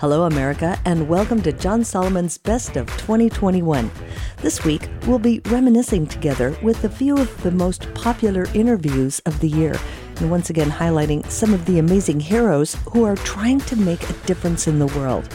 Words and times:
Hello, 0.00 0.26
America, 0.26 0.78
and 0.84 1.08
welcome 1.08 1.42
to 1.42 1.50
John 1.50 1.82
Solomon's 1.82 2.38
Best 2.38 2.76
of 2.76 2.86
2021. 2.98 3.90
This 4.36 4.64
week, 4.64 4.88
we'll 5.08 5.18
be 5.18 5.40
reminiscing 5.46 6.06
together 6.06 6.56
with 6.62 6.84
a 6.84 6.88
few 6.88 7.18
of 7.18 7.42
the 7.42 7.50
most 7.50 7.92
popular 7.94 8.46
interviews 8.54 9.18
of 9.26 9.40
the 9.40 9.48
year, 9.48 9.74
and 10.18 10.30
once 10.30 10.50
again 10.50 10.70
highlighting 10.70 11.28
some 11.28 11.52
of 11.52 11.64
the 11.64 11.80
amazing 11.80 12.20
heroes 12.20 12.76
who 12.92 13.02
are 13.02 13.16
trying 13.16 13.58
to 13.62 13.74
make 13.74 14.08
a 14.08 14.12
difference 14.24 14.68
in 14.68 14.78
the 14.78 14.86
world. 14.86 15.28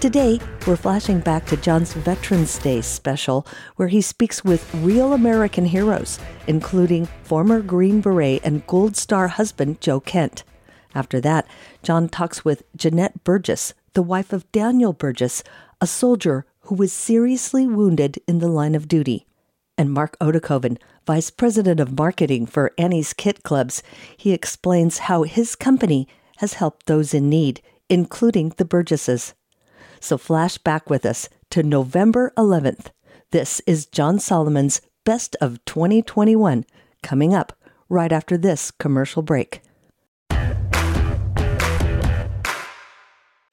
Today, 0.00 0.40
we're 0.66 0.76
flashing 0.76 1.20
back 1.20 1.44
to 1.48 1.58
John's 1.58 1.92
Veterans 1.92 2.58
Day 2.58 2.80
special, 2.80 3.46
where 3.76 3.88
he 3.88 4.00
speaks 4.00 4.42
with 4.42 4.74
real 4.76 5.12
American 5.12 5.66
heroes, 5.66 6.18
including 6.46 7.06
former 7.24 7.60
Green 7.60 8.00
Beret 8.00 8.40
and 8.44 8.66
Gold 8.66 8.96
Star 8.96 9.28
husband 9.28 9.82
Joe 9.82 10.00
Kent. 10.00 10.42
After 10.94 11.20
that, 11.20 11.46
John 11.82 12.08
talks 12.08 12.44
with 12.44 12.64
Jeanette 12.74 13.22
Burgess, 13.22 13.74
the 13.94 14.02
wife 14.02 14.32
of 14.32 14.50
Daniel 14.52 14.92
Burgess, 14.92 15.42
a 15.80 15.86
soldier 15.86 16.46
who 16.60 16.74
was 16.74 16.92
seriously 16.92 17.66
wounded 17.66 18.18
in 18.26 18.38
the 18.38 18.48
line 18.48 18.74
of 18.74 18.88
duty. 18.88 19.26
And 19.76 19.92
Mark 19.92 20.18
Odekoven, 20.20 20.78
Vice 21.06 21.30
President 21.30 21.80
of 21.80 21.98
Marketing 21.98 22.46
for 22.46 22.72
Annie's 22.76 23.12
Kit 23.12 23.42
Clubs, 23.42 23.82
he 24.16 24.32
explains 24.32 24.98
how 24.98 25.22
his 25.22 25.56
company 25.56 26.06
has 26.38 26.54
helped 26.54 26.86
those 26.86 27.14
in 27.14 27.28
need, 27.28 27.60
including 27.88 28.50
the 28.56 28.64
Burgesses. 28.64 29.34
So 30.00 30.18
flash 30.18 30.58
back 30.58 30.88
with 30.88 31.04
us 31.04 31.28
to 31.50 31.62
November 31.62 32.32
11th. 32.36 32.88
This 33.30 33.60
is 33.66 33.86
John 33.86 34.18
Solomon's 34.18 34.80
Best 35.04 35.36
of 35.40 35.64
2021, 35.64 36.64
coming 37.02 37.34
up 37.34 37.58
right 37.88 38.12
after 38.12 38.36
this 38.36 38.70
commercial 38.70 39.22
break. 39.22 39.62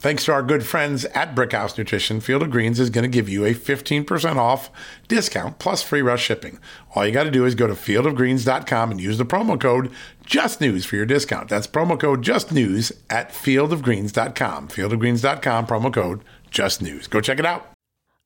Thanks 0.00 0.24
to 0.24 0.32
our 0.32 0.42
good 0.42 0.64
friends 0.64 1.04
at 1.04 1.34
Brickhouse 1.34 1.76
Nutrition, 1.76 2.22
Field 2.22 2.40
of 2.42 2.50
Greens 2.50 2.80
is 2.80 2.88
going 2.88 3.02
to 3.02 3.08
give 3.08 3.28
you 3.28 3.44
a 3.44 3.52
15% 3.52 4.36
off 4.36 4.70
discount 5.08 5.58
plus 5.58 5.82
free 5.82 6.00
rush 6.00 6.22
shipping. 6.22 6.58
All 6.94 7.04
you 7.04 7.12
got 7.12 7.24
to 7.24 7.30
do 7.30 7.44
is 7.44 7.54
go 7.54 7.66
to 7.66 7.74
fieldofgreens.com 7.74 8.90
and 8.92 8.98
use 8.98 9.18
the 9.18 9.26
promo 9.26 9.60
code 9.60 9.90
JUSTNEWS 10.24 10.86
for 10.86 10.96
your 10.96 11.04
discount. 11.04 11.50
That's 11.50 11.66
promo 11.66 12.00
code 12.00 12.22
JUSTNEWS 12.22 12.92
at 13.10 13.28
fieldofgreens.com. 13.28 14.68
Fieldofgreens.com, 14.68 15.66
promo 15.66 15.92
code 15.92 16.24
JUSTNEWS. 16.50 17.10
Go 17.10 17.20
check 17.20 17.38
it 17.38 17.44
out. 17.44 17.66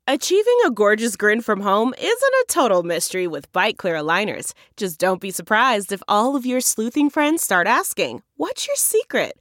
Achieving 0.06 0.58
a 0.64 0.70
gorgeous 0.70 1.16
grin 1.16 1.40
from 1.40 1.62
home 1.62 1.92
isn't 1.98 2.06
a 2.06 2.44
total 2.46 2.84
mystery 2.84 3.26
with 3.26 3.50
Byte 3.52 3.78
clear 3.78 3.96
aligners. 3.96 4.52
Just 4.76 5.00
don't 5.00 5.20
be 5.20 5.32
surprised 5.32 5.90
if 5.90 6.04
all 6.06 6.36
of 6.36 6.46
your 6.46 6.60
sleuthing 6.60 7.10
friends 7.10 7.42
start 7.42 7.66
asking, 7.66 8.22
What's 8.36 8.68
your 8.68 8.76
secret? 8.76 9.40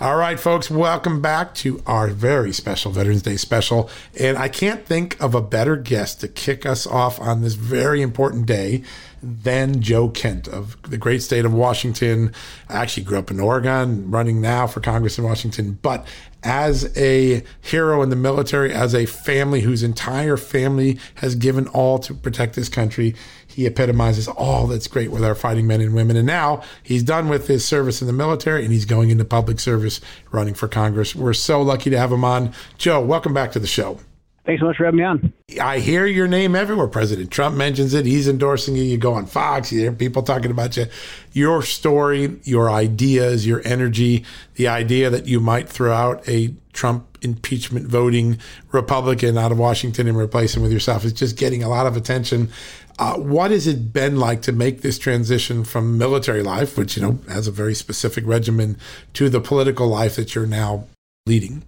All 0.00 0.16
right, 0.16 0.40
folks, 0.40 0.68
welcome 0.68 1.22
back 1.22 1.54
to 1.54 1.80
our 1.86 2.08
very 2.08 2.52
special 2.52 2.90
Veterans 2.90 3.22
Day 3.22 3.36
special. 3.36 3.88
And 4.18 4.36
I 4.36 4.48
can't 4.48 4.84
think 4.84 5.16
of 5.22 5.36
a 5.36 5.40
better 5.40 5.76
guest 5.76 6.20
to 6.22 6.26
kick 6.26 6.66
us 6.66 6.84
off 6.84 7.20
on 7.20 7.42
this 7.42 7.54
very 7.54 8.02
important 8.02 8.46
day 8.46 8.82
than 9.22 9.80
Joe 9.80 10.08
Kent 10.08 10.48
of 10.48 10.76
the 10.82 10.98
great 10.98 11.22
state 11.22 11.44
of 11.44 11.54
Washington. 11.54 12.32
I 12.68 12.78
actually 12.78 13.04
grew 13.04 13.18
up 13.18 13.30
in 13.30 13.38
Oregon, 13.38 14.10
running 14.10 14.40
now 14.40 14.66
for 14.66 14.80
Congress 14.80 15.16
in 15.16 15.22
Washington, 15.22 15.78
but 15.80 16.04
as 16.42 16.92
a 16.98 17.44
hero 17.60 18.02
in 18.02 18.10
the 18.10 18.16
military, 18.16 18.72
as 18.72 18.96
a 18.96 19.06
family 19.06 19.60
whose 19.60 19.84
entire 19.84 20.36
family 20.36 20.98
has 21.14 21.36
given 21.36 21.68
all 21.68 22.00
to 22.00 22.14
protect 22.14 22.56
this 22.56 22.68
country, 22.68 23.14
he 23.54 23.66
epitomizes 23.66 24.28
all 24.28 24.66
that's 24.66 24.88
great 24.88 25.10
with 25.10 25.24
our 25.24 25.34
fighting 25.34 25.66
men 25.66 25.80
and 25.80 25.94
women. 25.94 26.16
And 26.16 26.26
now 26.26 26.62
he's 26.82 27.02
done 27.02 27.28
with 27.28 27.46
his 27.46 27.64
service 27.64 28.00
in 28.00 28.06
the 28.06 28.12
military 28.12 28.64
and 28.64 28.72
he's 28.72 28.84
going 28.84 29.10
into 29.10 29.24
public 29.24 29.60
service 29.60 30.00
running 30.32 30.54
for 30.54 30.68
Congress. 30.68 31.14
We're 31.14 31.34
so 31.34 31.62
lucky 31.62 31.90
to 31.90 31.98
have 31.98 32.12
him 32.12 32.24
on. 32.24 32.52
Joe, 32.78 33.00
welcome 33.00 33.32
back 33.32 33.52
to 33.52 33.58
the 33.58 33.66
show. 33.66 34.00
Thanks 34.44 34.60
so 34.60 34.66
much 34.66 34.76
for 34.76 34.84
having 34.84 34.98
me 34.98 35.04
on. 35.04 35.32
I 35.60 35.78
hear 35.78 36.04
your 36.04 36.28
name 36.28 36.54
everywhere. 36.54 36.86
President 36.86 37.30
Trump 37.30 37.56
mentions 37.56 37.94
it. 37.94 38.04
He's 38.04 38.28
endorsing 38.28 38.76
you. 38.76 38.82
You 38.82 38.98
go 38.98 39.14
on 39.14 39.24
Fox, 39.24 39.72
you 39.72 39.80
hear 39.80 39.92
people 39.92 40.22
talking 40.22 40.50
about 40.50 40.76
you. 40.76 40.86
Your 41.32 41.62
story, 41.62 42.38
your 42.44 42.70
ideas, 42.70 43.46
your 43.46 43.62
energy, 43.64 44.24
the 44.56 44.68
idea 44.68 45.08
that 45.08 45.26
you 45.26 45.40
might 45.40 45.68
throw 45.68 45.92
out 45.92 46.28
a 46.28 46.54
Trump 46.74 47.13
impeachment 47.24 47.86
voting 47.86 48.38
Republican 48.72 49.38
out 49.38 49.52
of 49.52 49.58
Washington 49.58 50.06
and 50.06 50.16
replace 50.16 50.54
him 50.56 50.62
with 50.62 50.72
yourself 50.72 51.04
is 51.04 51.12
just 51.12 51.36
getting 51.36 51.62
a 51.62 51.68
lot 51.68 51.86
of 51.86 51.96
attention. 51.96 52.50
Uh, 52.98 53.14
what 53.14 53.50
has 53.50 53.66
it 53.66 53.92
been 53.92 54.16
like 54.16 54.42
to 54.42 54.52
make 54.52 54.82
this 54.82 54.98
transition 54.98 55.64
from 55.64 55.98
military 55.98 56.42
life, 56.42 56.78
which 56.78 56.96
you 56.96 57.02
know 57.02 57.18
has 57.28 57.48
a 57.48 57.52
very 57.52 57.74
specific 57.74 58.24
regimen, 58.26 58.76
to 59.12 59.28
the 59.28 59.40
political 59.40 59.88
life 59.88 60.16
that 60.16 60.34
you're 60.34 60.46
now 60.46 60.86
leading? 61.26 61.64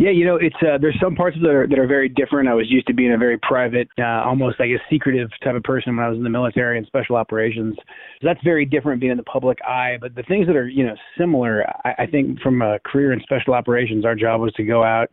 Yeah, 0.00 0.12
you 0.12 0.24
know, 0.24 0.36
it's 0.36 0.56
uh, 0.62 0.78
there's 0.80 0.98
some 0.98 1.14
parts 1.14 1.36
that 1.42 1.50
are 1.50 1.66
that 1.66 1.78
are 1.78 1.86
very 1.86 2.08
different. 2.08 2.48
I 2.48 2.54
was 2.54 2.70
used 2.70 2.86
to 2.86 2.94
being 2.94 3.12
a 3.12 3.18
very 3.18 3.36
private, 3.36 3.86
uh, 3.98 4.24
almost 4.24 4.58
I 4.58 4.68
guess 4.68 4.80
secretive 4.88 5.28
type 5.44 5.54
of 5.54 5.62
person 5.62 5.94
when 5.94 6.02
I 6.02 6.08
was 6.08 6.16
in 6.16 6.24
the 6.24 6.30
military 6.30 6.78
and 6.78 6.86
special 6.86 7.16
operations. 7.16 7.74
So 7.76 7.82
that's 8.22 8.42
very 8.42 8.64
different 8.64 9.02
being 9.02 9.10
in 9.10 9.18
the 9.18 9.24
public 9.24 9.58
eye. 9.62 9.98
But 10.00 10.14
the 10.14 10.22
things 10.22 10.46
that 10.46 10.56
are 10.56 10.66
you 10.66 10.86
know 10.86 10.94
similar, 11.18 11.66
I, 11.84 12.04
I 12.04 12.06
think 12.06 12.40
from 12.40 12.62
a 12.62 12.78
career 12.78 13.12
in 13.12 13.20
special 13.20 13.52
operations, 13.52 14.06
our 14.06 14.14
job 14.14 14.40
was 14.40 14.54
to 14.54 14.64
go 14.64 14.82
out 14.82 15.10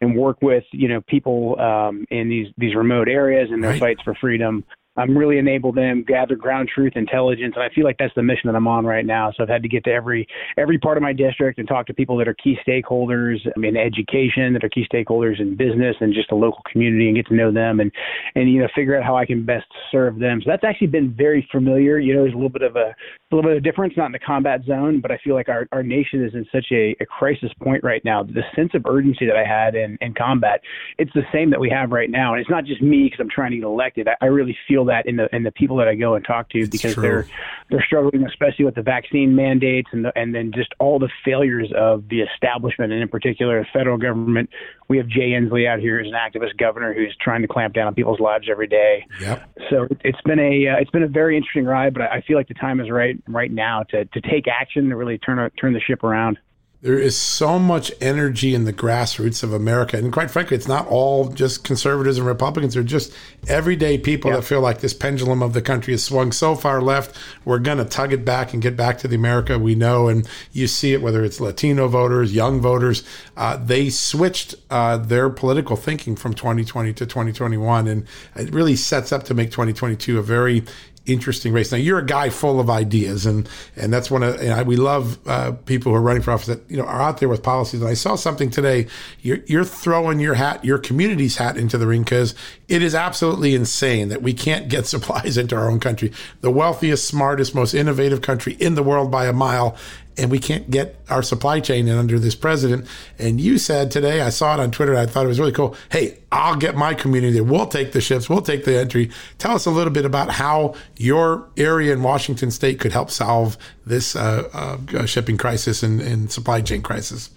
and 0.00 0.16
work 0.16 0.40
with 0.40 0.62
you 0.70 0.86
know 0.86 1.00
people 1.08 1.58
um, 1.58 2.06
in 2.12 2.28
these 2.28 2.46
these 2.58 2.76
remote 2.76 3.08
areas 3.08 3.48
and 3.50 3.60
their 3.60 3.72
right. 3.72 3.80
fights 3.80 4.02
for 4.02 4.14
freedom 4.20 4.64
um, 4.98 5.16
really 5.16 5.38
enable 5.38 5.72
them 5.72 6.04
gather 6.06 6.34
ground 6.34 6.68
truth 6.74 6.94
intelligence, 6.96 7.54
and 7.56 7.62
I 7.62 7.72
feel 7.74 7.84
like 7.84 7.96
that's 7.98 8.14
the 8.14 8.22
mission 8.22 8.48
that 8.48 8.56
I'm 8.56 8.66
on 8.66 8.84
right 8.84 9.06
now. 9.06 9.32
So 9.32 9.42
I've 9.42 9.48
had 9.48 9.62
to 9.62 9.68
get 9.68 9.84
to 9.84 9.90
every 9.90 10.26
every 10.56 10.78
part 10.78 10.96
of 10.96 11.02
my 11.02 11.12
district 11.12 11.58
and 11.58 11.68
talk 11.68 11.86
to 11.86 11.94
people 11.94 12.16
that 12.18 12.26
are 12.26 12.34
key 12.34 12.56
stakeholders 12.66 13.38
in 13.56 13.76
education, 13.76 14.52
that 14.54 14.64
are 14.64 14.68
key 14.68 14.86
stakeholders 14.92 15.40
in 15.40 15.56
business, 15.56 15.94
and 16.00 16.12
just 16.12 16.30
the 16.30 16.34
local 16.34 16.62
community, 16.70 17.06
and 17.06 17.16
get 17.16 17.26
to 17.28 17.34
know 17.34 17.52
them 17.52 17.80
and 17.80 17.92
and 18.34 18.50
you 18.50 18.60
know 18.60 18.68
figure 18.74 18.98
out 18.98 19.04
how 19.04 19.16
I 19.16 19.24
can 19.24 19.44
best 19.44 19.66
serve 19.92 20.18
them. 20.18 20.40
So 20.42 20.50
that's 20.50 20.64
actually 20.64 20.88
been 20.88 21.14
very 21.16 21.48
familiar. 21.52 21.98
You 21.98 22.14
know, 22.14 22.22
there's 22.22 22.34
a 22.34 22.36
little 22.36 22.48
bit 22.48 22.62
of 22.62 22.76
a, 22.76 22.88
a 22.88 23.30
little 23.30 23.48
bit 23.48 23.56
of 23.56 23.62
difference, 23.62 23.94
not 23.96 24.06
in 24.06 24.12
the 24.12 24.18
combat 24.18 24.62
zone, 24.66 25.00
but 25.00 25.12
I 25.12 25.18
feel 25.22 25.34
like 25.34 25.48
our 25.48 25.68
our 25.72 25.82
nation 25.82 26.24
is 26.24 26.34
in 26.34 26.44
such 26.52 26.66
a, 26.72 26.96
a 27.00 27.06
crisis 27.06 27.50
point 27.62 27.84
right 27.84 28.04
now. 28.04 28.24
The 28.24 28.42
sense 28.56 28.70
of 28.74 28.84
urgency 28.86 29.26
that 29.26 29.36
I 29.36 29.46
had 29.46 29.76
in 29.76 29.96
in 30.00 30.12
combat, 30.14 30.60
it's 30.98 31.12
the 31.14 31.22
same 31.32 31.50
that 31.50 31.60
we 31.60 31.70
have 31.70 31.90
right 31.90 32.10
now, 32.10 32.32
and 32.32 32.40
it's 32.40 32.50
not 32.50 32.64
just 32.64 32.82
me 32.82 33.04
because 33.04 33.20
I'm 33.20 33.30
trying 33.30 33.52
to 33.52 33.58
get 33.58 33.64
elected. 33.64 34.08
I, 34.08 34.16
I 34.20 34.26
really 34.26 34.56
feel 34.66 34.87
that 34.88 35.06
in 35.06 35.16
the 35.16 35.34
in 35.34 35.42
the 35.42 35.52
people 35.52 35.76
that 35.78 35.88
I 35.88 35.94
go 35.94 36.14
and 36.14 36.24
talk 36.24 36.50
to 36.50 36.60
it's 36.60 36.70
because 36.70 36.94
true. 36.94 37.02
they're 37.02 37.26
they're 37.70 37.84
struggling, 37.84 38.26
especially 38.26 38.64
with 38.64 38.74
the 38.74 38.82
vaccine 38.82 39.34
mandates 39.34 39.88
and 39.92 40.04
the, 40.04 40.12
and 40.18 40.34
then 40.34 40.52
just 40.54 40.74
all 40.78 40.98
the 40.98 41.08
failures 41.24 41.72
of 41.76 42.08
the 42.08 42.20
establishment 42.20 42.92
and 42.92 43.02
in 43.02 43.08
particular 43.08 43.60
the 43.60 43.66
federal 43.72 43.98
government. 43.98 44.50
We 44.88 44.96
have 44.96 45.06
Jay 45.08 45.30
Inslee 45.30 45.68
out 45.68 45.80
here 45.80 46.00
as 46.00 46.06
an 46.06 46.14
activist 46.14 46.56
governor 46.56 46.94
who's 46.94 47.14
trying 47.20 47.42
to 47.42 47.48
clamp 47.48 47.74
down 47.74 47.86
on 47.88 47.94
people's 47.94 48.20
lives 48.20 48.48
every 48.50 48.66
day. 48.66 49.06
Yep. 49.20 49.50
So 49.70 49.88
it's 50.02 50.20
been 50.22 50.38
a 50.38 50.68
uh, 50.68 50.76
it's 50.80 50.90
been 50.90 51.02
a 51.02 51.08
very 51.08 51.36
interesting 51.36 51.64
ride, 51.64 51.92
but 51.94 52.02
I 52.02 52.22
feel 52.22 52.36
like 52.36 52.48
the 52.48 52.54
time 52.54 52.80
is 52.80 52.90
right 52.90 53.16
right 53.28 53.52
now 53.52 53.82
to 53.90 54.04
to 54.04 54.20
take 54.20 54.46
action 54.48 54.88
to 54.88 54.96
really 54.96 55.18
turn 55.18 55.50
turn 55.60 55.72
the 55.72 55.80
ship 55.80 56.02
around. 56.02 56.38
There 56.80 56.98
is 56.98 57.16
so 57.16 57.58
much 57.58 57.90
energy 58.00 58.54
in 58.54 58.62
the 58.62 58.72
grassroots 58.72 59.42
of 59.42 59.52
America. 59.52 59.96
And 59.96 60.12
quite 60.12 60.30
frankly, 60.30 60.56
it's 60.56 60.68
not 60.68 60.86
all 60.86 61.26
just 61.26 61.64
conservatives 61.64 62.18
and 62.18 62.26
Republicans. 62.26 62.74
They're 62.74 62.84
just 62.84 63.12
everyday 63.48 63.98
people 63.98 64.30
that 64.30 64.44
feel 64.44 64.60
like 64.60 64.78
this 64.78 64.94
pendulum 64.94 65.42
of 65.42 65.54
the 65.54 65.60
country 65.60 65.92
has 65.92 66.04
swung 66.04 66.30
so 66.30 66.54
far 66.54 66.80
left. 66.80 67.18
We're 67.44 67.58
going 67.58 67.78
to 67.78 67.84
tug 67.84 68.12
it 68.12 68.24
back 68.24 68.52
and 68.52 68.62
get 68.62 68.76
back 68.76 68.98
to 68.98 69.08
the 69.08 69.16
America 69.16 69.58
we 69.58 69.74
know. 69.74 70.06
And 70.06 70.28
you 70.52 70.68
see 70.68 70.92
it, 70.92 71.02
whether 71.02 71.24
it's 71.24 71.40
Latino 71.40 71.88
voters, 71.88 72.32
young 72.32 72.60
voters, 72.60 73.02
uh, 73.36 73.56
they 73.56 73.90
switched 73.90 74.54
uh, 74.70 74.98
their 74.98 75.30
political 75.30 75.74
thinking 75.74 76.14
from 76.14 76.32
2020 76.32 76.92
to 76.92 77.06
2021. 77.06 77.88
And 77.88 78.06
it 78.36 78.54
really 78.54 78.76
sets 78.76 79.10
up 79.10 79.24
to 79.24 79.34
make 79.34 79.50
2022 79.50 80.16
a 80.16 80.22
very 80.22 80.62
interesting 81.08 81.52
race. 81.52 81.72
Now 81.72 81.78
you're 81.78 81.98
a 81.98 82.06
guy 82.06 82.30
full 82.30 82.60
of 82.60 82.70
ideas, 82.70 83.26
and 83.26 83.48
and 83.76 83.92
that's 83.92 84.10
one 84.10 84.22
of 84.22 84.40
know, 84.42 84.62
we 84.62 84.76
love 84.76 85.18
uh, 85.26 85.52
people 85.52 85.92
who 85.92 85.96
are 85.96 86.02
running 86.02 86.22
for 86.22 86.32
office 86.32 86.46
that 86.46 86.70
you 86.70 86.76
know 86.76 86.84
are 86.84 87.00
out 87.00 87.18
there 87.18 87.28
with 87.28 87.42
policies. 87.42 87.80
And 87.80 87.88
I 87.88 87.94
saw 87.94 88.14
something 88.16 88.50
today. 88.50 88.86
You're 89.20 89.38
you're 89.46 89.64
throwing 89.64 90.20
your 90.20 90.34
hat, 90.34 90.64
your 90.64 90.78
community's 90.78 91.36
hat 91.36 91.56
into 91.56 91.78
the 91.78 91.86
ring 91.86 92.02
because 92.02 92.34
it 92.68 92.82
is 92.82 92.94
absolutely 92.94 93.54
insane 93.54 94.08
that 94.08 94.22
we 94.22 94.34
can't 94.34 94.68
get 94.68 94.86
supplies 94.98 95.36
into 95.36 95.56
our 95.56 95.70
own 95.70 95.80
country, 95.80 96.12
the 96.40 96.50
wealthiest, 96.50 97.06
smartest, 97.06 97.54
most 97.54 97.74
innovative 97.74 98.22
country 98.22 98.54
in 98.54 98.74
the 98.74 98.82
world 98.82 99.10
by 99.10 99.26
a 99.26 99.32
mile, 99.32 99.76
and 100.18 100.30
we 100.30 100.38
can't 100.38 100.70
get 100.70 100.96
our 101.08 101.22
supply 101.22 101.60
chain 101.60 101.88
in 101.88 101.96
under 101.96 102.18
this 102.18 102.34
president. 102.34 102.86
And 103.18 103.40
you 103.40 103.58
said 103.58 103.90
today, 103.90 104.20
I 104.20 104.30
saw 104.30 104.54
it 104.54 104.60
on 104.60 104.70
Twitter, 104.70 104.96
I 104.96 105.06
thought 105.06 105.24
it 105.24 105.28
was 105.28 105.38
really 105.38 105.52
cool. 105.52 105.76
Hey, 105.90 106.18
I'll 106.32 106.56
get 106.56 106.76
my 106.76 106.94
community 106.94 107.34
there. 107.34 107.44
We'll 107.44 107.66
take 107.66 107.92
the 107.92 108.00
ships, 108.00 108.28
we'll 108.28 108.42
take 108.42 108.64
the 108.64 108.78
entry. 108.78 109.10
Tell 109.38 109.54
us 109.54 109.66
a 109.66 109.70
little 109.70 109.92
bit 109.92 110.04
about 110.04 110.30
how 110.30 110.74
your 110.96 111.48
area 111.56 111.92
in 111.92 112.02
Washington 112.02 112.50
state 112.50 112.80
could 112.80 112.92
help 112.92 113.10
solve 113.10 113.56
this 113.86 114.16
uh, 114.16 114.48
uh, 114.52 115.06
shipping 115.06 115.38
crisis 115.38 115.82
and, 115.82 116.00
and 116.00 116.30
supply 116.30 116.60
chain 116.60 116.82
crisis. 116.82 117.30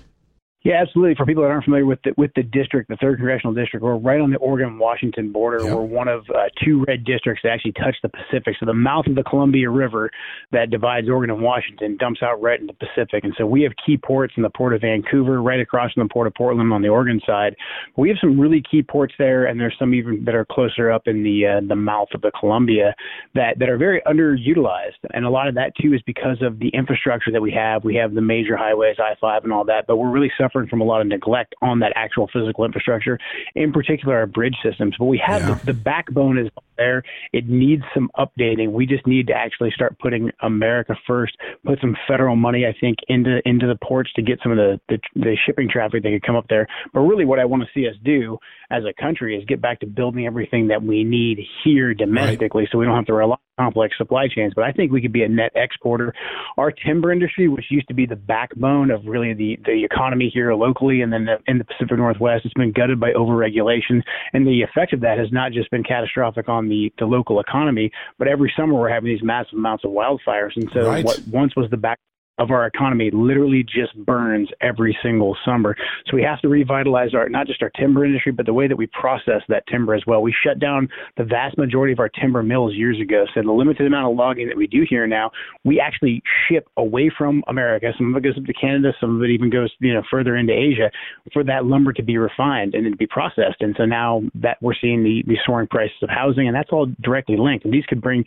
Yeah, 0.64 0.80
absolutely. 0.80 1.16
For 1.16 1.26
people 1.26 1.42
that 1.42 1.50
aren't 1.50 1.64
familiar 1.64 1.88
with 1.88 2.04
the, 2.04 2.14
with 2.18 2.30
the 2.36 2.44
district, 2.44 2.88
the 2.88 2.96
third 2.98 3.18
congressional 3.18 3.52
district, 3.52 3.84
we're 3.84 3.96
right 3.96 4.22
on 4.22 4.30
the 4.30 4.38
Oregon-Washington 4.38 5.32
border. 5.32 5.64
Yep. 5.64 5.74
We're 5.74 5.82
one 5.82 6.08
of 6.08 6.24
uh, 6.30 6.50
two 6.64 6.86
red 6.88 7.04
districts 7.04 7.42
that 7.44 7.50
actually 7.50 7.72
touch 7.72 7.96
the 8.04 8.10
Pacific. 8.10 8.58
So 8.60 8.68
the 8.68 8.74
mouth 8.74 9.08
of 9.08 9.16
the 9.16 9.24
Columbia 9.24 9.72
River 9.72 10.12
that 10.52 10.70
divides 10.70 11.10
Oregon 11.10 11.34
and 11.34 11.42
Washington 11.44 11.98
dumps 11.98 12.22
out 12.22 12.40
right 12.44 12.60
in 12.60 12.68
the 12.68 12.74
Pacific. 12.74 13.24
And 13.24 13.34
so 13.40 13.48
we 13.48 13.64
have 13.64 13.72
key 13.84 13.98
ports 13.98 14.36
in 14.38 14.44
the 14.44 14.52
port 14.52 14.76
of 14.76 14.82
Vancouver, 14.82 15.42
right 15.42 15.60
across 15.60 15.94
from 15.94 16.04
the 16.08 16.14
port 16.14 16.28
of 16.28 16.36
Portland 16.36 16.72
on 16.72 16.84
the 16.84 16.90
Oregon 16.90 17.20
side. 17.26 17.56
We 17.98 18.10
have 18.10 18.20
some 18.22 18.40
really 18.40 18.62
key 18.70 18.84
ports 18.84 19.16
there, 19.18 19.46
and 19.46 19.60
there's 19.60 19.76
some 19.80 19.96
even 19.96 20.24
that 20.26 20.36
are 20.36 20.46
closer 20.46 20.92
up 20.92 21.08
in 21.08 21.24
the 21.24 21.48
uh, 21.48 21.62
the 21.68 21.76
mouth 21.76 22.10
of 22.14 22.22
the 22.22 22.32
Columbia 22.40 22.94
that 23.34 23.58
that 23.58 23.68
are 23.68 23.80
very 23.80 24.00
underutilized. 24.06 25.02
And 25.12 25.26
a 25.26 25.30
lot 25.32 25.48
of 25.48 25.56
that 25.56 25.74
too 25.82 25.96
is 25.96 26.04
because 26.06 26.38
of 26.44 26.60
the 26.60 26.70
infrastructure 26.70 27.32
that 27.32 27.42
we 27.42 27.52
have. 27.52 27.84
We 27.84 27.96
have 27.96 28.14
the 28.14 28.22
major 28.22 28.56
highways, 28.56 28.98
I-5, 29.00 29.44
and 29.44 29.52
all 29.52 29.66
that, 29.66 29.88
but 29.88 29.96
we're 29.96 30.12
really 30.12 30.30
suffering 30.38 30.51
suffering 30.52 30.68
from 30.68 30.82
a 30.82 30.84
lot 30.84 31.02
of 31.02 31.08
neglect 31.08 31.56
on 31.62 31.80
that 31.80 31.94
actual 31.96 32.30
physical 32.32 32.66
infrastructure, 32.66 33.20
in 33.56 33.72
particular 33.72 34.18
our 34.18 34.28
bridge 34.28 34.56
systems. 34.64 34.96
But 34.98 35.06
we 35.06 35.22
have 35.26 35.42
yeah. 35.42 35.54
the, 35.56 35.66
the 35.68 35.74
backbone 35.74 36.38
is 36.38 36.50
there. 36.82 37.04
It 37.34 37.48
needs 37.48 37.84
some 37.94 38.10
updating. 38.18 38.72
We 38.72 38.86
just 38.86 39.06
need 39.06 39.28
to 39.28 39.34
actually 39.34 39.72
start 39.72 39.98
putting 40.00 40.32
America 40.42 40.96
first. 41.08 41.38
Put 41.66 41.80
some 41.80 41.96
federal 42.08 42.36
money, 42.36 42.66
I 42.66 42.74
think, 42.80 42.98
into 43.08 43.40
into 43.46 43.68
the 43.68 43.78
ports 43.84 44.12
to 44.16 44.22
get 44.22 44.40
some 44.42 44.52
of 44.52 44.58
the 44.58 44.80
the, 44.90 44.98
the 45.16 45.38
shipping 45.46 45.70
traffic 45.70 46.04
that 46.04 46.10
could 46.10 46.26
come 46.26 46.36
up 46.36 46.48
there. 46.50 46.68
But 46.94 47.02
really, 47.02 47.26
what 47.26 47.40
I 47.40 47.46
want 47.46 47.64
to 47.64 47.70
see 47.74 47.88
us 47.88 47.96
do 48.04 48.38
as 48.72 48.84
a 48.86 49.02
country 49.02 49.38
is 49.38 49.46
get 49.46 49.62
back 49.62 49.82
to 49.82 49.86
building 49.86 50.26
everything 50.26 50.70
that 50.70 50.82
we 50.82 51.04
need 51.04 51.40
here 51.64 51.94
domestically, 51.94 52.64
right. 52.64 52.70
so 52.72 52.78
we 52.78 52.86
don't 52.86 52.96
have 52.96 53.06
to 53.06 53.14
rely 53.14 53.36
on 53.58 53.66
complex 53.66 53.98
supply 53.98 54.28
chains. 54.34 54.54
But 54.56 54.64
I 54.64 54.72
think 54.72 54.92
we 54.92 55.02
could 55.02 55.12
be 55.12 55.24
a 55.24 55.30
net 55.30 55.52
exporter. 55.56 56.14
Our 56.58 56.72
timber 56.72 57.12
industry, 57.12 57.48
which 57.48 57.66
used 57.70 57.88
to 57.90 57.94
be 57.94 58.06
the 58.06 58.16
backbone 58.16 58.92
of 58.92 59.02
really 59.06 59.34
the 59.34 59.60
the 59.66 59.84
economy 59.84 60.32
here 60.34 60.54
locally, 60.54 61.02
and 61.02 61.12
then 61.12 61.26
the, 61.26 61.38
in 61.48 61.58
the 61.58 61.66
Pacific 61.66 61.98
Northwest, 61.98 62.46
it's 62.46 62.54
been 62.54 62.72
gutted 62.72 63.00
by 63.00 63.12
overregulation, 63.12 64.02
and 64.34 64.48
the 64.48 64.62
effect 64.62 64.94
of 64.94 65.02
that 65.02 65.18
has 65.18 65.28
not 65.32 65.52
just 65.52 65.70
been 65.70 65.84
catastrophic 65.84 66.48
on 66.48 66.70
the, 66.72 66.92
the 66.98 67.06
local 67.06 67.40
economy, 67.40 67.92
but 68.18 68.28
every 68.28 68.52
summer 68.56 68.74
we're 68.74 68.90
having 68.90 69.10
these 69.10 69.24
massive 69.24 69.58
amounts 69.58 69.84
of 69.84 69.92
wildfires. 69.92 70.56
And 70.56 70.70
so 70.74 70.88
right. 70.88 71.06
what 71.06 71.22
once 71.28 71.56
was 71.56 71.70
the 71.70 71.78
back 71.78 72.00
of 72.42 72.50
our 72.50 72.66
economy 72.66 73.12
literally 73.14 73.64
just 73.64 73.96
burns 74.04 74.50
every 74.62 74.98
single 75.04 75.38
summer. 75.46 75.76
So 76.08 76.16
we 76.16 76.24
have 76.24 76.42
to 76.42 76.50
revitalize 76.50 77.14
our 77.14 77.30
not 77.30 77.46
just 77.46 77.62
our 77.62 77.70
timber 77.70 78.04
industry, 78.04 78.32
but 78.32 78.48
the 78.48 78.54
way 78.54 78.68
that 78.68 78.76
we 78.76 78.88
process 78.88 79.42
that 79.48 79.64
timber 79.68 79.94
as 79.94 80.02
well. 80.08 80.22
We 80.24 80.34
shut 80.44 80.60
down 80.60 80.90
the 81.18 81.24
vast 81.24 81.58
majority 81.58 81.94
of 81.94 82.00
our 82.00 82.10
timber 82.10 82.42
mills 82.42 82.74
years 82.74 83.00
ago. 83.00 83.26
So 83.36 83.42
the 83.44 83.52
limited 83.52 83.86
amount 83.86 84.12
of 84.12 84.18
logging 84.18 84.48
that 84.48 84.58
we 84.58 84.66
do 84.66 84.86
here 84.90 85.06
now, 85.06 85.30
we 85.64 85.80
actually 85.80 86.24
ship 86.50 86.68
away 86.78 87.12
from 87.16 87.44
America. 87.48 87.92
Some 87.96 88.14
of 88.14 88.18
it 88.18 88.24
goes 88.24 88.38
up 88.38 88.46
to 88.46 88.54
Canada, 88.54 88.92
some 89.00 89.18
of 89.18 89.24
it 89.24 89.30
even 89.30 89.52
goes 89.52 89.72
you 89.80 89.94
know 89.94 90.02
further 90.10 90.36
into 90.36 90.54
Asia 90.54 90.90
for 91.34 91.44
that 91.44 91.66
lumber 91.66 91.94
to 91.94 92.04
be 92.04 92.18
refined 92.18 92.74
and 92.74 92.86
then 92.86 92.92
to 92.92 92.98
be 92.98 93.08
processed. 93.08 93.62
And 93.62 93.76
so 93.78 93.86
now 93.86 94.24
that 94.34 94.58
we're 94.62 94.74
seeing 94.82 95.04
the, 95.04 95.24
the 95.28 95.38
soaring 95.46 95.68
prices 95.68 95.98
of 96.02 96.10
housing, 96.10 96.48
and 96.48 96.56
that's 96.56 96.70
all 96.72 96.88
directly 97.02 97.38
linked. 97.38 97.66
And 97.66 97.74
these 97.74 97.86
could 97.86 98.02
bring 98.02 98.26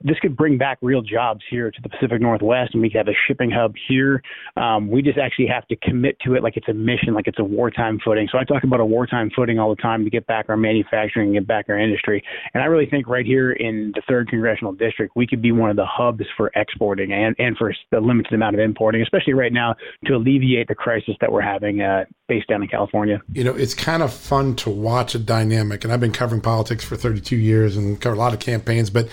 this 0.00 0.18
could 0.20 0.36
bring 0.36 0.58
back 0.58 0.78
real 0.80 1.02
jobs 1.02 1.40
here 1.50 1.70
to 1.70 1.82
the 1.82 1.88
Pacific 1.88 2.20
Northwest, 2.20 2.70
and 2.72 2.82
we 2.82 2.90
could 2.90 2.98
have 2.98 3.08
a 3.08 3.16
shipping 3.26 3.50
hub 3.50 3.74
here. 3.88 4.22
Um, 4.56 4.88
we 4.88 5.02
just 5.02 5.18
actually 5.18 5.48
have 5.48 5.66
to 5.68 5.76
commit 5.76 6.16
to 6.20 6.34
it 6.34 6.42
like 6.42 6.56
it's 6.56 6.68
a 6.68 6.74
mission, 6.74 7.14
like 7.14 7.26
it's 7.26 7.40
a 7.40 7.44
wartime 7.44 7.98
footing. 8.04 8.28
So 8.30 8.38
I 8.38 8.44
talk 8.44 8.62
about 8.62 8.80
a 8.80 8.84
wartime 8.84 9.30
footing 9.34 9.58
all 9.58 9.74
the 9.74 9.82
time 9.82 10.04
to 10.04 10.10
get 10.10 10.26
back 10.26 10.46
our 10.48 10.56
manufacturing 10.56 11.28
and 11.28 11.34
get 11.34 11.46
back 11.46 11.66
our 11.68 11.78
industry. 11.78 12.22
And 12.54 12.62
I 12.62 12.66
really 12.66 12.86
think 12.86 13.08
right 13.08 13.26
here 13.26 13.52
in 13.52 13.92
the 13.94 14.02
third 14.08 14.28
congressional 14.28 14.72
district, 14.72 15.16
we 15.16 15.26
could 15.26 15.42
be 15.42 15.50
one 15.50 15.70
of 15.70 15.76
the 15.76 15.86
hubs 15.86 16.24
for 16.36 16.52
exporting 16.54 17.12
and, 17.12 17.34
and 17.38 17.56
for 17.56 17.74
the 17.90 18.00
limited 18.00 18.32
amount 18.32 18.54
of 18.54 18.60
importing, 18.60 19.02
especially 19.02 19.32
right 19.32 19.52
now 19.52 19.74
to 20.06 20.14
alleviate 20.14 20.68
the 20.68 20.74
crisis 20.74 21.14
that 21.20 21.32
we're 21.32 21.40
having 21.40 21.80
uh, 21.80 22.04
based 22.28 22.48
down 22.48 22.62
in 22.62 22.68
California. 22.68 23.20
You 23.32 23.44
know, 23.44 23.54
it's 23.54 23.74
kind 23.74 24.02
of 24.02 24.12
fun 24.12 24.54
to 24.56 24.70
watch 24.70 25.14
a 25.14 25.18
dynamic, 25.18 25.82
and 25.82 25.92
I've 25.92 26.00
been 26.00 26.12
covering 26.12 26.40
politics 26.40 26.84
for 26.84 26.96
32 26.96 27.36
years 27.36 27.76
and 27.76 28.00
covered 28.00 28.16
a 28.16 28.18
lot 28.18 28.32
of 28.32 28.40
campaigns, 28.40 28.90
but 28.90 29.08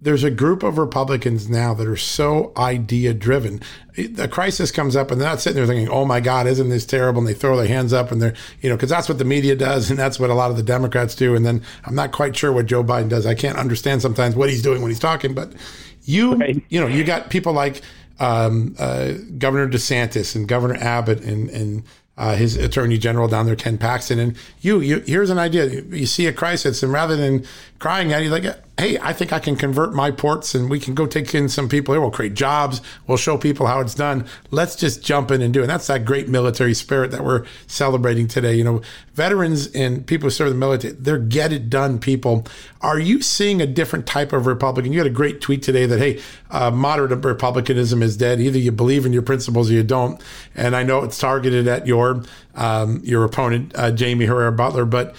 there's 0.00 0.24
a 0.24 0.30
group 0.30 0.62
of 0.62 0.76
Republicans 0.76 1.48
now 1.48 1.72
that 1.72 1.86
are 1.86 1.96
so 1.96 2.52
idea 2.56 3.14
driven. 3.14 3.60
The 3.96 4.28
crisis 4.28 4.70
comes 4.70 4.94
up 4.94 5.10
and 5.10 5.18
they're 5.18 5.28
not 5.28 5.40
sitting 5.40 5.56
there 5.56 5.66
thinking, 5.66 5.88
oh 5.88 6.04
my 6.04 6.20
God, 6.20 6.46
isn't 6.46 6.68
this 6.68 6.84
terrible? 6.84 7.20
And 7.20 7.28
they 7.28 7.34
throw 7.34 7.56
their 7.56 7.66
hands 7.66 7.94
up 7.94 8.12
and 8.12 8.20
they're, 8.20 8.34
you 8.60 8.68
know, 8.68 8.76
because 8.76 8.90
that's 8.90 9.08
what 9.08 9.16
the 9.16 9.24
media 9.24 9.56
does 9.56 9.88
and 9.88 9.98
that's 9.98 10.20
what 10.20 10.28
a 10.28 10.34
lot 10.34 10.50
of 10.50 10.58
the 10.58 10.62
Democrats 10.62 11.14
do. 11.14 11.34
And 11.34 11.46
then 11.46 11.62
I'm 11.84 11.94
not 11.94 12.12
quite 12.12 12.36
sure 12.36 12.52
what 12.52 12.66
Joe 12.66 12.84
Biden 12.84 13.08
does. 13.08 13.24
I 13.24 13.34
can't 13.34 13.56
understand 13.56 14.02
sometimes 14.02 14.36
what 14.36 14.50
he's 14.50 14.62
doing 14.62 14.82
when 14.82 14.90
he's 14.90 15.00
talking, 15.00 15.32
but 15.32 15.54
you, 16.02 16.34
right. 16.34 16.62
you 16.68 16.78
know, 16.78 16.86
you 16.86 17.02
got 17.02 17.30
people 17.30 17.54
like 17.54 17.80
um, 18.20 18.76
uh, 18.78 19.14
Governor 19.38 19.66
DeSantis 19.66 20.36
and 20.36 20.46
Governor 20.46 20.76
Abbott 20.76 21.22
and, 21.22 21.48
and 21.48 21.84
uh, 22.18 22.36
his 22.36 22.56
attorney 22.56 22.98
general 22.98 23.28
down 23.28 23.46
there, 23.46 23.56
Ken 23.56 23.78
Paxton, 23.78 24.18
and 24.18 24.36
you, 24.60 24.80
you, 24.80 25.00
here's 25.00 25.30
an 25.30 25.38
idea. 25.38 25.66
You 25.66 26.06
see 26.06 26.26
a 26.26 26.32
crisis, 26.32 26.82
and 26.82 26.90
rather 26.90 27.14
than 27.14 27.44
crying 27.78 28.12
at 28.12 28.22
you, 28.22 28.30
like, 28.30 28.44
hey, 28.78 28.98
I 29.00 29.14
think 29.14 29.32
I 29.32 29.38
can 29.38 29.56
convert 29.56 29.94
my 29.94 30.10
ports 30.10 30.54
and 30.54 30.68
we 30.68 30.78
can 30.78 30.94
go 30.94 31.06
take 31.06 31.34
in 31.34 31.48
some 31.48 31.66
people 31.66 31.94
here. 31.94 32.00
We'll 32.00 32.10
create 32.10 32.34
jobs. 32.34 32.82
We'll 33.06 33.16
show 33.16 33.38
people 33.38 33.66
how 33.66 33.80
it's 33.80 33.94
done. 33.94 34.26
Let's 34.50 34.76
just 34.76 35.02
jump 35.02 35.30
in 35.30 35.40
and 35.40 35.52
do 35.54 35.60
it. 35.60 35.62
And 35.62 35.70
that's 35.70 35.86
that 35.86 36.04
great 36.04 36.28
military 36.28 36.74
spirit 36.74 37.10
that 37.12 37.24
we're 37.24 37.46
celebrating 37.66 38.28
today. 38.28 38.54
You 38.54 38.64
know, 38.64 38.82
veterans 39.14 39.68
and 39.68 40.06
people 40.06 40.26
who 40.26 40.30
serve 40.30 40.50
the 40.50 40.56
military, 40.56 40.92
they're 40.92 41.18
get 41.18 41.52
it 41.52 41.70
done 41.70 41.98
people. 41.98 42.46
Are 42.82 42.98
you 42.98 43.22
seeing 43.22 43.62
a 43.62 43.66
different 43.66 44.06
type 44.06 44.34
of 44.34 44.46
Republican? 44.46 44.92
You 44.92 44.98
had 44.98 45.06
a 45.06 45.10
great 45.10 45.40
tweet 45.40 45.62
today 45.62 45.86
that, 45.86 45.98
hey, 45.98 46.20
uh, 46.50 46.70
moderate 46.70 47.24
Republicanism 47.24 48.02
is 48.02 48.16
dead. 48.18 48.40
Either 48.40 48.58
you 48.58 48.72
believe 48.72 49.06
in 49.06 49.12
your 49.12 49.22
principles 49.22 49.70
or 49.70 49.72
you 49.72 49.82
don't. 49.84 50.20
And 50.54 50.76
I 50.76 50.82
know 50.82 51.02
it's 51.02 51.18
targeted 51.18 51.66
at 51.66 51.86
your 51.86 52.22
um, 52.56 53.00
your 53.04 53.24
opponent, 53.24 53.72
uh, 53.74 53.94
Jaime 53.94 54.24
Herrera 54.24 54.52
Beutler, 54.52 54.88
but 54.88 55.14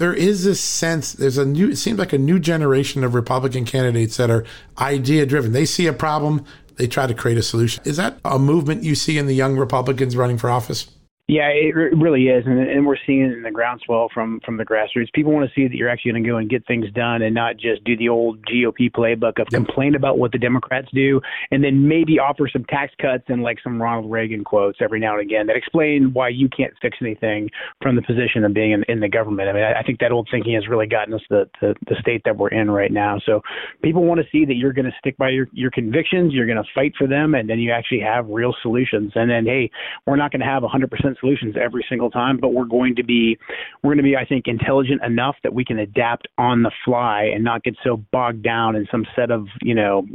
there 0.00 0.14
is 0.14 0.44
this 0.44 0.60
sense 0.60 1.12
there's 1.12 1.38
a 1.38 1.44
new 1.44 1.70
it 1.70 1.76
seems 1.76 1.98
like 1.98 2.12
a 2.12 2.18
new 2.18 2.38
generation 2.38 3.04
of 3.04 3.14
republican 3.14 3.64
candidates 3.64 4.16
that 4.16 4.30
are 4.30 4.44
idea 4.78 5.24
driven 5.24 5.52
they 5.52 5.66
see 5.66 5.86
a 5.86 5.92
problem 5.92 6.44
they 6.80 6.86
try 6.86 7.06
to 7.06 7.12
create 7.12 7.36
a 7.36 7.42
solution. 7.42 7.82
Is 7.84 7.98
that 7.98 8.18
a 8.24 8.38
movement 8.38 8.84
you 8.84 8.94
see 8.94 9.18
in 9.18 9.26
the 9.26 9.34
young 9.34 9.58
republicans 9.58 10.16
running 10.16 10.38
for 10.38 10.48
office 10.48 10.88
yeah, 11.30 11.46
it 11.46 11.76
really 11.76 12.24
is, 12.24 12.44
and, 12.44 12.58
and 12.58 12.84
we're 12.84 12.96
seeing 13.06 13.20
it 13.22 13.32
in 13.32 13.42
the 13.44 13.52
groundswell 13.52 14.08
from 14.12 14.40
from 14.44 14.56
the 14.56 14.64
grassroots. 14.64 15.12
People 15.14 15.32
want 15.32 15.48
to 15.48 15.54
see 15.54 15.68
that 15.68 15.76
you're 15.76 15.88
actually 15.88 16.10
going 16.10 16.24
to 16.24 16.28
go 16.28 16.36
and 16.38 16.50
get 16.50 16.66
things 16.66 16.86
done, 16.92 17.22
and 17.22 17.32
not 17.32 17.56
just 17.56 17.84
do 17.84 17.96
the 17.96 18.08
old 18.08 18.44
GOP 18.46 18.90
playbook 18.90 19.40
of 19.40 19.46
complain 19.46 19.94
about 19.94 20.18
what 20.18 20.32
the 20.32 20.38
Democrats 20.38 20.88
do, 20.92 21.20
and 21.52 21.62
then 21.62 21.86
maybe 21.86 22.18
offer 22.18 22.48
some 22.52 22.64
tax 22.64 22.92
cuts 23.00 23.22
and 23.28 23.44
like 23.44 23.58
some 23.62 23.80
Ronald 23.80 24.10
Reagan 24.10 24.42
quotes 24.42 24.78
every 24.80 24.98
now 24.98 25.12
and 25.12 25.22
again 25.22 25.46
that 25.46 25.54
explain 25.54 26.10
why 26.12 26.30
you 26.30 26.48
can't 26.48 26.74
fix 26.82 26.98
anything 27.00 27.48
from 27.80 27.94
the 27.94 28.02
position 28.02 28.42
of 28.42 28.52
being 28.52 28.72
in, 28.72 28.82
in 28.88 28.98
the 28.98 29.08
government. 29.08 29.48
I 29.48 29.52
mean, 29.52 29.62
I, 29.62 29.78
I 29.78 29.82
think 29.84 30.00
that 30.00 30.10
old 30.10 30.26
thinking 30.32 30.54
has 30.54 30.66
really 30.66 30.88
gotten 30.88 31.14
us 31.14 31.22
the, 31.30 31.48
the 31.60 31.76
the 31.86 31.94
state 32.00 32.22
that 32.24 32.38
we're 32.38 32.48
in 32.48 32.72
right 32.72 32.90
now. 32.90 33.20
So 33.24 33.40
people 33.84 34.02
want 34.02 34.20
to 34.20 34.26
see 34.32 34.44
that 34.46 34.54
you're 34.54 34.72
going 34.72 34.90
to 34.90 34.98
stick 34.98 35.16
by 35.16 35.30
your 35.30 35.46
your 35.52 35.70
convictions, 35.70 36.34
you're 36.34 36.46
going 36.46 36.58
to 36.58 36.68
fight 36.74 36.94
for 36.98 37.06
them, 37.06 37.36
and 37.36 37.48
then 37.48 37.60
you 37.60 37.70
actually 37.70 38.00
have 38.00 38.26
real 38.26 38.52
solutions. 38.62 39.12
And 39.14 39.30
then 39.30 39.46
hey, 39.46 39.70
we're 40.08 40.16
not 40.16 40.32
going 40.32 40.40
to 40.40 40.46
have 40.46 40.64
100% 40.64 41.19
solutions 41.20 41.56
every 41.60 41.84
single 41.88 42.10
time, 42.10 42.38
but 42.38 42.48
we're 42.48 42.64
going 42.64 42.96
to 42.96 43.04
be 43.04 43.38
we're 43.82 43.88
going 43.88 43.98
to 43.98 44.02
be 44.02 44.16
I 44.16 44.24
think 44.24 44.46
intelligent 44.46 45.02
enough 45.04 45.36
that 45.42 45.54
we 45.54 45.64
can 45.64 45.78
adapt 45.78 46.28
on 46.38 46.62
the 46.62 46.72
fly 46.84 47.30
and 47.34 47.44
not 47.44 47.62
get 47.62 47.76
so 47.84 47.98
bogged 48.12 48.42
down 48.42 48.76
in 48.76 48.86
some 48.90 49.06
set 49.14 49.30
of, 49.30 49.46
you 49.62 49.74
know, 49.74 50.06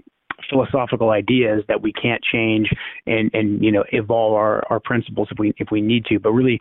philosophical 0.50 1.09
ideas 1.09 1.63
that 1.67 1.81
we 1.81 1.91
can't 1.93 2.21
change 2.24 2.69
and 3.07 3.31
and 3.33 3.63
you 3.63 3.71
know 3.71 3.83
evolve 3.91 4.33
our 4.33 4.63
our 4.69 4.79
principles 4.79 5.27
if 5.31 5.39
we 5.39 5.53
if 5.57 5.69
we 5.71 5.81
need 5.81 6.05
to 6.05 6.19
but 6.19 6.31
really 6.31 6.59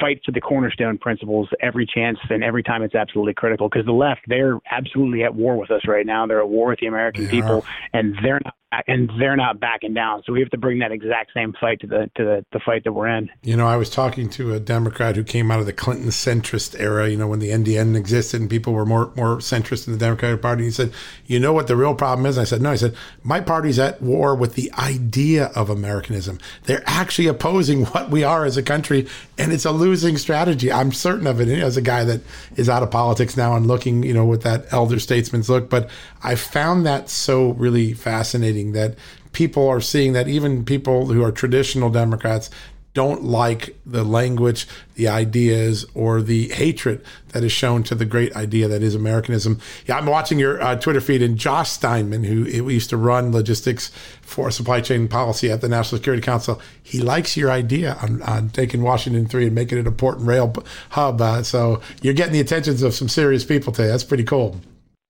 fight 0.00 0.20
for 0.24 0.32
the 0.32 0.40
cornerstone 0.40 0.98
principles 0.98 1.48
every 1.60 1.86
chance 1.86 2.18
and 2.28 2.42
every 2.44 2.62
time 2.62 2.82
it's 2.82 2.94
absolutely 2.94 3.32
critical 3.34 3.68
because 3.68 3.86
the 3.86 3.92
left 3.92 4.20
they're 4.26 4.58
absolutely 4.70 5.22
at 5.22 5.34
war 5.34 5.56
with 5.56 5.70
us 5.70 5.82
right 5.86 6.06
now 6.06 6.26
they're 6.26 6.40
at 6.40 6.48
war 6.48 6.68
with 6.68 6.80
the 6.80 6.86
american 6.86 7.24
they 7.24 7.30
people 7.30 7.62
are. 7.62 7.62
and 7.92 8.16
they're 8.22 8.40
not 8.44 8.54
and 8.86 9.10
they're 9.18 9.36
not 9.36 9.60
backing 9.60 9.94
down. 9.94 10.22
So 10.26 10.32
we 10.32 10.40
have 10.40 10.50
to 10.50 10.58
bring 10.58 10.80
that 10.80 10.90
exact 10.90 11.32
same 11.32 11.54
fight 11.60 11.80
to 11.80 11.86
the 11.86 12.10
to 12.16 12.24
the, 12.24 12.46
the 12.52 12.60
fight 12.60 12.84
that 12.84 12.92
we're 12.92 13.08
in. 13.08 13.30
You 13.42 13.56
know, 13.56 13.66
I 13.66 13.76
was 13.76 13.90
talking 13.90 14.28
to 14.30 14.54
a 14.54 14.60
Democrat 14.60 15.16
who 15.16 15.24
came 15.24 15.50
out 15.50 15.60
of 15.60 15.66
the 15.66 15.72
Clinton 15.72 16.08
centrist 16.08 16.78
era. 16.78 17.08
You 17.08 17.16
know, 17.16 17.28
when 17.28 17.38
the 17.38 17.50
NDN 17.50 17.96
existed 17.96 18.40
and 18.40 18.50
people 18.50 18.72
were 18.72 18.84
more 18.84 19.12
more 19.16 19.36
centrist 19.36 19.86
in 19.86 19.92
the 19.92 19.98
Democratic 19.98 20.42
Party. 20.42 20.64
He 20.64 20.70
said, 20.70 20.92
"You 21.26 21.38
know 21.38 21.52
what 21.52 21.68
the 21.68 21.76
real 21.76 21.94
problem 21.94 22.26
is?" 22.26 22.38
I 22.38 22.44
said, 22.44 22.60
"No." 22.60 22.72
I 22.72 22.76
said, 22.76 22.94
"My 23.22 23.40
party's 23.40 23.78
at 23.78 24.02
war 24.02 24.34
with 24.34 24.54
the 24.54 24.72
idea 24.78 25.46
of 25.54 25.70
Americanism. 25.70 26.38
They're 26.64 26.84
actually 26.86 27.28
opposing 27.28 27.84
what 27.86 28.10
we 28.10 28.24
are 28.24 28.44
as 28.44 28.56
a 28.56 28.62
country, 28.62 29.06
and 29.38 29.52
it's 29.52 29.64
a 29.64 29.72
losing 29.72 30.18
strategy. 30.18 30.72
I'm 30.72 30.92
certain 30.92 31.26
of 31.26 31.40
it. 31.40 31.46
As 31.46 31.76
a 31.76 31.82
guy 31.82 32.04
that 32.04 32.20
is 32.56 32.68
out 32.68 32.82
of 32.82 32.90
politics 32.90 33.36
now 33.36 33.54
and 33.54 33.66
looking, 33.66 34.02
you 34.02 34.12
know, 34.12 34.24
with 34.24 34.42
that 34.42 34.66
elder 34.72 34.98
statesman's 34.98 35.48
look, 35.48 35.70
but 35.70 35.88
I 36.22 36.34
found 36.34 36.84
that 36.86 37.08
so 37.08 37.50
really 37.52 37.92
fascinating." 37.92 38.55
That 38.72 38.96
people 39.32 39.68
are 39.68 39.80
seeing 39.80 40.12
that 40.14 40.28
even 40.28 40.64
people 40.64 41.06
who 41.06 41.22
are 41.22 41.32
traditional 41.32 41.90
Democrats 41.90 42.50
don't 42.96 43.24
like 43.24 43.76
the 43.84 44.02
language, 44.02 44.66
the 44.94 45.06
ideas, 45.06 45.84
or 45.92 46.22
the 46.22 46.48
hatred 46.48 47.04
that 47.28 47.44
is 47.44 47.52
shown 47.52 47.82
to 47.82 47.94
the 47.94 48.06
great 48.06 48.34
idea 48.34 48.66
that 48.68 48.82
is 48.82 48.94
Americanism. 48.94 49.60
Yeah, 49.84 49.98
I'm 49.98 50.06
watching 50.06 50.38
your 50.38 50.62
uh, 50.62 50.76
Twitter 50.76 51.02
feed, 51.02 51.20
and 51.20 51.36
Josh 51.36 51.68
Steinman, 51.68 52.24
who 52.24 52.44
used 52.70 52.88
to 52.88 52.96
run 52.96 53.32
logistics 53.32 53.90
for 54.22 54.50
supply 54.50 54.80
chain 54.80 55.08
policy 55.08 55.50
at 55.50 55.60
the 55.60 55.68
National 55.68 55.98
Security 55.98 56.22
Council, 56.22 56.58
he 56.82 57.00
likes 57.00 57.36
your 57.36 57.50
idea 57.50 57.98
on, 58.00 58.22
on 58.22 58.48
taking 58.48 58.80
Washington 58.80 59.26
3 59.26 59.48
and 59.48 59.54
making 59.54 59.76
it 59.76 59.86
a 59.86 59.92
port 59.92 60.16
and 60.16 60.26
rail 60.26 60.54
hub. 60.88 61.20
Uh, 61.20 61.42
so 61.42 61.82
you're 62.00 62.14
getting 62.14 62.32
the 62.32 62.40
attentions 62.40 62.80
of 62.80 62.94
some 62.94 63.10
serious 63.10 63.44
people 63.44 63.74
today. 63.74 63.88
That's 63.88 64.04
pretty 64.04 64.24
cool. 64.24 64.58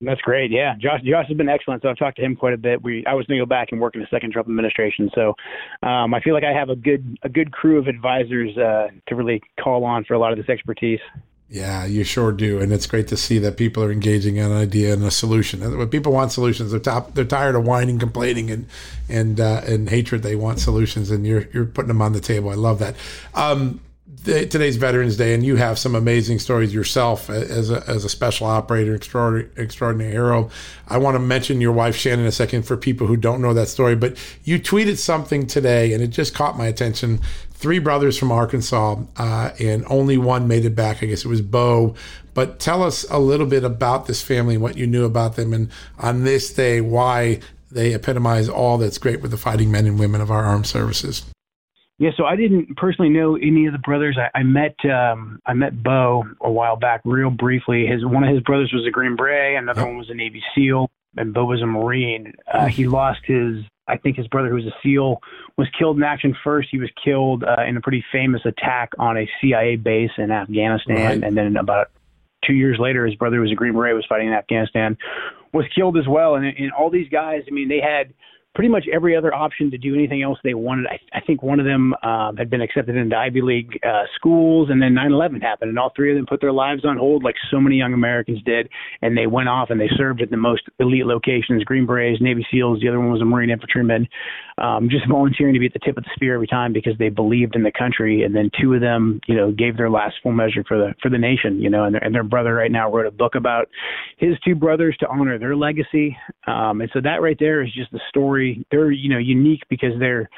That's 0.00 0.20
great. 0.20 0.50
Yeah, 0.50 0.74
Josh. 0.78 1.00
Josh 1.02 1.26
has 1.28 1.36
been 1.36 1.48
excellent. 1.48 1.82
So 1.82 1.88
I've 1.88 1.96
talked 1.96 2.18
to 2.18 2.22
him 2.22 2.36
quite 2.36 2.52
a 2.52 2.58
bit. 2.58 2.82
We 2.82 3.04
I 3.06 3.14
was 3.14 3.24
going 3.26 3.38
to 3.38 3.46
go 3.46 3.48
back 3.48 3.68
and 3.72 3.80
work 3.80 3.94
in 3.94 4.02
the 4.02 4.06
second 4.10 4.32
Trump 4.32 4.46
administration. 4.46 5.10
So 5.14 5.34
um, 5.82 6.12
I 6.12 6.20
feel 6.20 6.34
like 6.34 6.44
I 6.44 6.52
have 6.52 6.68
a 6.68 6.76
good 6.76 7.18
a 7.22 7.30
good 7.30 7.50
crew 7.50 7.78
of 7.78 7.86
advisors 7.86 8.56
uh, 8.58 8.88
to 9.08 9.14
really 9.14 9.42
call 9.58 9.84
on 9.84 10.04
for 10.04 10.12
a 10.12 10.18
lot 10.18 10.32
of 10.32 10.38
this 10.38 10.50
expertise. 10.50 11.00
Yeah, 11.48 11.86
you 11.86 12.02
sure 12.02 12.32
do, 12.32 12.60
and 12.60 12.72
it's 12.72 12.86
great 12.86 13.06
to 13.08 13.16
see 13.16 13.38
that 13.38 13.56
people 13.56 13.82
are 13.84 13.92
engaging 13.92 14.36
in 14.36 14.46
an 14.46 14.52
idea 14.52 14.92
and 14.92 15.04
a 15.04 15.12
solution. 15.12 15.60
When 15.78 15.88
people 15.88 16.12
want 16.12 16.32
solutions, 16.32 16.72
they're 16.72 16.80
top, 16.80 17.14
they're 17.14 17.24
tired 17.24 17.54
of 17.54 17.64
whining, 17.64 18.00
complaining, 18.00 18.50
and 18.50 18.66
and 19.08 19.38
uh, 19.38 19.62
and 19.64 19.88
hatred. 19.88 20.24
They 20.24 20.34
want 20.34 20.58
solutions, 20.58 21.10
and 21.10 21.24
you're 21.24 21.46
you're 21.54 21.64
putting 21.64 21.88
them 21.88 22.02
on 22.02 22.12
the 22.12 22.20
table. 22.20 22.50
I 22.50 22.54
love 22.54 22.80
that. 22.80 22.96
Um, 23.34 23.80
today's 24.24 24.76
Veterans 24.76 25.16
Day, 25.16 25.34
and 25.34 25.44
you 25.44 25.56
have 25.56 25.78
some 25.78 25.94
amazing 25.94 26.38
stories 26.38 26.74
yourself 26.74 27.30
as 27.30 27.70
a, 27.70 27.88
as 27.88 28.04
a 28.04 28.08
special 28.08 28.46
operator, 28.46 28.94
extraordinary, 28.94 29.50
extraordinary 29.56 30.12
hero. 30.12 30.50
I 30.88 30.98
want 30.98 31.14
to 31.14 31.18
mention 31.18 31.60
your 31.60 31.72
wife, 31.72 31.94
Shannon, 31.96 32.26
a 32.26 32.32
second 32.32 32.62
for 32.62 32.76
people 32.76 33.06
who 33.06 33.16
don't 33.16 33.40
know 33.40 33.54
that 33.54 33.68
story. 33.68 33.94
But 33.94 34.16
you 34.44 34.58
tweeted 34.58 34.98
something 34.98 35.46
today, 35.46 35.92
and 35.92 36.02
it 36.02 36.08
just 36.08 36.34
caught 36.34 36.58
my 36.58 36.66
attention. 36.66 37.20
Three 37.52 37.78
brothers 37.78 38.18
from 38.18 38.32
Arkansas, 38.32 38.96
uh, 39.16 39.50
and 39.60 39.84
only 39.88 40.18
one 40.18 40.48
made 40.48 40.64
it 40.64 40.74
back. 40.74 41.02
I 41.02 41.06
guess 41.06 41.24
it 41.24 41.28
was 41.28 41.42
Bo. 41.42 41.94
But 42.34 42.58
tell 42.58 42.82
us 42.82 43.04
a 43.10 43.18
little 43.18 43.46
bit 43.46 43.64
about 43.64 44.06
this 44.06 44.22
family 44.22 44.58
what 44.58 44.76
you 44.76 44.86
knew 44.86 45.04
about 45.04 45.36
them, 45.36 45.52
and 45.52 45.70
on 45.98 46.24
this 46.24 46.52
day, 46.52 46.80
why 46.80 47.40
they 47.70 47.94
epitomize 47.94 48.48
all 48.48 48.78
that's 48.78 48.98
great 48.98 49.20
with 49.20 49.30
the 49.30 49.36
fighting 49.36 49.70
men 49.70 49.86
and 49.86 49.98
women 49.98 50.20
of 50.20 50.30
our 50.30 50.44
armed 50.44 50.66
services. 50.66 51.24
Yeah, 51.98 52.10
so 52.16 52.24
I 52.24 52.36
didn't 52.36 52.76
personally 52.76 53.10
know 53.10 53.36
any 53.36 53.66
of 53.66 53.72
the 53.72 53.78
brothers. 53.78 54.18
I, 54.18 54.38
I 54.38 54.42
met 54.42 54.76
um, 54.84 55.40
I 55.46 55.54
met 55.54 55.82
Bo 55.82 56.24
a 56.42 56.50
while 56.50 56.76
back, 56.76 57.00
real 57.04 57.30
briefly. 57.30 57.86
His 57.86 58.04
one 58.04 58.22
of 58.22 58.34
his 58.34 58.42
brothers 58.42 58.70
was 58.72 58.86
a 58.86 58.90
Green 58.90 59.16
Beret, 59.16 59.56
another 59.56 59.80
yep. 59.80 59.88
one 59.88 59.98
was 59.98 60.10
a 60.10 60.14
Navy 60.14 60.42
SEAL, 60.54 60.90
and 61.16 61.32
Bo 61.32 61.46
was 61.46 61.62
a 61.62 61.66
Marine. 61.66 62.34
Uh, 62.52 62.66
he 62.66 62.86
lost 62.86 63.20
his, 63.24 63.64
I 63.88 63.96
think 63.96 64.18
his 64.18 64.26
brother, 64.28 64.50
who 64.50 64.56
was 64.56 64.66
a 64.66 64.76
SEAL, 64.82 65.20
was 65.56 65.68
killed 65.78 65.96
in 65.96 66.02
action 66.02 66.36
first. 66.44 66.68
He 66.70 66.78
was 66.78 66.90
killed 67.02 67.44
uh, 67.44 67.64
in 67.66 67.78
a 67.78 67.80
pretty 67.80 68.04
famous 68.12 68.42
attack 68.44 68.90
on 68.98 69.16
a 69.16 69.26
CIA 69.40 69.76
base 69.76 70.10
in 70.18 70.30
Afghanistan, 70.30 70.96
right. 70.96 71.24
and 71.24 71.34
then 71.34 71.56
about 71.56 71.90
two 72.46 72.52
years 72.52 72.76
later, 72.78 73.06
his 73.06 73.14
brother, 73.14 73.36
who 73.36 73.42
was 73.42 73.52
a 73.52 73.54
Green 73.54 73.72
Beret, 73.72 73.94
was 73.94 74.04
fighting 74.06 74.28
in 74.28 74.34
Afghanistan, 74.34 74.98
was 75.54 75.64
killed 75.74 75.96
as 75.96 76.06
well. 76.06 76.34
And, 76.34 76.44
and 76.44 76.72
all 76.72 76.90
these 76.90 77.08
guys, 77.08 77.42
I 77.48 77.50
mean, 77.50 77.68
they 77.68 77.80
had 77.80 78.12
pretty 78.56 78.70
much 78.70 78.86
every 78.90 79.14
other 79.14 79.34
option 79.34 79.70
to 79.70 79.76
do 79.76 79.94
anything 79.94 80.22
else 80.22 80.38
they 80.42 80.54
wanted. 80.54 80.86
I, 80.86 80.98
I 81.18 81.20
think 81.20 81.42
one 81.42 81.60
of 81.60 81.66
them 81.66 81.92
um, 82.02 82.38
had 82.38 82.48
been 82.48 82.62
accepted 82.62 82.96
into 82.96 83.14
Ivy 83.14 83.42
League 83.42 83.78
uh, 83.86 84.04
schools, 84.16 84.70
and 84.70 84.80
then 84.80 84.94
9/11 84.94 85.42
happened, 85.42 85.68
and 85.68 85.78
all 85.78 85.92
three 85.94 86.10
of 86.10 86.16
them 86.16 86.24
put 86.26 86.40
their 86.40 86.52
lives 86.52 86.82
on 86.86 86.96
hold, 86.96 87.22
like 87.22 87.34
so 87.50 87.60
many 87.60 87.76
young 87.76 87.92
Americans 87.92 88.40
did, 88.44 88.70
and 89.02 89.16
they 89.16 89.26
went 89.26 89.50
off 89.50 89.68
and 89.68 89.78
they 89.78 89.90
served 89.98 90.22
at 90.22 90.30
the 90.30 90.38
most 90.38 90.62
elite 90.80 91.04
locations: 91.04 91.64
Green 91.64 91.84
Berets, 91.84 92.22
Navy 92.22 92.46
SEALs. 92.50 92.80
The 92.80 92.88
other 92.88 92.98
one 92.98 93.12
was 93.12 93.20
a 93.20 93.26
Marine 93.26 93.50
infantryman, 93.50 94.08
um, 94.56 94.88
just 94.90 95.06
volunteering 95.06 95.52
to 95.52 95.60
be 95.60 95.66
at 95.66 95.74
the 95.74 95.78
tip 95.80 95.98
of 95.98 96.04
the 96.04 96.10
spear 96.14 96.34
every 96.34 96.46
time 96.46 96.72
because 96.72 96.94
they 96.98 97.10
believed 97.10 97.56
in 97.56 97.62
the 97.62 97.72
country. 97.72 98.22
And 98.22 98.34
then 98.34 98.50
two 98.58 98.72
of 98.72 98.80
them, 98.80 99.20
you 99.26 99.36
know, 99.36 99.52
gave 99.52 99.76
their 99.76 99.90
last 99.90 100.14
full 100.22 100.32
measure 100.32 100.64
for 100.66 100.78
the 100.78 100.94
for 101.02 101.10
the 101.10 101.18
nation. 101.18 101.60
You 101.60 101.68
know, 101.68 101.84
and 101.84 101.94
their, 101.94 102.02
and 102.02 102.14
their 102.14 102.24
brother 102.24 102.54
right 102.54 102.72
now 102.72 102.90
wrote 102.90 103.06
a 103.06 103.10
book 103.10 103.34
about 103.34 103.68
his 104.16 104.32
two 104.46 104.54
brothers 104.54 104.96
to 105.00 105.08
honor 105.08 105.38
their 105.38 105.54
legacy. 105.54 106.16
Um, 106.46 106.80
and 106.80 106.90
so 106.94 107.02
that 107.02 107.20
right 107.20 107.36
there 107.38 107.62
is 107.62 107.68
just 107.74 107.92
the 107.92 108.00
story. 108.08 108.45
They're 108.70 108.90
you 108.90 109.08
know 109.08 109.18
unique 109.18 109.62
because 109.68 109.98
they're 109.98 110.28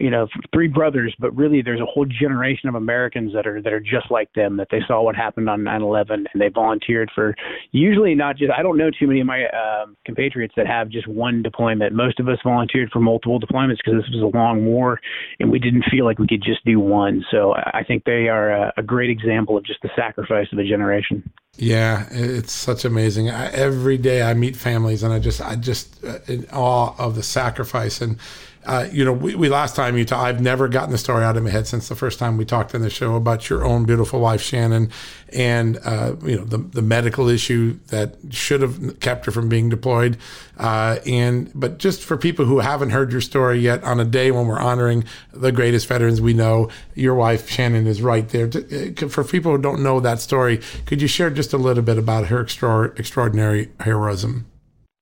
you 0.00 0.10
know 0.10 0.26
three 0.52 0.68
brothers 0.68 1.14
but 1.18 1.34
really 1.36 1.62
there's 1.62 1.80
a 1.80 1.86
whole 1.86 2.04
generation 2.04 2.68
of 2.68 2.74
americans 2.74 3.32
that 3.32 3.46
are 3.46 3.60
that 3.62 3.72
are 3.72 3.80
just 3.80 4.10
like 4.10 4.32
them 4.34 4.56
that 4.56 4.68
they 4.70 4.80
saw 4.86 5.02
what 5.02 5.16
happened 5.16 5.48
on 5.48 5.60
9/11 5.60 6.10
and 6.10 6.40
they 6.40 6.48
volunteered 6.48 7.10
for 7.14 7.34
usually 7.72 8.14
not 8.14 8.36
just 8.36 8.52
i 8.52 8.62
don't 8.62 8.76
know 8.76 8.90
too 8.90 9.06
many 9.06 9.20
of 9.20 9.26
my 9.26 9.46
um, 9.48 9.96
compatriots 10.04 10.54
that 10.56 10.66
have 10.66 10.88
just 10.88 11.06
one 11.06 11.42
deployment 11.42 11.94
most 11.94 12.20
of 12.20 12.28
us 12.28 12.38
volunteered 12.44 12.90
for 12.90 13.00
multiple 13.00 13.40
deployments 13.40 13.78
because 13.84 14.00
this 14.02 14.10
was 14.12 14.32
a 14.34 14.36
long 14.36 14.64
war 14.64 15.00
and 15.40 15.50
we 15.50 15.58
didn't 15.58 15.84
feel 15.90 16.04
like 16.04 16.18
we 16.18 16.26
could 16.26 16.42
just 16.42 16.64
do 16.64 16.78
one 16.80 17.24
so 17.30 17.54
i 17.54 17.82
think 17.86 18.04
they 18.04 18.28
are 18.28 18.50
a, 18.50 18.72
a 18.76 18.82
great 18.82 19.10
example 19.10 19.56
of 19.56 19.64
just 19.64 19.80
the 19.82 19.90
sacrifice 19.96 20.46
of 20.52 20.58
a 20.58 20.64
generation 20.64 21.22
yeah, 21.58 22.06
it's 22.10 22.52
such 22.52 22.84
amazing. 22.84 23.30
I, 23.30 23.50
every 23.50 23.96
day 23.96 24.22
I 24.22 24.34
meet 24.34 24.56
families, 24.56 25.02
and 25.02 25.12
I 25.12 25.18
just, 25.18 25.40
I 25.40 25.56
just 25.56 26.04
uh, 26.04 26.18
in 26.26 26.46
awe 26.52 26.94
of 26.98 27.14
the 27.14 27.22
sacrifice. 27.22 28.02
And 28.02 28.18
uh, 28.66 28.88
you 28.90 29.04
know, 29.04 29.12
we, 29.12 29.34
we 29.36 29.48
last 29.48 29.76
time 29.76 29.96
you 29.96 30.04
talked, 30.04 30.24
I've 30.24 30.40
never 30.40 30.66
gotten 30.66 30.90
the 30.90 30.98
story 30.98 31.24
out 31.24 31.36
of 31.36 31.44
my 31.44 31.50
head 31.50 31.68
since 31.68 31.88
the 31.88 31.94
first 31.94 32.18
time 32.18 32.36
we 32.36 32.44
talked 32.44 32.74
in 32.74 32.82
the 32.82 32.90
show 32.90 33.14
about 33.14 33.48
your 33.48 33.64
own 33.64 33.84
beautiful 33.84 34.20
wife 34.20 34.42
Shannon, 34.42 34.90
and 35.32 35.78
uh, 35.84 36.16
you 36.24 36.36
know 36.36 36.44
the 36.44 36.58
the 36.58 36.82
medical 36.82 37.28
issue 37.28 37.78
that 37.88 38.16
should 38.30 38.62
have 38.62 38.98
kept 38.98 39.26
her 39.26 39.32
from 39.32 39.48
being 39.48 39.68
deployed. 39.68 40.16
Uh, 40.58 40.98
and 41.06 41.52
but 41.54 41.78
just 41.78 42.02
for 42.02 42.16
people 42.16 42.44
who 42.44 42.58
haven't 42.58 42.90
heard 42.90 43.12
your 43.12 43.20
story 43.20 43.60
yet, 43.60 43.84
on 43.84 44.00
a 44.00 44.04
day 44.04 44.32
when 44.32 44.48
we're 44.48 44.60
honoring 44.60 45.04
the 45.32 45.52
greatest 45.52 45.86
veterans 45.86 46.20
we 46.20 46.34
know, 46.34 46.68
your 46.94 47.14
wife 47.14 47.48
Shannon 47.48 47.86
is 47.86 48.02
right 48.02 48.28
there. 48.30 48.46
Uh, 48.46 49.08
for 49.08 49.22
people 49.22 49.52
who 49.52 49.58
don't 49.58 49.82
know 49.82 50.00
that 50.00 50.20
story, 50.20 50.60
could 50.86 51.00
you 51.00 51.08
share 51.08 51.30
just 51.30 51.52
a 51.52 51.58
little 51.58 51.84
bit 51.84 51.98
about 51.98 52.26
her 52.26 52.42
extra, 52.42 52.86
extraordinary 52.96 53.70
heroism? 53.80 54.46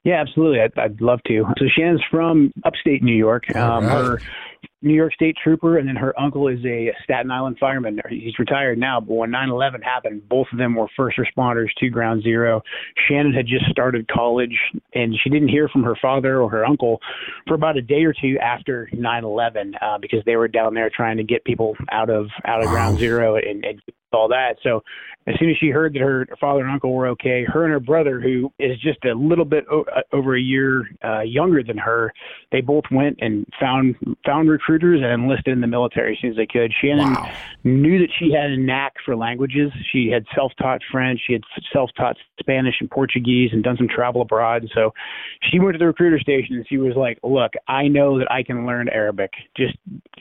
Yeah, 0.04 0.20
absolutely. 0.20 0.60
I'd, 0.60 0.78
I'd 0.78 1.00
love 1.00 1.20
to. 1.28 1.44
So 1.58 1.64
Shannon's 1.76 2.02
from 2.10 2.52
upstate 2.64 3.02
New 3.02 3.16
York. 3.16 3.54
Um, 3.56 3.86
right. 3.86 4.04
Her 4.04 4.20
New 4.84 4.94
York 4.94 5.14
State 5.14 5.36
trooper, 5.42 5.78
and 5.78 5.88
then 5.88 5.96
her 5.96 6.18
uncle 6.20 6.46
is 6.46 6.62
a 6.66 6.92
Staten 7.02 7.30
Island 7.30 7.56
fireman. 7.58 8.00
He's 8.10 8.38
retired 8.38 8.78
now, 8.78 9.00
but 9.00 9.14
when 9.14 9.30
9/11 9.30 9.82
happened, 9.82 10.28
both 10.28 10.46
of 10.52 10.58
them 10.58 10.74
were 10.74 10.88
first 10.94 11.18
responders 11.18 11.68
to 11.78 11.88
Ground 11.88 12.22
Zero. 12.22 12.62
Shannon 13.08 13.32
had 13.32 13.46
just 13.46 13.64
started 13.70 14.06
college, 14.08 14.56
and 14.92 15.16
she 15.22 15.30
didn't 15.30 15.48
hear 15.48 15.68
from 15.68 15.84
her 15.84 15.96
father 16.00 16.40
or 16.40 16.50
her 16.50 16.66
uncle 16.66 17.00
for 17.48 17.54
about 17.54 17.78
a 17.78 17.82
day 17.82 18.04
or 18.04 18.12
two 18.12 18.38
after 18.42 18.90
9/11 18.92 19.72
uh, 19.80 19.96
because 19.98 20.22
they 20.26 20.36
were 20.36 20.48
down 20.48 20.74
there 20.74 20.90
trying 20.90 21.16
to 21.16 21.24
get 21.24 21.44
people 21.44 21.74
out 21.90 22.10
of 22.10 22.28
out 22.44 22.60
of 22.60 22.66
wow. 22.66 22.72
Ground 22.72 22.98
Zero 22.98 23.36
and, 23.36 23.64
and 23.64 23.80
all 24.12 24.28
that. 24.28 24.56
So 24.62 24.82
as 25.26 25.34
soon 25.38 25.50
as 25.50 25.56
she 25.58 25.68
heard 25.68 25.94
that 25.94 26.00
her 26.00 26.26
father 26.40 26.60
and 26.60 26.70
uncle 26.70 26.92
were 26.92 27.06
okay, 27.08 27.44
her 27.44 27.64
and 27.64 27.72
her 27.72 27.80
brother, 27.80 28.20
who 28.20 28.52
is 28.58 28.78
just 28.80 29.02
a 29.04 29.14
little 29.14 29.44
bit 29.44 29.64
o- 29.70 29.86
uh, 29.94 30.02
over 30.12 30.36
a 30.36 30.40
year 30.40 30.84
uh, 31.02 31.20
younger 31.20 31.62
than 31.62 31.78
her, 31.78 32.12
they 32.52 32.60
both 32.60 32.84
went 32.90 33.18
and 33.20 33.46
found 33.58 33.96
found 34.24 34.50
recruiters 34.50 35.00
and 35.02 35.22
enlisted 35.22 35.52
in 35.54 35.60
the 35.60 35.66
military 35.66 36.12
as 36.12 36.18
soon 36.20 36.30
as 36.30 36.36
they 36.36 36.46
could. 36.46 36.72
Shannon 36.80 37.14
wow. 37.14 37.32
knew 37.64 37.98
that 37.98 38.10
she 38.18 38.32
had 38.32 38.50
a 38.50 38.56
knack 38.56 38.92
for 39.04 39.16
languages. 39.16 39.70
She 39.92 40.10
had 40.12 40.24
self-taught 40.34 40.80
French, 40.92 41.20
she 41.26 41.32
had 41.32 41.42
self-taught 41.72 42.16
Spanish 42.38 42.74
and 42.80 42.90
Portuguese, 42.90 43.50
and 43.52 43.62
done 43.62 43.76
some 43.78 43.88
travel 43.88 44.22
abroad. 44.22 44.62
And 44.62 44.70
so 44.74 44.92
she 45.50 45.58
went 45.58 45.74
to 45.74 45.78
the 45.78 45.86
recruiter 45.86 46.18
station 46.18 46.56
and 46.56 46.66
she 46.68 46.76
was 46.76 46.96
like, 46.96 47.18
"Look, 47.22 47.52
I 47.66 47.88
know 47.88 48.18
that 48.18 48.30
I 48.30 48.42
can 48.42 48.66
learn 48.66 48.88
Arabic. 48.88 49.30
Just 49.56 49.74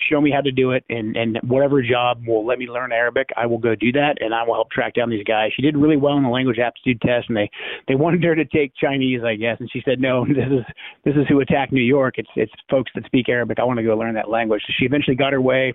show 0.10 0.22
me 0.22 0.32
how 0.32 0.42
to 0.42 0.52
do 0.52 0.72
it, 0.72 0.86
and 0.90 1.18
and 1.18 1.40
whatever 1.44 1.82
job 1.82 2.26
will 2.26 2.46
let 2.46 2.58
me 2.58 2.68
learn 2.68 2.92
Arabic, 2.92 3.30
I 3.36 3.46
will 3.46 3.58
go 3.58 3.76
do 3.76 3.92
that, 3.94 4.18
and 4.22 4.34
I 4.34 4.44
will 4.44 4.54
help 4.54 4.72
track 4.72 4.93
down 4.94 5.10
these 5.10 5.24
guys. 5.24 5.52
She 5.56 5.62
did 5.62 5.78
really 5.78 5.98
well 5.98 6.18
in 6.18 6.24
the 6.24 6.30
language 6.30 6.60
aptitude 6.60 7.02
test, 7.02 7.28
and 7.30 7.38
they 7.38 7.50
they 7.88 7.96
wanted 8.04 8.24
her 8.24 8.36
to 8.36 8.46
take 8.46 8.74
Chinese, 8.76 9.22
I 9.24 9.36
guess, 9.36 9.58
and 9.60 9.70
she 9.72 9.82
said, 9.86 10.00
"No, 10.00 10.26
this 10.28 10.48
is 10.52 10.66
this 11.04 11.16
is 11.16 11.28
who 11.28 11.40
attacked 11.42 11.72
New 11.72 11.82
York. 11.82 12.16
It's 12.18 12.30
it's 12.36 12.52
folks 12.70 12.92
that 12.96 13.06
speak 13.06 13.30
Arabic. 13.30 13.60
I 13.60 13.64
want 13.64 13.78
to 13.78 13.84
go 13.84 13.96
learn 13.98 14.14
that 14.16 14.30
language." 14.30 14.62
So 14.68 14.74
she 14.78 14.86
eventually 14.86 15.16
got 15.16 15.34
her 15.34 15.42
way, 15.42 15.74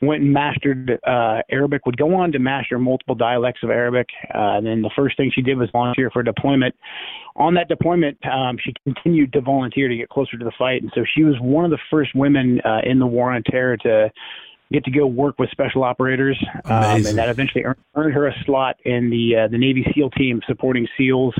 went 0.00 0.22
and 0.22 0.32
mastered 0.32 0.98
uh, 1.06 1.42
Arabic. 1.50 1.86
Would 1.86 1.96
go 1.96 2.14
on 2.14 2.32
to 2.32 2.38
master 2.38 2.78
multiple 2.78 3.14
dialects 3.14 3.62
of 3.62 3.70
Arabic, 3.70 4.08
uh, 4.34 4.58
and 4.58 4.66
then 4.66 4.82
the 4.82 4.90
first 4.96 5.16
thing 5.16 5.30
she 5.34 5.42
did 5.42 5.58
was 5.58 5.68
volunteer 5.72 6.10
for 6.10 6.22
deployment. 6.22 6.74
On 7.36 7.54
that 7.54 7.68
deployment, 7.68 8.18
um, 8.26 8.56
she 8.62 8.72
continued 8.82 9.32
to 9.32 9.40
volunteer 9.40 9.88
to 9.88 9.96
get 9.96 10.08
closer 10.08 10.36
to 10.36 10.44
the 10.44 10.52
fight, 10.58 10.82
and 10.82 10.90
so 10.94 11.04
she 11.14 11.22
was 11.22 11.36
one 11.40 11.64
of 11.64 11.70
the 11.70 11.78
first 11.90 12.10
women 12.14 12.60
uh, 12.64 12.80
in 12.84 12.98
the 12.98 13.06
war 13.06 13.32
on 13.32 13.42
terror 13.44 13.76
to 13.76 14.10
get 14.72 14.84
to 14.84 14.90
go 14.90 15.06
work 15.06 15.38
with 15.38 15.50
special 15.50 15.82
operators, 15.82 16.38
um, 16.66 17.06
and 17.06 17.18
that 17.18 17.28
eventually 17.28 17.64
earned, 17.64 17.78
earned, 17.94 18.14
her 18.14 18.26
a 18.26 18.34
slot 18.44 18.76
in 18.84 19.08
the 19.10 19.44
uh, 19.44 19.48
the 19.48 19.58
Navy 19.58 19.86
SEAL 19.94 20.10
team 20.10 20.40
supporting 20.46 20.86
SEALs, 20.96 21.34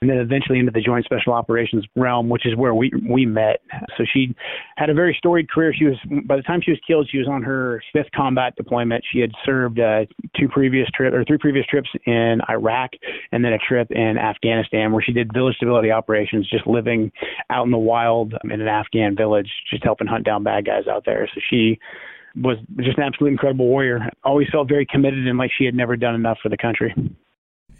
and 0.00 0.10
then 0.10 0.18
eventually 0.18 0.58
into 0.58 0.70
the 0.70 0.82
Joint 0.82 1.04
Special 1.04 1.32
Operations 1.32 1.86
realm, 1.96 2.28
which 2.28 2.46
is 2.46 2.54
where 2.56 2.74
we 2.74 2.92
we 3.08 3.24
met. 3.24 3.62
So 3.96 4.04
she 4.12 4.34
had 4.76 4.90
a 4.90 4.94
very 4.94 5.14
storied 5.18 5.50
career. 5.50 5.72
She 5.72 5.86
was 5.86 5.96
by 6.26 6.36
the 6.36 6.42
time 6.42 6.60
she 6.62 6.72
was 6.72 6.80
killed, 6.86 7.08
she 7.10 7.18
was 7.18 7.28
on 7.28 7.42
her 7.42 7.82
fifth 7.92 8.10
combat 8.14 8.54
deployment. 8.56 9.02
She 9.10 9.20
had 9.20 9.30
served 9.44 9.80
uh, 9.80 10.04
two 10.38 10.48
previous 10.48 10.88
trips 10.94 11.14
or 11.14 11.24
three 11.24 11.38
previous 11.38 11.66
trips 11.66 11.88
in 12.06 12.40
Iraq, 12.50 12.90
and 13.32 13.42
then 13.44 13.54
a 13.54 13.58
trip 13.58 13.90
in 13.90 14.18
Afghanistan 14.18 14.92
where 14.92 15.02
she 15.02 15.12
did 15.12 15.32
village 15.32 15.56
stability 15.56 15.90
operations, 15.90 16.48
just 16.50 16.66
living 16.66 17.10
out 17.48 17.64
in 17.64 17.70
the 17.70 17.78
wild 17.78 18.34
in 18.44 18.60
an 18.60 18.68
Afghan 18.68 19.16
village, 19.16 19.50
just 19.70 19.82
helping 19.84 20.06
hunt 20.06 20.24
down 20.24 20.42
bad 20.42 20.66
guys 20.66 20.86
out 20.86 21.04
there. 21.06 21.28
So 21.34 21.40
she 21.48 21.78
was 22.36 22.58
just 22.78 22.98
an 22.98 23.04
absolutely 23.04 23.32
incredible 23.32 23.66
warrior. 23.66 24.08
Always 24.24 24.48
felt 24.50 24.68
very 24.68 24.86
committed 24.86 25.26
and 25.26 25.38
like 25.38 25.50
she 25.56 25.64
had 25.64 25.74
never 25.74 25.96
done 25.96 26.14
enough 26.14 26.38
for 26.42 26.48
the 26.48 26.56
country. 26.56 26.94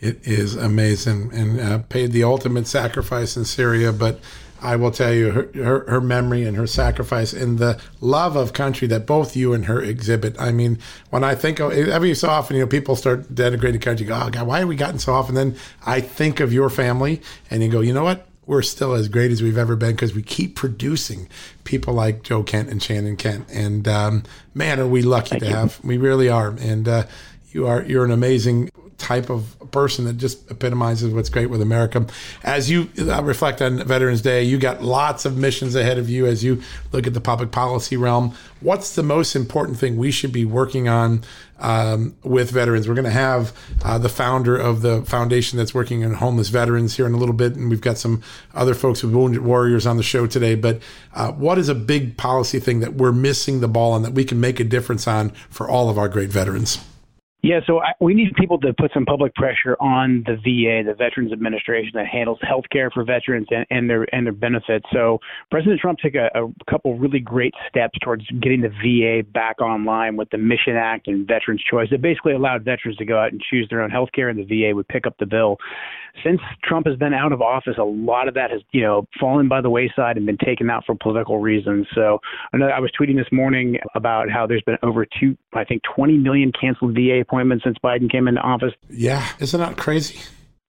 It 0.00 0.26
is 0.26 0.54
amazing 0.54 1.30
and 1.32 1.60
uh, 1.60 1.78
paid 1.78 2.12
the 2.12 2.24
ultimate 2.24 2.66
sacrifice 2.66 3.36
in 3.36 3.44
Syria. 3.44 3.92
But 3.92 4.20
I 4.60 4.76
will 4.76 4.90
tell 4.90 5.12
you, 5.12 5.30
her, 5.30 5.50
her, 5.54 5.90
her, 5.90 6.00
memory 6.00 6.44
and 6.44 6.56
her 6.56 6.66
sacrifice 6.66 7.32
and 7.32 7.58
the 7.58 7.80
love 8.00 8.34
of 8.34 8.52
country 8.52 8.88
that 8.88 9.06
both 9.06 9.36
you 9.36 9.52
and 9.52 9.66
her 9.66 9.80
exhibit. 9.80 10.36
I 10.38 10.52
mean, 10.52 10.78
when 11.10 11.22
I 11.22 11.34
think 11.34 11.60
of 11.60 11.72
every 11.72 12.14
so 12.14 12.28
often, 12.28 12.56
you 12.56 12.62
know, 12.62 12.68
people 12.68 12.96
start 12.96 13.34
denigrating 13.34 13.82
country, 13.82 14.06
go, 14.06 14.18
oh, 14.24 14.30
God, 14.30 14.46
why 14.46 14.60
have 14.60 14.68
we 14.68 14.76
gotten 14.76 14.98
so 14.98 15.12
often? 15.12 15.34
Then 15.34 15.56
I 15.84 16.00
think 16.00 16.40
of 16.40 16.52
your 16.52 16.70
family 16.70 17.20
and 17.50 17.62
you 17.62 17.68
go, 17.68 17.80
you 17.80 17.92
know 17.92 18.04
what? 18.04 18.26
We're 18.46 18.62
still 18.62 18.94
as 18.94 19.08
great 19.08 19.30
as 19.30 19.42
we've 19.42 19.58
ever 19.58 19.76
been 19.76 19.92
because 19.92 20.14
we 20.14 20.22
keep 20.22 20.54
producing 20.54 21.28
people 21.64 21.94
like 21.94 22.22
Joe 22.22 22.42
Kent 22.42 22.68
and 22.68 22.82
Shannon 22.82 23.16
Kent. 23.16 23.46
And 23.50 23.86
um, 23.88 24.24
man, 24.54 24.80
are 24.80 24.86
we 24.86 25.02
lucky 25.02 25.30
Thank 25.30 25.42
to 25.44 25.48
you. 25.48 25.54
have? 25.54 25.82
We 25.84 25.96
really 25.96 26.28
are. 26.28 26.50
And 26.50 26.88
uh, 26.88 27.04
you 27.52 27.66
are 27.66 27.82
you're 27.82 28.04
an 28.04 28.10
amazing 28.10 28.70
type 28.98 29.30
of 29.30 29.56
person 29.70 30.04
that 30.04 30.14
just 30.14 30.50
epitomizes 30.50 31.12
what's 31.12 31.28
great 31.28 31.50
with 31.50 31.60
America. 31.60 32.06
As 32.42 32.70
you 32.70 32.90
reflect 32.96 33.60
on 33.60 33.82
Veterans 33.84 34.22
Day, 34.22 34.42
you 34.42 34.58
got 34.58 34.82
lots 34.82 35.24
of 35.24 35.36
missions 35.36 35.74
ahead 35.74 35.98
of 35.98 36.08
you 36.08 36.26
as 36.26 36.44
you 36.44 36.62
look 36.92 37.06
at 37.06 37.14
the 37.14 37.20
public 37.20 37.50
policy 37.50 37.96
realm. 37.96 38.34
What's 38.60 38.94
the 38.94 39.02
most 39.02 39.36
important 39.36 39.78
thing 39.78 39.96
we 39.96 40.10
should 40.10 40.32
be 40.32 40.44
working 40.44 40.88
on 40.88 41.22
um, 41.58 42.16
with 42.22 42.50
veterans? 42.50 42.88
We're 42.88 42.94
going 42.94 43.04
to 43.04 43.10
have 43.10 43.52
uh, 43.84 43.98
the 43.98 44.08
founder 44.08 44.56
of 44.56 44.82
the 44.82 45.02
foundation 45.02 45.58
that's 45.58 45.74
working 45.74 46.04
on 46.04 46.14
homeless 46.14 46.48
veterans 46.48 46.96
here 46.96 47.06
in 47.06 47.14
a 47.14 47.18
little 47.18 47.34
bit, 47.34 47.56
and 47.56 47.68
we've 47.68 47.80
got 47.80 47.98
some 47.98 48.22
other 48.54 48.74
folks 48.74 49.02
with 49.02 49.12
Wounded 49.12 49.42
Warriors 49.42 49.86
on 49.86 49.96
the 49.96 50.02
show 50.02 50.26
today. 50.26 50.54
But 50.54 50.80
uh, 51.14 51.32
what 51.32 51.58
is 51.58 51.68
a 51.68 51.74
big 51.74 52.16
policy 52.16 52.60
thing 52.60 52.80
that 52.80 52.94
we're 52.94 53.12
missing 53.12 53.60
the 53.60 53.68
ball 53.68 53.92
on 53.92 54.02
that 54.02 54.12
we 54.12 54.24
can 54.24 54.40
make 54.40 54.60
a 54.60 54.64
difference 54.64 55.06
on 55.06 55.30
for 55.50 55.68
all 55.68 55.90
of 55.90 55.98
our 55.98 56.08
great 56.08 56.30
veterans? 56.30 56.78
Yeah, 57.44 57.60
so 57.66 57.80
I, 57.80 57.92
we 58.00 58.14
need 58.14 58.34
people 58.36 58.58
to 58.60 58.72
put 58.72 58.90
some 58.94 59.04
public 59.04 59.34
pressure 59.34 59.76
on 59.78 60.24
the 60.24 60.36
VA, 60.36 60.82
the 60.82 60.94
Veterans 60.96 61.30
Administration 61.30 61.90
that 61.92 62.06
handles 62.06 62.38
health 62.40 62.64
care 62.72 62.90
for 62.90 63.04
veterans 63.04 63.46
and, 63.50 63.66
and 63.68 63.90
their 63.90 64.06
and 64.14 64.24
their 64.24 64.32
benefits. 64.32 64.86
So 64.94 65.18
President 65.50 65.78
Trump 65.78 65.98
took 65.98 66.14
a, 66.14 66.30
a 66.34 66.48
couple 66.70 66.96
really 66.96 67.20
great 67.20 67.52
steps 67.68 67.98
towards 68.02 68.26
getting 68.40 68.62
the 68.62 68.70
VA 68.70 69.28
back 69.30 69.60
online 69.60 70.16
with 70.16 70.30
the 70.30 70.38
Mission 70.38 70.76
Act 70.76 71.06
and 71.06 71.28
Veterans 71.28 71.62
Choice. 71.70 71.88
It 71.90 72.00
basically 72.00 72.32
allowed 72.32 72.64
veterans 72.64 72.96
to 72.96 73.04
go 73.04 73.18
out 73.18 73.32
and 73.32 73.42
choose 73.42 73.66
their 73.68 73.82
own 73.82 73.90
health 73.90 74.08
care, 74.14 74.30
and 74.30 74.38
the 74.38 74.44
VA 74.44 74.74
would 74.74 74.88
pick 74.88 75.06
up 75.06 75.18
the 75.18 75.26
bill. 75.26 75.58
Since 76.22 76.40
Trump 76.62 76.86
has 76.86 76.96
been 76.96 77.12
out 77.12 77.32
of 77.32 77.42
office, 77.42 77.74
a 77.78 77.84
lot 77.84 78.28
of 78.28 78.34
that 78.34 78.50
has 78.50 78.60
you 78.72 78.82
know 78.82 79.06
fallen 79.18 79.48
by 79.48 79.60
the 79.60 79.70
wayside 79.70 80.16
and 80.16 80.26
been 80.26 80.38
taken 80.38 80.70
out 80.70 80.84
for 80.86 80.94
political 80.94 81.38
reasons. 81.38 81.86
So 81.94 82.18
I 82.52 82.56
know 82.56 82.66
I 82.68 82.80
was 82.80 82.90
tweeting 82.98 83.16
this 83.16 83.30
morning 83.32 83.78
about 83.94 84.30
how 84.30 84.46
there's 84.46 84.62
been 84.62 84.78
over 84.82 85.06
two, 85.06 85.36
I 85.52 85.64
think, 85.64 85.82
20 85.94 86.18
million 86.18 86.52
canceled 86.58 86.94
VA 86.94 87.20
appointments 87.20 87.64
since 87.64 87.76
Biden 87.82 88.10
came 88.10 88.28
into 88.28 88.40
office. 88.40 88.72
Yeah, 88.88 89.26
isn't 89.40 89.58
that 89.58 89.76
crazy? 89.76 90.20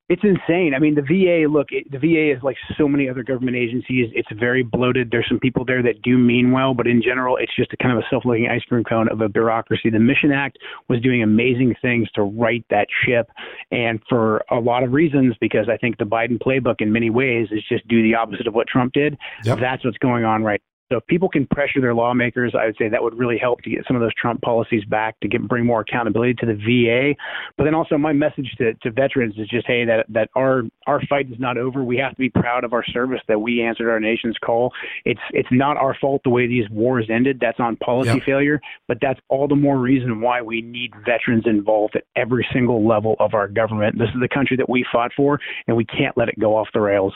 It's 0.07 0.21
insane. 0.23 0.73
I 0.75 0.79
mean, 0.79 0.93
the 0.93 1.01
VA, 1.01 1.51
look, 1.51 1.69
it, 1.71 1.91
the 1.91 1.97
VA 1.97 2.31
is 2.35 2.43
like 2.43 2.57
so 2.77 2.87
many 2.87 3.09
other 3.09 3.23
government 3.23 3.57
agencies. 3.57 4.11
It's 4.13 4.29
very 4.39 4.61
bloated. 4.61 5.09
There's 5.09 5.27
some 5.27 5.39
people 5.39 5.65
there 5.65 5.81
that 5.81 6.03
do 6.03 6.15
mean 6.15 6.51
well, 6.51 6.75
but 6.75 6.85
in 6.85 7.01
general, 7.01 7.37
it's 7.37 7.55
just 7.55 7.73
a 7.73 7.77
kind 7.77 7.97
of 7.97 8.03
a 8.03 8.07
self 8.11 8.23
looking 8.23 8.47
ice 8.47 8.61
cream 8.69 8.83
cone 8.83 9.09
of 9.09 9.21
a 9.21 9.29
bureaucracy. 9.29 9.89
The 9.89 9.99
Mission 9.99 10.31
Act 10.31 10.59
was 10.89 11.01
doing 11.01 11.23
amazing 11.23 11.73
things 11.81 12.07
to 12.11 12.21
right 12.21 12.63
that 12.69 12.85
ship. 13.03 13.31
And 13.71 13.99
for 14.07 14.43
a 14.51 14.59
lot 14.59 14.83
of 14.83 14.93
reasons, 14.93 15.35
because 15.41 15.69
I 15.69 15.77
think 15.77 15.97
the 15.97 16.05
Biden 16.05 16.37
playbook 16.37 16.81
in 16.81 16.91
many 16.91 17.09
ways 17.09 17.47
is 17.51 17.63
just 17.67 17.87
do 17.87 18.03
the 18.03 18.13
opposite 18.13 18.45
of 18.45 18.53
what 18.53 18.67
Trump 18.67 18.93
did. 18.93 19.17
Yep. 19.43 19.59
That's 19.59 19.83
what's 19.83 19.97
going 19.97 20.23
on 20.23 20.43
right 20.43 20.61
so 20.91 20.97
if 20.97 21.07
people 21.07 21.29
can 21.29 21.47
pressure 21.47 21.81
their 21.81 21.95
lawmakers, 21.95 22.53
I 22.57 22.67
would 22.67 22.75
say 22.77 22.89
that 22.89 23.01
would 23.01 23.17
really 23.17 23.37
help 23.39 23.61
to 23.61 23.69
get 23.69 23.85
some 23.87 23.95
of 23.95 24.01
those 24.01 24.13
Trump 24.13 24.41
policies 24.41 24.85
back 24.85 25.19
to 25.21 25.27
get 25.27 25.47
bring 25.47 25.65
more 25.65 25.81
accountability 25.81 26.35
to 26.35 26.45
the 26.45 26.53
VA. 26.53 27.15
But 27.57 27.63
then 27.63 27.73
also 27.73 27.97
my 27.97 28.13
message 28.13 28.53
to, 28.59 28.73
to 28.75 28.91
veterans 28.91 29.35
is 29.37 29.47
just 29.47 29.65
hey 29.65 29.85
that 29.85 30.05
that 30.09 30.29
our 30.35 30.63
our 30.85 31.01
fight 31.07 31.31
is 31.31 31.39
not 31.39 31.57
over. 31.57 31.83
We 31.83 31.97
have 31.97 32.11
to 32.11 32.17
be 32.17 32.29
proud 32.29 32.63
of 32.63 32.73
our 32.73 32.85
service 32.85 33.21
that 33.27 33.39
we 33.39 33.63
answered 33.63 33.89
our 33.89 33.99
nation's 33.99 34.37
call. 34.37 34.71
It's 35.05 35.19
it's 35.31 35.49
not 35.51 35.77
our 35.77 35.97
fault 35.99 36.21
the 36.23 36.29
way 36.29 36.45
these 36.47 36.69
wars 36.69 37.07
ended. 37.11 37.39
That's 37.41 37.59
on 37.59 37.77
policy 37.77 38.11
yep. 38.11 38.23
failure, 38.23 38.61
but 38.87 38.99
that's 39.01 39.19
all 39.29 39.47
the 39.47 39.55
more 39.55 39.79
reason 39.79 40.21
why 40.21 40.41
we 40.41 40.61
need 40.61 40.91
veterans 41.03 41.45
involved 41.47 41.95
at 41.95 42.03
every 42.15 42.47
single 42.53 42.87
level 42.87 43.15
of 43.19 43.33
our 43.33 43.47
government. 43.47 43.97
This 43.97 44.09
is 44.09 44.21
the 44.21 44.29
country 44.29 44.55
that 44.57 44.69
we 44.69 44.85
fought 44.91 45.11
for, 45.17 45.39
and 45.67 45.75
we 45.75 45.85
can't 45.85 46.15
let 46.15 46.29
it 46.29 46.39
go 46.39 46.55
off 46.55 46.67
the 46.73 46.81
rails. 46.81 47.13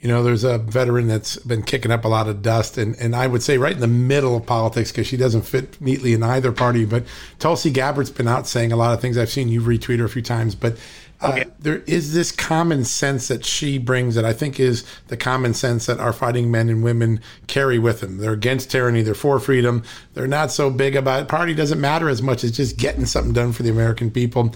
You 0.00 0.08
know, 0.08 0.22
there's 0.22 0.44
a 0.44 0.56
veteran 0.56 1.08
that's 1.08 1.36
been 1.36 1.62
kicking 1.62 1.90
up 1.90 2.06
a 2.06 2.08
lot 2.08 2.26
of 2.26 2.40
dust, 2.40 2.78
and, 2.78 2.96
and 2.96 3.14
I 3.14 3.26
would 3.26 3.42
say 3.42 3.58
right 3.58 3.74
in 3.74 3.80
the 3.80 3.86
middle 3.86 4.34
of 4.34 4.46
politics 4.46 4.90
because 4.90 5.06
she 5.06 5.18
doesn't 5.18 5.42
fit 5.42 5.78
neatly 5.78 6.14
in 6.14 6.22
either 6.22 6.52
party. 6.52 6.86
But 6.86 7.04
Tulsi 7.38 7.70
Gabbard's 7.70 8.10
been 8.10 8.26
out 8.26 8.46
saying 8.46 8.72
a 8.72 8.76
lot 8.76 8.94
of 8.94 9.00
things. 9.02 9.18
I've 9.18 9.28
seen 9.28 9.48
you 9.48 9.60
retweet 9.60 9.98
her 9.98 10.06
a 10.06 10.08
few 10.08 10.22
times, 10.22 10.54
but 10.54 10.78
uh, 11.22 11.32
okay. 11.32 11.44
there 11.58 11.82
is 11.86 12.14
this 12.14 12.32
common 12.32 12.84
sense 12.84 13.28
that 13.28 13.44
she 13.44 13.76
brings 13.76 14.14
that 14.14 14.24
I 14.24 14.32
think 14.32 14.58
is 14.58 14.86
the 15.08 15.18
common 15.18 15.52
sense 15.52 15.84
that 15.86 16.00
our 16.00 16.14
fighting 16.14 16.50
men 16.50 16.70
and 16.70 16.82
women 16.82 17.20
carry 17.46 17.78
with 17.78 18.00
them. 18.00 18.16
They're 18.16 18.32
against 18.32 18.70
tyranny, 18.70 19.02
they're 19.02 19.14
for 19.14 19.38
freedom, 19.38 19.82
they're 20.14 20.26
not 20.26 20.50
so 20.50 20.70
big 20.70 20.96
about 20.96 21.22
it. 21.22 21.28
Party 21.28 21.52
doesn't 21.52 21.80
matter 21.80 22.08
as 22.08 22.22
much 22.22 22.42
as 22.42 22.52
just 22.52 22.78
getting 22.78 23.04
something 23.04 23.34
done 23.34 23.52
for 23.52 23.62
the 23.62 23.70
American 23.70 24.10
people 24.10 24.54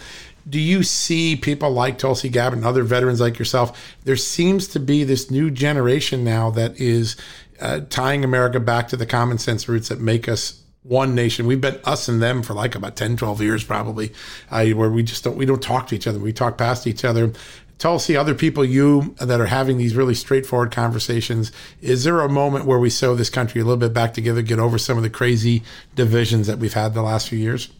do 0.48 0.60
you 0.60 0.82
see 0.82 1.36
people 1.36 1.70
like 1.70 1.98
Tulsi 1.98 2.28
Gabbard 2.28 2.58
and 2.58 2.66
other 2.66 2.82
veterans 2.82 3.20
like 3.20 3.38
yourself? 3.38 3.96
There 4.04 4.16
seems 4.16 4.68
to 4.68 4.80
be 4.80 5.04
this 5.04 5.30
new 5.30 5.50
generation 5.50 6.24
now 6.24 6.50
that 6.50 6.78
is 6.80 7.16
uh, 7.60 7.80
tying 7.88 8.24
America 8.24 8.60
back 8.60 8.88
to 8.88 8.96
the 8.96 9.06
common 9.06 9.38
sense 9.38 9.68
roots 9.68 9.88
that 9.88 10.00
make 10.00 10.28
us 10.28 10.60
one 10.82 11.14
nation. 11.14 11.46
We've 11.46 11.60
been 11.60 11.80
us 11.84 12.08
and 12.08 12.22
them 12.22 12.42
for 12.42 12.52
like 12.52 12.74
about 12.74 12.94
10, 12.94 13.16
12 13.16 13.40
years 13.40 13.64
probably, 13.64 14.12
uh, 14.50 14.66
where 14.66 14.90
we 14.90 15.02
just 15.02 15.24
don't, 15.24 15.36
we 15.36 15.46
don't 15.46 15.62
talk 15.62 15.86
to 15.88 15.94
each 15.94 16.06
other. 16.06 16.18
We 16.18 16.32
talk 16.32 16.58
past 16.58 16.86
each 16.86 17.04
other. 17.04 17.32
Tulsi, 17.78 18.16
other 18.16 18.34
people 18.34 18.64
you 18.64 19.14
that 19.20 19.40
are 19.40 19.46
having 19.46 19.78
these 19.78 19.96
really 19.96 20.14
straightforward 20.14 20.70
conversations, 20.70 21.52
is 21.80 22.04
there 22.04 22.20
a 22.20 22.28
moment 22.28 22.66
where 22.66 22.78
we 22.78 22.90
sew 22.90 23.14
this 23.14 23.30
country 23.30 23.60
a 23.60 23.64
little 23.64 23.78
bit 23.78 23.92
back 23.92 24.14
together, 24.14 24.42
get 24.42 24.58
over 24.58 24.78
some 24.78 24.96
of 24.96 25.02
the 25.02 25.10
crazy 25.10 25.62
divisions 25.94 26.46
that 26.46 26.58
we've 26.58 26.74
had 26.74 26.94
the 26.94 27.02
last 27.02 27.28
few 27.28 27.38
years? 27.38 27.70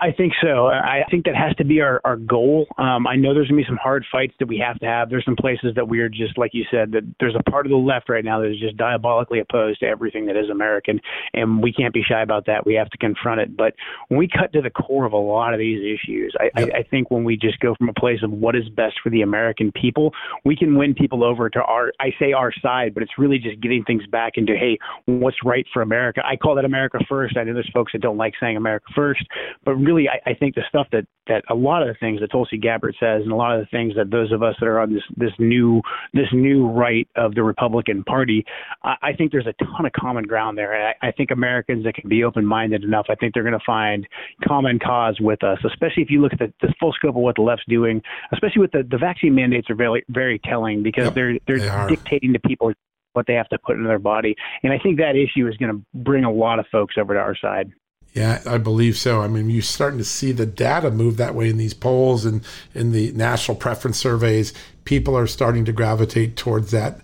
I 0.00 0.10
think 0.10 0.32
so. 0.42 0.66
I 0.66 1.02
think 1.10 1.26
that 1.26 1.36
has 1.36 1.54
to 1.56 1.64
be 1.64 1.80
our, 1.80 2.00
our 2.02 2.16
goal. 2.16 2.66
Um, 2.78 3.06
I 3.06 3.14
know 3.14 3.34
there's 3.34 3.48
going 3.48 3.62
to 3.62 3.64
be 3.64 3.68
some 3.68 3.78
hard 3.80 4.04
fights 4.10 4.32
that 4.40 4.48
we 4.48 4.58
have 4.58 4.78
to 4.80 4.86
have. 4.86 5.10
There's 5.10 5.24
some 5.24 5.36
places 5.36 5.74
that 5.76 5.86
we 5.86 6.00
are 6.00 6.08
just, 6.08 6.38
like 6.38 6.52
you 6.54 6.64
said, 6.70 6.92
that 6.92 7.02
there's 7.20 7.36
a 7.38 7.50
part 7.50 7.66
of 7.66 7.70
the 7.70 7.76
left 7.76 8.08
right 8.08 8.24
now 8.24 8.40
that 8.40 8.50
is 8.50 8.58
just 8.58 8.76
diabolically 8.78 9.38
opposed 9.38 9.80
to 9.80 9.86
everything 9.86 10.26
that 10.26 10.36
is 10.36 10.48
American, 10.50 10.98
and 11.34 11.62
we 11.62 11.72
can't 11.72 11.92
be 11.92 12.02
shy 12.02 12.22
about 12.22 12.46
that. 12.46 12.64
We 12.64 12.74
have 12.74 12.88
to 12.88 12.98
confront 12.98 13.42
it. 13.42 13.56
But 13.56 13.74
when 14.08 14.18
we 14.18 14.28
cut 14.28 14.52
to 14.54 14.62
the 14.62 14.70
core 14.70 15.04
of 15.04 15.12
a 15.12 15.16
lot 15.16 15.52
of 15.52 15.60
these 15.60 15.78
issues, 15.78 16.34
I, 16.40 16.44
yep. 16.58 16.70
I, 16.74 16.78
I 16.78 16.82
think 16.84 17.10
when 17.10 17.22
we 17.22 17.36
just 17.36 17.60
go 17.60 17.74
from 17.74 17.90
a 17.90 17.94
place 17.94 18.20
of 18.22 18.32
what 18.32 18.56
is 18.56 18.68
best 18.70 18.96
for 19.02 19.10
the 19.10 19.20
American 19.20 19.72
people, 19.72 20.12
we 20.46 20.56
can 20.56 20.76
win 20.76 20.94
people 20.94 21.22
over 21.22 21.50
to 21.50 21.60
our, 21.60 21.92
I 22.00 22.12
say 22.18 22.32
our 22.32 22.52
side, 22.62 22.94
but 22.94 23.02
it's 23.02 23.18
really 23.18 23.38
just 23.38 23.60
getting 23.60 23.84
things 23.84 24.06
back 24.06 24.32
into, 24.36 24.56
hey, 24.56 24.78
what's 25.04 25.36
right 25.44 25.66
for 25.72 25.82
America? 25.82 26.22
I 26.24 26.36
call 26.36 26.54
that 26.54 26.64
America 26.64 26.98
first. 27.08 27.36
I 27.36 27.44
know 27.44 27.52
there's 27.52 27.70
folks 27.74 27.92
that 27.92 28.00
don't 28.00 28.16
like 28.16 28.32
saying 28.40 28.56
America 28.56 28.86
first, 28.96 29.22
but 29.64 29.81
really, 29.84 30.08
I, 30.08 30.30
I 30.30 30.34
think 30.34 30.54
the 30.54 30.62
stuff 30.68 30.86
that 30.92 31.06
that 31.28 31.44
a 31.48 31.54
lot 31.54 31.82
of 31.82 31.88
the 31.88 31.94
things 32.00 32.20
that 32.20 32.30
Tulsi 32.32 32.58
Gabbard 32.58 32.96
says, 32.98 33.22
and 33.22 33.30
a 33.30 33.36
lot 33.36 33.56
of 33.56 33.60
the 33.60 33.66
things 33.66 33.94
that 33.96 34.10
those 34.10 34.32
of 34.32 34.42
us 34.42 34.56
that 34.60 34.66
are 34.66 34.80
on 34.80 34.92
this 34.92 35.02
this 35.16 35.32
new 35.38 35.80
this 36.12 36.26
new 36.32 36.66
right 36.68 37.08
of 37.16 37.34
the 37.34 37.42
Republican 37.42 38.02
Party, 38.04 38.44
I, 38.82 38.94
I 39.02 39.12
think 39.12 39.32
there's 39.32 39.46
a 39.46 39.54
ton 39.64 39.86
of 39.86 39.92
common 39.92 40.24
ground 40.24 40.58
there. 40.58 40.72
And 40.72 40.94
I, 41.02 41.08
I 41.08 41.12
think 41.12 41.30
Americans 41.30 41.84
that 41.84 41.94
can 41.94 42.08
be 42.08 42.24
open 42.24 42.44
minded 42.44 42.84
enough, 42.84 43.06
I 43.08 43.14
think 43.14 43.34
they're 43.34 43.42
going 43.42 43.58
to 43.58 43.64
find 43.64 44.06
common 44.46 44.78
cause 44.78 45.18
with 45.20 45.42
us, 45.44 45.58
especially 45.64 46.02
if 46.02 46.10
you 46.10 46.20
look 46.20 46.32
at 46.32 46.38
the, 46.38 46.52
the 46.60 46.74
full 46.80 46.92
scope 46.92 47.16
of 47.16 47.22
what 47.22 47.36
the 47.36 47.42
left's 47.42 47.64
doing, 47.68 48.02
especially 48.32 48.60
with 48.60 48.72
the, 48.72 48.86
the 48.88 48.98
vaccine 48.98 49.34
mandates 49.34 49.70
are 49.70 49.76
very 49.76 50.04
very 50.08 50.38
telling 50.38 50.82
because 50.82 51.04
yep, 51.04 51.14
they're 51.14 51.38
they're 51.46 51.60
they 51.60 51.94
dictating 51.94 52.32
to 52.32 52.40
people 52.40 52.72
what 53.12 53.26
they 53.26 53.34
have 53.34 53.48
to 53.50 53.58
put 53.58 53.76
in 53.76 53.84
their 53.84 53.98
body. 53.98 54.34
And 54.62 54.72
I 54.72 54.78
think 54.78 54.98
that 54.98 55.16
issue 55.16 55.46
is 55.46 55.56
going 55.56 55.72
to 55.72 55.84
bring 55.94 56.24
a 56.24 56.32
lot 56.32 56.58
of 56.58 56.66
folks 56.72 56.94
over 56.98 57.14
to 57.14 57.20
our 57.20 57.36
side. 57.36 57.70
Yeah, 58.12 58.42
I 58.46 58.58
believe 58.58 58.98
so. 58.98 59.22
I 59.22 59.28
mean, 59.28 59.48
you're 59.48 59.62
starting 59.62 59.98
to 59.98 60.04
see 60.04 60.32
the 60.32 60.44
data 60.44 60.90
move 60.90 61.16
that 61.16 61.34
way 61.34 61.48
in 61.48 61.56
these 61.56 61.72
polls 61.72 62.26
and 62.26 62.44
in 62.74 62.92
the 62.92 63.10
national 63.12 63.56
preference 63.56 63.96
surveys. 63.96 64.52
People 64.84 65.16
are 65.16 65.26
starting 65.26 65.64
to 65.64 65.72
gravitate 65.72 66.36
towards 66.36 66.72
that 66.72 67.00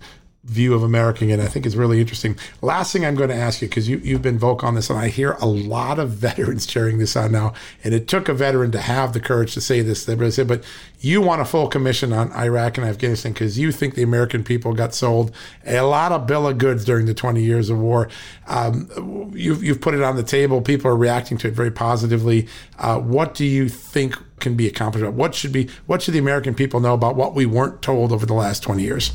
view 0.49 0.73
of 0.73 0.83
American, 0.83 1.29
and 1.29 1.41
I 1.41 1.47
think 1.47 1.65
is 1.65 1.77
really 1.77 2.01
interesting. 2.01 2.37
Last 2.61 2.91
thing 2.91 3.05
I'm 3.05 3.15
going 3.15 3.29
to 3.29 3.35
ask 3.35 3.61
you, 3.61 3.67
because 3.67 3.87
you, 3.87 3.97
you've 3.97 4.21
been 4.21 4.39
vocal 4.39 4.67
on 4.67 4.75
this, 4.75 4.89
and 4.89 4.97
I 4.97 5.07
hear 5.07 5.33
a 5.33 5.45
lot 5.45 5.99
of 5.99 6.09
veterans 6.29 6.65
cheering 6.65 6.97
this 6.97 7.15
on 7.15 7.31
now, 7.31 7.53
and 7.83 7.93
it 7.93 8.07
took 8.07 8.27
a 8.27 8.33
veteran 8.33 8.71
to 8.71 8.81
have 8.81 9.13
the 9.13 9.19
courage 9.19 9.53
to 9.53 9.61
say 9.61 9.81
this. 9.81 10.05
They 10.05 10.15
but 10.15 10.63
you 10.99 11.21
want 11.21 11.41
a 11.41 11.45
full 11.45 11.67
commission 11.67 12.11
on 12.11 12.31
Iraq 12.33 12.77
and 12.77 12.85
Afghanistan 12.85 13.31
because 13.31 13.57
you 13.57 13.71
think 13.71 13.95
the 13.95 14.03
American 14.03 14.43
people 14.43 14.73
got 14.73 14.93
sold 14.93 15.31
a 15.65 15.81
lot 15.81 16.11
of 16.11 16.27
bill 16.27 16.47
of 16.47 16.57
goods 16.57 16.83
during 16.83 17.05
the 17.05 17.13
20 17.13 17.41
years 17.41 17.69
of 17.69 17.79
war. 17.79 18.09
Um, 18.47 19.31
you've, 19.33 19.63
you've 19.63 19.79
put 19.79 19.93
it 19.93 20.01
on 20.01 20.17
the 20.17 20.23
table. 20.23 20.61
People 20.61 20.91
are 20.91 20.97
reacting 20.97 21.37
to 21.39 21.47
it 21.47 21.53
very 21.53 21.71
positively. 21.71 22.47
Uh, 22.77 22.99
what 22.99 23.33
do 23.33 23.45
you 23.45 23.69
think 23.69 24.15
can 24.39 24.55
be 24.55 24.67
accomplished? 24.67 25.05
What 25.13 25.35
should 25.35 25.51
be? 25.51 25.69
What 25.85 26.01
should 26.01 26.13
the 26.13 26.19
American 26.19 26.53
people 26.53 26.79
know 26.79 26.93
about 26.93 27.15
what 27.15 27.33
we 27.35 27.45
weren't 27.45 27.81
told 27.81 28.11
over 28.11 28.25
the 28.25 28.33
last 28.33 28.63
20 28.63 28.83
years? 28.83 29.11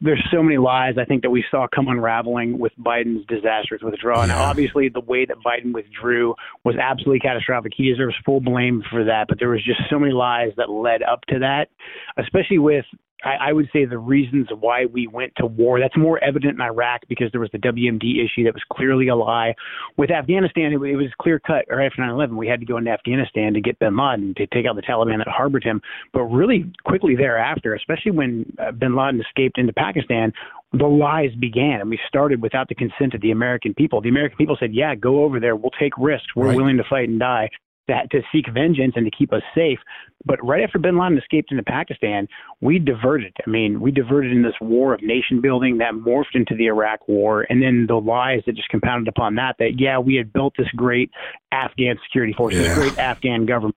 There's 0.00 0.22
so 0.32 0.42
many 0.42 0.58
lies 0.58 0.94
I 1.00 1.04
think 1.04 1.22
that 1.22 1.30
we 1.30 1.44
saw 1.50 1.66
come 1.72 1.88
unraveling 1.88 2.58
with 2.58 2.72
Biden's 2.78 3.26
disastrous 3.26 3.82
withdrawal. 3.82 4.26
Yeah. 4.26 4.40
obviously, 4.40 4.88
the 4.88 5.00
way 5.00 5.24
that 5.24 5.36
Biden 5.44 5.72
withdrew 5.72 6.34
was 6.64 6.76
absolutely 6.76 7.20
catastrophic. 7.20 7.72
He 7.76 7.90
deserves 7.90 8.14
full 8.24 8.40
blame 8.40 8.82
for 8.90 9.04
that. 9.04 9.26
But 9.28 9.38
there 9.38 9.48
was 9.48 9.64
just 9.64 9.80
so 9.90 9.98
many 9.98 10.12
lies 10.12 10.50
that 10.56 10.70
led 10.70 11.02
up 11.02 11.22
to 11.28 11.38
that, 11.40 11.68
especially 12.16 12.58
with 12.58 12.84
I, 13.24 13.48
I 13.48 13.52
would 13.52 13.68
say 13.72 13.84
the 13.84 13.98
reasons 13.98 14.48
why 14.60 14.86
we 14.86 15.06
went 15.06 15.32
to 15.36 15.46
war. 15.46 15.80
That's 15.80 15.96
more 15.96 16.22
evident 16.22 16.54
in 16.54 16.60
Iraq 16.60 17.02
because 17.08 17.28
there 17.32 17.40
was 17.40 17.50
the 17.52 17.58
WMD 17.58 18.24
issue 18.24 18.44
that 18.44 18.54
was 18.54 18.62
clearly 18.72 19.08
a 19.08 19.16
lie. 19.16 19.54
With 19.96 20.10
Afghanistan, 20.10 20.72
it, 20.72 20.76
it 20.76 20.96
was 20.96 21.10
clear 21.20 21.38
cut. 21.38 21.64
Right 21.68 21.86
after 21.86 22.02
9/11, 22.02 22.36
we 22.36 22.46
had 22.46 22.60
to 22.60 22.66
go 22.66 22.76
into 22.76 22.90
Afghanistan 22.90 23.54
to 23.54 23.60
get 23.60 23.78
Bin 23.78 23.96
Laden 23.96 24.34
to 24.36 24.46
take 24.46 24.66
out 24.66 24.76
the 24.76 24.82
Taliban 24.82 25.18
that 25.18 25.28
harbored 25.28 25.64
him. 25.64 25.80
But 26.12 26.22
really 26.22 26.70
quickly 26.84 27.16
thereafter, 27.16 27.74
especially 27.74 28.12
when 28.12 28.52
uh, 28.58 28.72
Bin 28.72 28.94
Laden 28.94 29.20
escaped 29.20 29.58
into 29.58 29.72
Pakistan, 29.72 30.32
the 30.72 30.86
lies 30.86 31.34
began, 31.40 31.80
and 31.80 31.90
we 31.90 31.98
started 32.06 32.42
without 32.42 32.68
the 32.68 32.74
consent 32.74 33.14
of 33.14 33.20
the 33.20 33.30
American 33.30 33.74
people. 33.74 34.00
The 34.00 34.10
American 34.10 34.36
people 34.36 34.56
said, 34.60 34.74
"Yeah, 34.74 34.94
go 34.94 35.24
over 35.24 35.40
there. 35.40 35.56
We'll 35.56 35.70
take 35.70 35.96
risks. 35.98 36.28
We're 36.36 36.48
right. 36.48 36.56
willing 36.56 36.76
to 36.76 36.84
fight 36.88 37.08
and 37.08 37.18
die." 37.18 37.50
That, 37.88 38.10
to 38.10 38.20
seek 38.30 38.44
vengeance 38.52 38.92
and 38.96 39.04
to 39.06 39.10
keep 39.10 39.32
us 39.32 39.42
safe. 39.54 39.78
But 40.24 40.44
right 40.44 40.62
after 40.62 40.78
bin 40.78 40.98
Laden 40.98 41.16
escaped 41.16 41.50
into 41.50 41.62
Pakistan, 41.62 42.28
we 42.60 42.78
diverted. 42.78 43.34
I 43.46 43.48
mean, 43.48 43.80
we 43.80 43.90
diverted 43.90 44.30
in 44.30 44.42
this 44.42 44.54
war 44.60 44.92
of 44.94 45.02
nation 45.02 45.40
building 45.40 45.78
that 45.78 45.94
morphed 45.94 46.34
into 46.34 46.54
the 46.54 46.66
Iraq 46.66 47.08
war. 47.08 47.46
And 47.48 47.62
then 47.62 47.86
the 47.88 47.96
lies 47.96 48.42
that 48.46 48.56
just 48.56 48.68
compounded 48.68 49.08
upon 49.08 49.36
that, 49.36 49.56
that, 49.58 49.80
yeah, 49.80 49.98
we 49.98 50.16
had 50.16 50.32
built 50.32 50.54
this 50.58 50.68
great 50.76 51.10
Afghan 51.50 51.96
security 52.04 52.34
force, 52.34 52.54
yeah. 52.54 52.62
this 52.62 52.74
great 52.74 52.98
Afghan 52.98 53.46
government. 53.46 53.74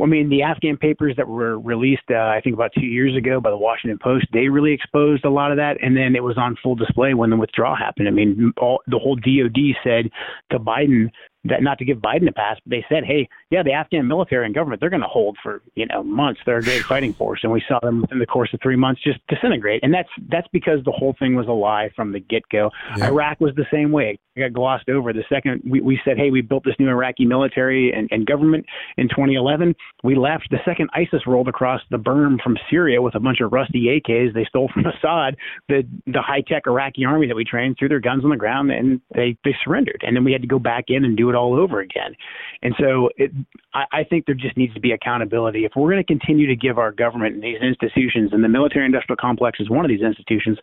I 0.00 0.06
mean, 0.06 0.30
the 0.30 0.42
Afghan 0.42 0.76
papers 0.76 1.14
that 1.16 1.28
were 1.28 1.58
released, 1.58 2.04
uh, 2.10 2.14
I 2.14 2.40
think 2.42 2.54
about 2.54 2.70
two 2.74 2.86
years 2.86 3.16
ago 3.16 3.40
by 3.40 3.50
the 3.50 3.56
Washington 3.56 3.98
Post, 4.02 4.26
they 4.32 4.48
really 4.48 4.72
exposed 4.72 5.24
a 5.24 5.30
lot 5.30 5.50
of 5.50 5.58
that. 5.58 5.76
And 5.82 5.96
then 5.96 6.16
it 6.16 6.22
was 6.22 6.38
on 6.38 6.56
full 6.62 6.74
display 6.74 7.12
when 7.12 7.28
the 7.28 7.36
withdrawal 7.36 7.76
happened. 7.76 8.08
I 8.08 8.12
mean, 8.12 8.52
all, 8.56 8.80
the 8.86 8.98
whole 8.98 9.16
DOD 9.16 9.58
said 9.84 10.10
to 10.50 10.58
Biden, 10.58 11.10
that 11.44 11.62
not 11.62 11.78
to 11.78 11.84
give 11.84 11.98
Biden 11.98 12.28
a 12.28 12.32
pass, 12.32 12.58
but 12.64 12.70
they 12.70 12.84
said, 12.88 13.04
hey, 13.04 13.28
yeah, 13.50 13.62
the 13.62 13.72
Afghan 13.72 14.06
military 14.06 14.44
and 14.44 14.54
government, 14.54 14.80
they're 14.80 14.90
going 14.90 15.02
to 15.02 15.08
hold 15.08 15.38
for, 15.42 15.62
you 15.74 15.86
know, 15.86 16.02
months. 16.02 16.40
They're 16.44 16.58
a 16.58 16.62
great 16.62 16.82
fighting 16.82 17.14
force. 17.14 17.40
And 17.42 17.52
we 17.52 17.62
saw 17.66 17.78
them 17.80 18.02
within 18.02 18.18
the 18.18 18.26
course 18.26 18.52
of 18.52 18.60
three 18.62 18.76
months 18.76 19.02
just 19.02 19.18
disintegrate. 19.28 19.82
And 19.82 19.92
that's 19.92 20.08
that's 20.28 20.48
because 20.52 20.84
the 20.84 20.92
whole 20.92 21.14
thing 21.18 21.34
was 21.34 21.46
a 21.46 21.52
lie 21.52 21.90
from 21.96 22.12
the 22.12 22.20
get 22.20 22.42
go. 22.50 22.70
Yeah. 22.96 23.06
Iraq 23.06 23.40
was 23.40 23.54
the 23.54 23.66
same 23.72 23.90
way. 23.90 24.18
It 24.36 24.40
got 24.40 24.52
glossed 24.52 24.88
over. 24.88 25.12
The 25.12 25.24
second 25.28 25.62
we, 25.64 25.80
we 25.80 26.00
said, 26.04 26.16
hey, 26.16 26.30
we 26.30 26.42
built 26.42 26.64
this 26.64 26.74
new 26.78 26.88
Iraqi 26.88 27.24
military 27.24 27.92
and, 27.92 28.08
and 28.10 28.26
government 28.26 28.66
in 28.96 29.08
2011, 29.08 29.74
we 30.04 30.14
left. 30.14 30.48
The 30.50 30.58
second 30.64 30.90
ISIS 30.94 31.26
rolled 31.26 31.48
across 31.48 31.80
the 31.90 31.96
berm 31.96 32.40
from 32.42 32.56
Syria 32.70 33.02
with 33.02 33.14
a 33.14 33.20
bunch 33.20 33.40
of 33.40 33.52
rusty 33.52 34.00
AKs 34.00 34.34
they 34.34 34.44
stole 34.44 34.70
from 34.72 34.86
Assad, 35.04 35.36
the, 35.68 35.82
the 36.06 36.22
high 36.22 36.42
tech 36.42 36.64
Iraqi 36.66 37.04
army 37.04 37.26
that 37.26 37.34
we 37.34 37.44
trained 37.44 37.76
threw 37.78 37.88
their 37.88 38.00
guns 38.00 38.24
on 38.24 38.30
the 38.30 38.36
ground 38.36 38.70
and 38.70 39.00
they, 39.14 39.36
they 39.44 39.54
surrendered. 39.64 40.02
And 40.06 40.14
then 40.14 40.24
we 40.24 40.32
had 40.32 40.42
to 40.42 40.48
go 40.48 40.58
back 40.58 40.84
in 40.88 41.04
and 41.04 41.16
do 41.16 41.29
it 41.30 41.36
all 41.36 41.54
over 41.58 41.80
again. 41.80 42.14
And 42.62 42.74
so 42.78 43.08
it, 43.16 43.30
I, 43.72 43.84
I 43.92 44.04
think 44.04 44.26
there 44.26 44.34
just 44.34 44.56
needs 44.56 44.74
to 44.74 44.80
be 44.80 44.92
accountability. 44.92 45.64
If 45.64 45.72
we're 45.76 45.90
going 45.90 46.04
to 46.04 46.06
continue 46.06 46.46
to 46.46 46.56
give 46.56 46.78
our 46.78 46.92
government 46.92 47.34
and 47.34 47.42
these 47.42 47.60
institutions, 47.62 48.30
and 48.32 48.44
the 48.44 48.48
military 48.48 48.84
industrial 48.84 49.16
complex 49.16 49.60
is 49.60 49.70
one 49.70 49.84
of 49.84 49.88
these 49.88 50.02
institutions, 50.02 50.58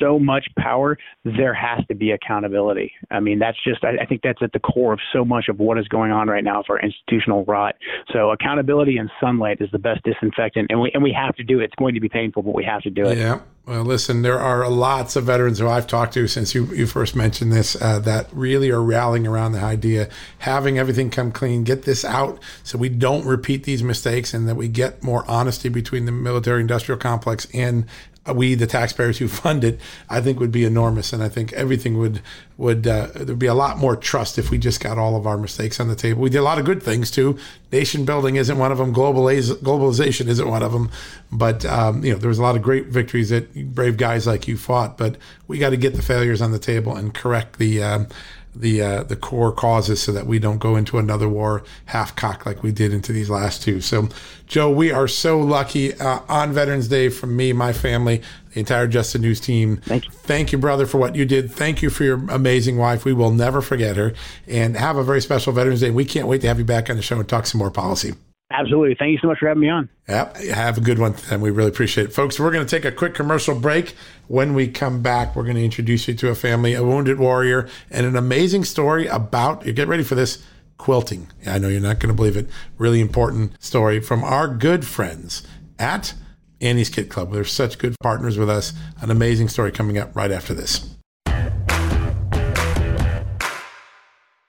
so 0.00 0.18
much 0.18 0.46
power, 0.58 0.96
there 1.24 1.54
has 1.54 1.84
to 1.88 1.94
be 1.94 2.12
accountability. 2.12 2.92
I 3.10 3.20
mean, 3.20 3.38
that's 3.38 3.58
just, 3.62 3.84
I, 3.84 4.02
I 4.02 4.06
think 4.06 4.22
that's 4.22 4.42
at 4.42 4.52
the 4.52 4.60
core 4.60 4.92
of 4.92 5.00
so 5.12 5.24
much 5.24 5.46
of 5.48 5.58
what 5.58 5.78
is 5.78 5.88
going 5.88 6.12
on 6.12 6.28
right 6.28 6.44
now 6.44 6.62
for 6.66 6.80
institutional 6.80 7.44
rot. 7.44 7.74
So 8.12 8.30
accountability 8.30 8.96
and 8.96 9.10
sunlight 9.20 9.58
is 9.60 9.68
the 9.72 9.78
best 9.78 10.02
disinfectant, 10.04 10.68
and 10.70 10.80
we 10.80 10.90
and 10.94 11.02
we 11.02 11.12
have 11.12 11.34
to 11.36 11.44
do 11.44 11.60
it. 11.60 11.64
It's 11.64 11.74
going 11.74 11.94
to 11.94 12.00
be 12.00 12.08
painful, 12.08 12.42
but 12.42 12.54
we 12.54 12.64
have 12.64 12.82
to 12.82 12.90
do 12.90 13.06
it. 13.06 13.18
Yeah. 13.18 13.40
Well, 13.66 13.82
listen, 13.82 14.20
there 14.20 14.38
are 14.38 14.68
lots 14.68 15.16
of 15.16 15.24
veterans 15.24 15.58
who 15.58 15.66
I've 15.66 15.86
talked 15.86 16.12
to 16.14 16.28
since 16.28 16.54
you, 16.54 16.66
you 16.74 16.86
first 16.86 17.16
mentioned 17.16 17.50
this 17.50 17.80
uh, 17.80 17.98
that 18.00 18.28
really 18.30 18.68
are 18.70 18.82
rallying 18.82 19.26
around 19.26 19.52
the 19.52 19.60
idea, 19.60 20.10
having 20.40 20.78
everything 20.78 21.08
come 21.08 21.32
clean, 21.32 21.64
get 21.64 21.84
this 21.84 22.04
out 22.04 22.38
so 22.62 22.76
we 22.76 22.90
don't 22.90 23.24
repeat 23.24 23.64
these 23.64 23.82
mistakes 23.82 24.34
and 24.34 24.46
that 24.46 24.56
we 24.56 24.68
get 24.68 25.02
more 25.02 25.24
honesty 25.26 25.70
between 25.70 26.04
the 26.04 26.12
military 26.12 26.60
industrial 26.60 26.98
complex 26.98 27.46
and 27.54 27.86
we, 28.32 28.54
the 28.54 28.66
taxpayers 28.66 29.18
who 29.18 29.28
fund 29.28 29.64
it, 29.64 29.80
I 30.08 30.20
think 30.20 30.40
would 30.40 30.52
be 30.52 30.64
enormous. 30.64 31.12
And 31.12 31.22
I 31.22 31.28
think 31.28 31.52
everything 31.52 31.98
would 31.98 32.22
would 32.56 32.86
uh, 32.86 33.08
there'd 33.14 33.38
be 33.38 33.46
a 33.46 33.54
lot 33.54 33.78
more 33.78 33.96
trust 33.96 34.38
if 34.38 34.50
we 34.50 34.58
just 34.58 34.80
got 34.80 34.96
all 34.96 35.16
of 35.16 35.26
our 35.26 35.36
mistakes 35.36 35.80
on 35.80 35.88
the 35.88 35.96
table. 35.96 36.22
We 36.22 36.30
did 36.30 36.38
a 36.38 36.42
lot 36.42 36.58
of 36.58 36.64
good 36.64 36.82
things 36.82 37.10
too. 37.10 37.36
Nation 37.72 38.04
building 38.04 38.36
isn't 38.36 38.56
one 38.56 38.70
of 38.70 38.78
them. 38.78 38.94
Globaliz- 38.94 39.56
globalization 39.56 40.28
isn't 40.28 40.48
one 40.48 40.62
of 40.62 40.72
them. 40.72 40.90
But 41.32 41.64
um, 41.64 42.04
you 42.04 42.12
know, 42.12 42.18
there 42.18 42.28
was 42.28 42.38
a 42.38 42.42
lot 42.42 42.56
of 42.56 42.62
great 42.62 42.86
victories 42.86 43.30
that 43.30 43.74
brave 43.74 43.96
guys 43.96 44.26
like 44.26 44.46
you 44.46 44.56
fought. 44.56 44.96
But 44.96 45.16
we 45.48 45.58
got 45.58 45.70
to 45.70 45.76
get 45.76 45.94
the 45.94 46.02
failures 46.02 46.40
on 46.40 46.52
the 46.52 46.58
table 46.58 46.96
and 46.96 47.12
correct 47.12 47.58
the. 47.58 47.82
Um, 47.82 48.06
the 48.54 48.82
uh, 48.82 49.02
the 49.02 49.16
core 49.16 49.52
causes 49.52 50.02
so 50.02 50.12
that 50.12 50.26
we 50.26 50.38
don't 50.38 50.58
go 50.58 50.76
into 50.76 50.98
another 50.98 51.28
war 51.28 51.64
half 51.86 52.14
cocked 52.14 52.46
like 52.46 52.62
we 52.62 52.72
did 52.72 52.92
into 52.92 53.12
these 53.12 53.30
last 53.30 53.62
two. 53.62 53.80
So, 53.80 54.08
Joe, 54.46 54.70
we 54.70 54.90
are 54.90 55.08
so 55.08 55.40
lucky 55.40 55.94
uh, 55.94 56.20
on 56.28 56.52
Veterans 56.52 56.88
Day 56.88 57.08
from 57.08 57.36
me, 57.36 57.52
my 57.52 57.72
family, 57.72 58.22
the 58.52 58.60
entire 58.60 58.86
Just 58.86 59.12
the 59.12 59.18
News 59.18 59.40
team. 59.40 59.78
Thank 59.78 60.06
you. 60.06 60.10
Thank 60.10 60.52
you, 60.52 60.58
brother, 60.58 60.86
for 60.86 60.98
what 60.98 61.16
you 61.16 61.24
did. 61.24 61.50
Thank 61.50 61.82
you 61.82 61.90
for 61.90 62.04
your 62.04 62.24
amazing 62.30 62.76
wife. 62.76 63.04
We 63.04 63.12
will 63.12 63.32
never 63.32 63.60
forget 63.60 63.96
her. 63.96 64.14
And 64.46 64.76
have 64.76 64.96
a 64.96 65.04
very 65.04 65.20
special 65.20 65.52
Veterans 65.52 65.80
Day. 65.80 65.90
We 65.90 66.04
can't 66.04 66.28
wait 66.28 66.40
to 66.42 66.48
have 66.48 66.58
you 66.58 66.64
back 66.64 66.90
on 66.90 66.96
the 66.96 67.02
show 67.02 67.18
and 67.18 67.28
talk 67.28 67.46
some 67.46 67.58
more 67.58 67.70
policy. 67.70 68.14
Absolutely. 68.56 68.94
Thank 68.94 69.10
you 69.12 69.18
so 69.18 69.26
much 69.26 69.38
for 69.38 69.48
having 69.48 69.62
me 69.62 69.68
on. 69.68 69.88
Yep. 70.08 70.36
Have 70.36 70.78
a 70.78 70.80
good 70.80 70.98
one. 70.98 71.16
And 71.30 71.42
we 71.42 71.50
really 71.50 71.70
appreciate 71.70 72.04
it. 72.04 72.12
Folks, 72.12 72.38
we're 72.38 72.52
going 72.52 72.64
to 72.64 72.70
take 72.70 72.84
a 72.84 72.92
quick 72.92 73.14
commercial 73.14 73.58
break. 73.58 73.94
When 74.28 74.54
we 74.54 74.68
come 74.68 75.02
back, 75.02 75.34
we're 75.34 75.42
going 75.42 75.56
to 75.56 75.64
introduce 75.64 76.06
you 76.06 76.14
to 76.14 76.28
a 76.28 76.34
family, 76.36 76.74
a 76.74 76.84
wounded 76.84 77.18
warrior, 77.18 77.68
and 77.90 78.06
an 78.06 78.16
amazing 78.16 78.64
story 78.64 79.08
about, 79.08 79.66
you 79.66 79.72
get 79.72 79.88
ready 79.88 80.04
for 80.04 80.14
this, 80.14 80.44
quilting. 80.78 81.28
I 81.46 81.58
know 81.58 81.68
you're 81.68 81.80
not 81.80 81.98
going 81.98 82.08
to 82.08 82.14
believe 82.14 82.36
it. 82.36 82.48
Really 82.78 83.00
important 83.00 83.60
story 83.62 84.00
from 84.00 84.22
our 84.22 84.46
good 84.46 84.86
friends 84.86 85.42
at 85.78 86.14
Annie's 86.60 86.90
Kit 86.90 87.10
Club. 87.10 87.32
They're 87.32 87.44
such 87.44 87.78
good 87.78 87.96
partners 88.00 88.38
with 88.38 88.48
us. 88.48 88.72
An 89.00 89.10
amazing 89.10 89.48
story 89.48 89.72
coming 89.72 89.98
up 89.98 90.14
right 90.14 90.30
after 90.30 90.54
this. 90.54 90.93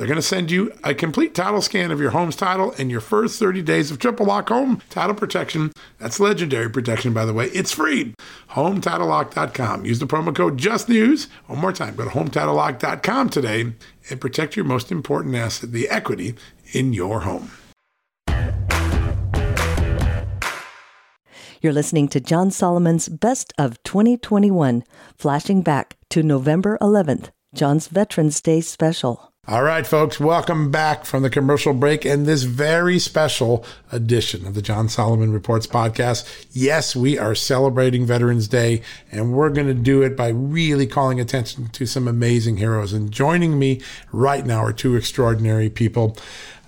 They're 0.00 0.06
going 0.06 0.16
to 0.16 0.22
send 0.22 0.50
you 0.50 0.72
a 0.82 0.94
complete 0.94 1.34
title 1.34 1.60
scan 1.60 1.90
of 1.90 2.00
your 2.00 2.12
home's 2.12 2.34
title 2.34 2.74
and 2.78 2.90
your 2.90 3.02
first 3.02 3.38
30 3.38 3.60
days 3.60 3.90
of 3.90 3.98
triple 3.98 4.24
lock 4.24 4.48
home 4.48 4.80
title 4.88 5.14
protection. 5.14 5.72
That's 5.98 6.18
legendary 6.18 6.70
protection, 6.70 7.12
by 7.12 7.26
the 7.26 7.34
way. 7.34 7.48
It's 7.48 7.70
free. 7.70 8.14
HomeTitleLock.com. 8.52 9.84
Use 9.84 9.98
the 9.98 10.06
promo 10.06 10.34
code 10.34 10.56
JUSTNEWS. 10.56 11.28
One 11.48 11.58
more 11.58 11.74
time, 11.74 11.96
go 11.96 12.04
to 12.04 12.10
HomeTitleLock.com 12.12 13.28
today 13.28 13.74
and 14.08 14.20
protect 14.22 14.56
your 14.56 14.64
most 14.64 14.90
important 14.90 15.34
asset, 15.34 15.72
the 15.72 15.86
equity 15.90 16.34
in 16.72 16.94
your 16.94 17.20
home. 17.20 17.50
You're 21.60 21.74
listening 21.74 22.08
to 22.08 22.20
John 22.20 22.50
Solomon's 22.50 23.10
Best 23.10 23.52
of 23.58 23.82
2021, 23.82 24.82
flashing 25.18 25.60
back 25.60 25.98
to 26.08 26.22
November 26.22 26.78
11th, 26.80 27.28
John's 27.52 27.88
Veterans 27.88 28.40
Day 28.40 28.62
special. 28.62 29.29
All 29.48 29.62
right, 29.62 29.86
folks, 29.86 30.20
welcome 30.20 30.70
back 30.70 31.06
from 31.06 31.22
the 31.22 31.30
commercial 31.30 31.72
break 31.72 32.04
and 32.04 32.26
this 32.26 32.42
very 32.42 32.98
special 32.98 33.64
edition 33.90 34.46
of 34.46 34.52
the 34.52 34.60
John 34.60 34.90
Solomon 34.90 35.32
Reports 35.32 35.66
podcast. 35.66 36.46
Yes, 36.52 36.94
we 36.94 37.18
are 37.18 37.34
celebrating 37.34 38.04
Veterans 38.04 38.48
Day, 38.48 38.82
and 39.10 39.32
we're 39.32 39.48
going 39.48 39.66
to 39.66 39.72
do 39.74 40.02
it 40.02 40.14
by 40.14 40.28
really 40.28 40.86
calling 40.86 41.18
attention 41.18 41.68
to 41.68 41.86
some 41.86 42.06
amazing 42.06 42.58
heroes. 42.58 42.92
And 42.92 43.10
joining 43.10 43.58
me 43.58 43.80
right 44.12 44.44
now 44.44 44.62
are 44.62 44.74
two 44.74 44.94
extraordinary 44.94 45.70
people. 45.70 46.18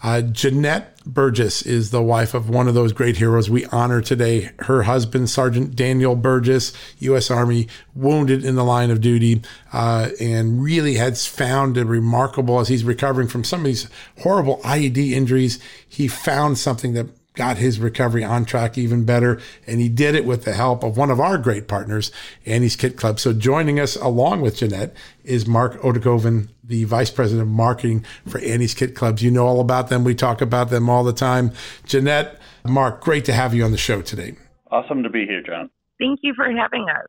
Uh, 0.02 0.20
Jeanette 0.20 1.04
Burgess 1.04 1.62
is 1.62 1.90
the 1.90 2.02
wife 2.02 2.34
of 2.34 2.48
one 2.48 2.66
of 2.66 2.74
those 2.74 2.92
great 2.92 3.16
heroes 3.16 3.48
we 3.48 3.66
honor 3.66 4.00
today. 4.00 4.50
Her 4.60 4.82
husband, 4.82 5.30
Sergeant 5.30 5.76
Daniel 5.76 6.16
Burgess, 6.16 6.72
U.S. 6.98 7.30
Army, 7.30 7.68
wounded 7.94 8.44
in 8.44 8.56
the 8.56 8.64
line 8.64 8.90
of 8.90 9.00
duty, 9.00 9.42
uh, 9.72 10.10
and 10.20 10.62
really 10.62 10.94
has 10.94 11.26
found 11.26 11.76
it 11.76 11.84
remarkable 11.84 12.58
as 12.58 12.68
he's 12.68 12.84
recovering 12.84 13.28
from 13.28 13.44
some 13.44 13.60
of 13.60 13.66
these 13.66 13.88
horrible 14.20 14.58
IED 14.58 15.12
injuries. 15.12 15.60
He 15.88 16.08
found 16.08 16.58
something 16.58 16.94
that 16.94 17.06
got 17.34 17.56
his 17.56 17.80
recovery 17.80 18.24
on 18.24 18.44
track 18.44 18.76
even 18.76 19.04
better. 19.04 19.40
And 19.66 19.80
he 19.80 19.88
did 19.88 20.14
it 20.14 20.24
with 20.24 20.44
the 20.44 20.52
help 20.52 20.82
of 20.82 20.96
one 20.96 21.10
of 21.10 21.20
our 21.20 21.38
great 21.38 21.66
partners, 21.66 22.12
Annie's 22.44 22.76
Kit 22.76 22.96
Club. 22.96 23.18
So 23.18 23.32
joining 23.32 23.80
us 23.80 23.96
along 23.96 24.42
with 24.42 24.56
Jeanette 24.56 24.94
is 25.24 25.46
Mark 25.46 25.80
Odekoven, 25.80 26.48
the 26.64 26.84
Vice 26.84 27.10
President 27.10 27.42
of 27.48 27.52
Marketing 27.52 28.04
for 28.26 28.38
Annie's 28.40 28.74
Kit 28.74 28.94
Clubs. 28.94 29.22
You 29.22 29.30
know 29.30 29.46
all 29.46 29.60
about 29.60 29.88
them. 29.88 30.04
We 30.04 30.14
talk 30.14 30.40
about 30.40 30.70
them 30.70 30.88
all 30.88 31.04
the 31.04 31.12
time. 31.12 31.52
Jeanette, 31.84 32.40
Mark, 32.64 33.00
great 33.00 33.24
to 33.26 33.32
have 33.32 33.54
you 33.54 33.64
on 33.64 33.72
the 33.72 33.78
show 33.78 34.02
today. 34.02 34.36
Awesome 34.70 35.02
to 35.02 35.10
be 35.10 35.26
here, 35.26 35.42
John. 35.42 35.70
Thank 35.98 36.20
you 36.22 36.34
for 36.34 36.44
having 36.44 36.86
us. 36.88 37.06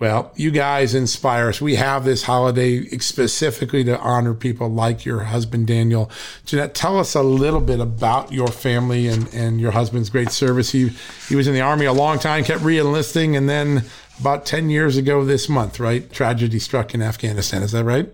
Well, 0.00 0.32
you 0.36 0.52
guys 0.52 0.94
inspire 0.94 1.48
us. 1.48 1.60
We 1.60 1.74
have 1.74 2.04
this 2.04 2.22
holiday 2.22 2.84
specifically 2.98 3.82
to 3.84 3.98
honor 3.98 4.32
people 4.32 4.68
like 4.68 5.04
your 5.04 5.20
husband, 5.20 5.66
Daniel. 5.66 6.08
Jeanette, 6.44 6.74
tell 6.74 6.98
us 6.98 7.16
a 7.16 7.22
little 7.22 7.60
bit 7.60 7.80
about 7.80 8.30
your 8.32 8.46
family 8.46 9.08
and, 9.08 9.32
and 9.34 9.60
your 9.60 9.72
husband's 9.72 10.08
great 10.08 10.30
service. 10.30 10.70
He, 10.70 10.90
he 11.28 11.34
was 11.34 11.48
in 11.48 11.54
the 11.54 11.62
Army 11.62 11.86
a 11.86 11.92
long 11.92 12.20
time, 12.20 12.44
kept 12.44 12.62
re 12.62 12.78
enlisting, 12.78 13.36
and 13.36 13.48
then 13.48 13.84
about 14.20 14.46
10 14.46 14.70
years 14.70 14.96
ago 14.96 15.24
this 15.24 15.48
month, 15.48 15.80
right? 15.80 16.10
Tragedy 16.12 16.60
struck 16.60 16.94
in 16.94 17.02
Afghanistan. 17.02 17.62
Is 17.62 17.72
that 17.72 17.84
right? 17.84 18.08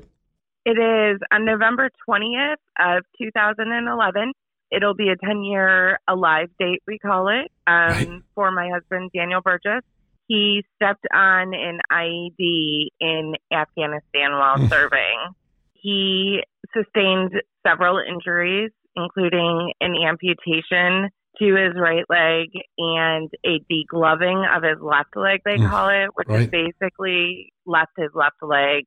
It 0.64 0.78
is 0.78 1.20
on 1.32 1.44
November 1.44 1.90
20th 2.08 2.56
of 2.78 3.04
2011. 3.20 4.32
It'll 4.70 4.94
be 4.94 5.08
a 5.08 5.16
10 5.16 5.44
year 5.44 5.98
alive 6.08 6.48
date, 6.58 6.82
we 6.86 6.98
call 6.98 7.28
it, 7.28 7.50
um, 7.66 7.92
right. 7.92 8.22
for 8.34 8.50
my 8.50 8.70
husband, 8.72 9.10
Daniel 9.14 9.40
Burgess 9.40 9.82
he 10.26 10.64
stepped 10.76 11.06
on 11.12 11.52
an 11.54 11.80
IED 11.92 12.88
in 13.00 13.34
Afghanistan 13.52 14.32
while 14.32 14.68
serving. 14.68 15.34
He 15.74 16.40
sustained 16.74 17.32
several 17.66 17.98
injuries, 17.98 18.70
including 18.96 19.72
an 19.80 19.94
amputation 19.96 21.10
to 21.38 21.54
his 21.56 21.74
right 21.76 22.04
leg 22.08 22.48
and 22.78 23.28
a 23.44 23.60
degloving 23.70 24.56
of 24.56 24.62
his 24.62 24.80
left 24.80 25.16
leg, 25.16 25.40
they 25.44 25.58
call 25.58 25.88
it, 25.88 26.10
which 26.14 26.28
right. 26.28 26.42
is 26.42 26.48
basically 26.48 27.52
left 27.66 27.90
his 27.98 28.10
left 28.14 28.36
leg 28.40 28.84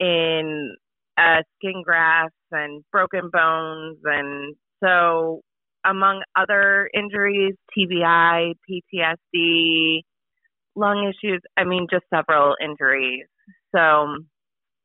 in 0.00 0.74
uh, 1.18 1.42
skin 1.56 1.82
grafts 1.84 2.34
and 2.50 2.84
broken 2.92 3.30
bones. 3.32 3.98
And 4.04 4.54
so, 4.82 5.40
among 5.84 6.22
other 6.36 6.90
injuries, 6.94 7.54
TBI, 7.76 8.54
PTSD, 8.68 10.00
lung 10.76 11.10
issues. 11.10 11.40
I 11.56 11.64
mean, 11.64 11.86
just 11.90 12.04
several 12.14 12.54
injuries. 12.62 13.26
So 13.74 14.16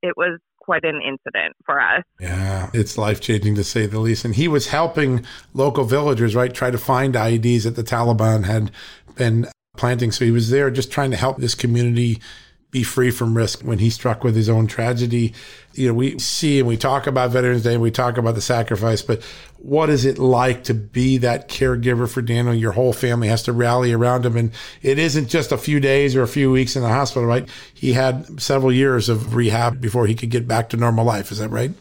it 0.02 0.14
was 0.18 0.40
quite 0.60 0.84
an 0.84 1.02
incident 1.02 1.56
for 1.66 1.80
us. 1.80 2.04
Yeah, 2.20 2.70
it's 2.74 2.98
life 2.98 3.20
changing 3.20 3.56
to 3.56 3.64
say 3.64 3.86
the 3.86 4.00
least. 4.00 4.26
And 4.26 4.36
he 4.36 4.48
was 4.48 4.68
helping 4.68 5.26
local 5.54 5.84
villagers, 5.84 6.36
right, 6.36 6.54
try 6.54 6.72
to 6.72 6.78
find 6.78 7.14
IEDs 7.14 7.64
that 7.64 7.76
the 7.76 7.84
Taliban 7.84 8.46
had 8.46 8.72
been 9.16 9.48
planting. 9.78 10.12
So 10.12 10.26
he 10.26 10.32
was 10.32 10.50
there 10.50 10.72
just 10.72 10.92
trying 10.92 11.12
to 11.12 11.18
help 11.18 11.38
this 11.38 11.56
community 11.56 12.22
be 12.72 12.84
free 12.84 13.12
from 13.12 13.36
risk 13.36 13.62
when 13.62 13.80
he 13.80 13.90
struck 13.90 14.24
with 14.24 14.34
his 14.34 14.48
own 14.50 14.66
tragedy. 14.66 15.34
You 15.74 15.90
know, 15.90 15.94
we 15.94 16.18
see 16.20 16.60
and 16.60 16.68
we 16.68 16.78
talk 16.78 17.06
about 17.06 17.32
Veterans 17.32 17.64
Day 17.64 17.74
and 17.74 17.82
we 17.82 17.92
talk 17.92 18.18
about 18.18 18.36
the 18.36 18.42
sacrifice, 18.42 19.02
but 19.02 19.22
what 19.58 19.90
is 19.90 20.06
it 20.06 20.18
like 20.18 20.64
to 20.66 20.74
be 20.74 21.18
that 21.18 21.50
caregiver 21.50 22.10
for 22.10 22.22
Daniel? 22.22 22.54
Your 22.54 22.72
whole 22.72 22.94
family 22.94 23.28
has 23.28 23.44
to 23.44 23.54
rally 23.54 23.92
around 23.92 24.26
him. 24.26 24.38
And 24.38 24.52
it 24.82 24.98
isn't 24.98 25.28
just 25.28 25.52
a 25.52 25.58
few 25.58 25.82
days 25.82 26.16
or 26.16 26.24
a 26.24 26.28
few 26.28 26.50
weeks 26.50 26.78
in 26.78 26.82
the 26.82 26.90
hospital, 26.90 27.28
right? 27.28 27.48
He 27.74 27.94
had 27.94 28.42
several 28.42 28.72
years 28.72 29.10
of 29.10 29.36
rehab 29.36 29.82
before 29.82 30.08
he 30.08 30.16
could 30.16 30.30
get 30.30 30.48
back 30.48 30.70
to 30.70 30.78
normal 30.78 31.06
life. 31.06 31.32
Is 31.32 31.40
that 31.40 31.50
right? 31.50 31.72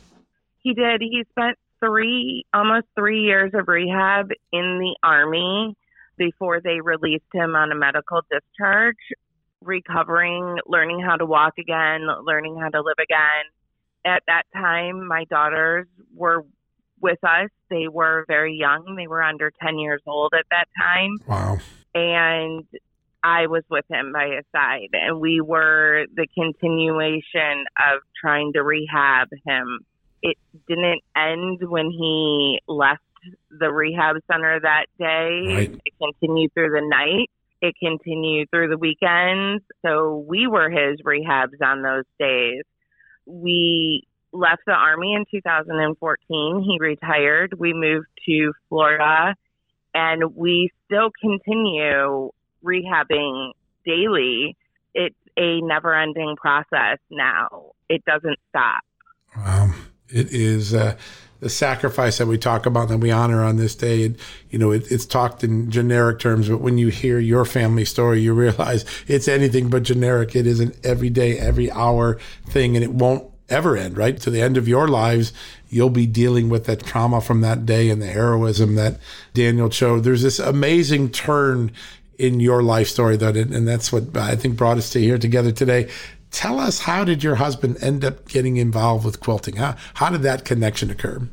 He 0.58 0.74
did. 0.74 1.00
He 1.00 1.24
spent 1.30 1.56
three, 1.78 2.44
almost 2.52 2.86
three 2.96 3.22
years 3.22 3.52
of 3.54 3.68
rehab 3.68 4.30
in 4.52 4.78
the 4.78 4.96
Army 5.02 5.76
before 6.18 6.60
they 6.60 6.80
released 6.80 7.24
him 7.32 7.54
on 7.54 7.72
a 7.72 7.74
medical 7.74 8.20
discharge 8.30 8.96
recovering, 9.62 10.58
learning 10.66 11.00
how 11.00 11.16
to 11.16 11.26
walk 11.26 11.54
again, 11.58 12.06
learning 12.24 12.56
how 12.60 12.68
to 12.68 12.80
live 12.80 12.98
again. 12.98 13.44
At 14.04 14.22
that 14.26 14.44
time, 14.54 15.06
my 15.06 15.24
daughters 15.24 15.86
were 16.14 16.44
with 17.00 17.22
us. 17.22 17.50
They 17.68 17.88
were 17.88 18.24
very 18.28 18.56
young. 18.56 18.94
They 18.96 19.06
were 19.06 19.22
under 19.22 19.52
10 19.62 19.78
years 19.78 20.02
old 20.06 20.32
at 20.38 20.46
that 20.50 20.68
time. 20.78 21.18
Wow. 21.26 21.58
And 21.94 22.64
I 23.22 23.46
was 23.46 23.62
with 23.70 23.84
him 23.90 24.12
by 24.12 24.28
his 24.36 24.44
side, 24.52 24.88
and 24.92 25.20
we 25.20 25.40
were 25.40 26.06
the 26.14 26.26
continuation 26.34 27.64
of 27.76 28.00
trying 28.20 28.54
to 28.54 28.62
rehab 28.62 29.28
him. 29.44 29.80
It 30.22 30.38
didn't 30.68 31.02
end 31.16 31.68
when 31.68 31.90
he 31.90 32.60
left 32.66 33.02
the 33.50 33.70
rehab 33.70 34.16
center 34.30 34.60
that 34.60 34.86
day. 34.98 35.54
Right. 35.54 35.80
It 35.84 35.92
continued 36.00 36.54
through 36.54 36.70
the 36.70 36.86
night. 36.86 37.30
It 37.60 37.74
continued 37.78 38.50
through 38.50 38.68
the 38.68 38.78
weekends. 38.78 39.62
So 39.82 40.24
we 40.26 40.46
were 40.46 40.70
his 40.70 41.00
rehabs 41.02 41.60
on 41.62 41.82
those 41.82 42.04
days. 42.18 42.62
We 43.26 44.06
left 44.32 44.62
the 44.66 44.72
Army 44.72 45.14
in 45.14 45.24
2014. 45.30 46.62
He 46.62 46.78
retired. 46.80 47.54
We 47.58 47.74
moved 47.74 48.08
to 48.26 48.52
Florida 48.68 49.34
and 49.94 50.34
we 50.34 50.70
still 50.86 51.10
continue 51.20 52.30
rehabbing 52.64 53.52
daily. 53.84 54.56
It's 54.94 55.16
a 55.36 55.60
never 55.60 55.94
ending 55.94 56.36
process 56.36 56.98
now. 57.10 57.72
It 57.88 58.04
doesn't 58.04 58.38
stop. 58.48 58.82
Wow. 59.36 59.74
It 60.08 60.32
is. 60.32 60.74
Uh, 60.74 60.96
the 61.40 61.48
sacrifice 61.48 62.18
that 62.18 62.26
we 62.26 62.38
talk 62.38 62.66
about 62.66 62.88
that 62.88 62.98
we 62.98 63.10
honor 63.10 63.42
on 63.42 63.56
this 63.56 63.74
day. 63.74 64.04
And, 64.04 64.16
you 64.50 64.58
know, 64.58 64.70
it, 64.70 64.90
it's 64.90 65.06
talked 65.06 65.42
in 65.42 65.70
generic 65.70 66.18
terms, 66.18 66.48
but 66.48 66.60
when 66.60 66.78
you 66.78 66.88
hear 66.88 67.18
your 67.18 67.44
family 67.44 67.84
story, 67.84 68.20
you 68.20 68.32
realize 68.34 68.84
it's 69.08 69.26
anything 69.26 69.68
but 69.68 69.82
generic. 69.82 70.36
It 70.36 70.46
is 70.46 70.60
an 70.60 70.72
everyday, 70.84 71.38
every 71.38 71.70
hour 71.70 72.18
thing, 72.46 72.76
and 72.76 72.84
it 72.84 72.92
won't 72.92 73.26
ever 73.48 73.76
end, 73.76 73.96
right? 73.96 74.20
To 74.20 74.30
the 74.30 74.40
end 74.40 74.56
of 74.56 74.68
your 74.68 74.86
lives, 74.86 75.32
you'll 75.68 75.90
be 75.90 76.06
dealing 76.06 76.48
with 76.48 76.66
that 76.66 76.84
trauma 76.84 77.20
from 77.20 77.40
that 77.40 77.66
day 77.66 77.90
and 77.90 78.00
the 78.00 78.06
heroism 78.06 78.76
that 78.76 78.98
Daniel 79.34 79.70
showed. 79.70 80.04
There's 80.04 80.22
this 80.22 80.38
amazing 80.38 81.10
turn 81.10 81.72
in 82.18 82.38
your 82.38 82.62
life 82.62 82.86
story 82.86 83.16
that, 83.16 83.36
and 83.36 83.66
that's 83.66 83.90
what 83.90 84.16
I 84.16 84.36
think 84.36 84.56
brought 84.56 84.76
us 84.76 84.90
to 84.90 85.00
here 85.00 85.18
together 85.18 85.52
today 85.52 85.88
tell 86.30 86.58
us 86.58 86.80
how 86.80 87.04
did 87.04 87.22
your 87.22 87.36
husband 87.36 87.82
end 87.82 88.04
up 88.04 88.28
getting 88.28 88.56
involved 88.56 89.04
with 89.04 89.20
quilting? 89.20 89.56
How, 89.56 89.76
how 89.94 90.10
did 90.10 90.22
that 90.22 90.44
connection 90.44 90.90
occur? 90.90 91.28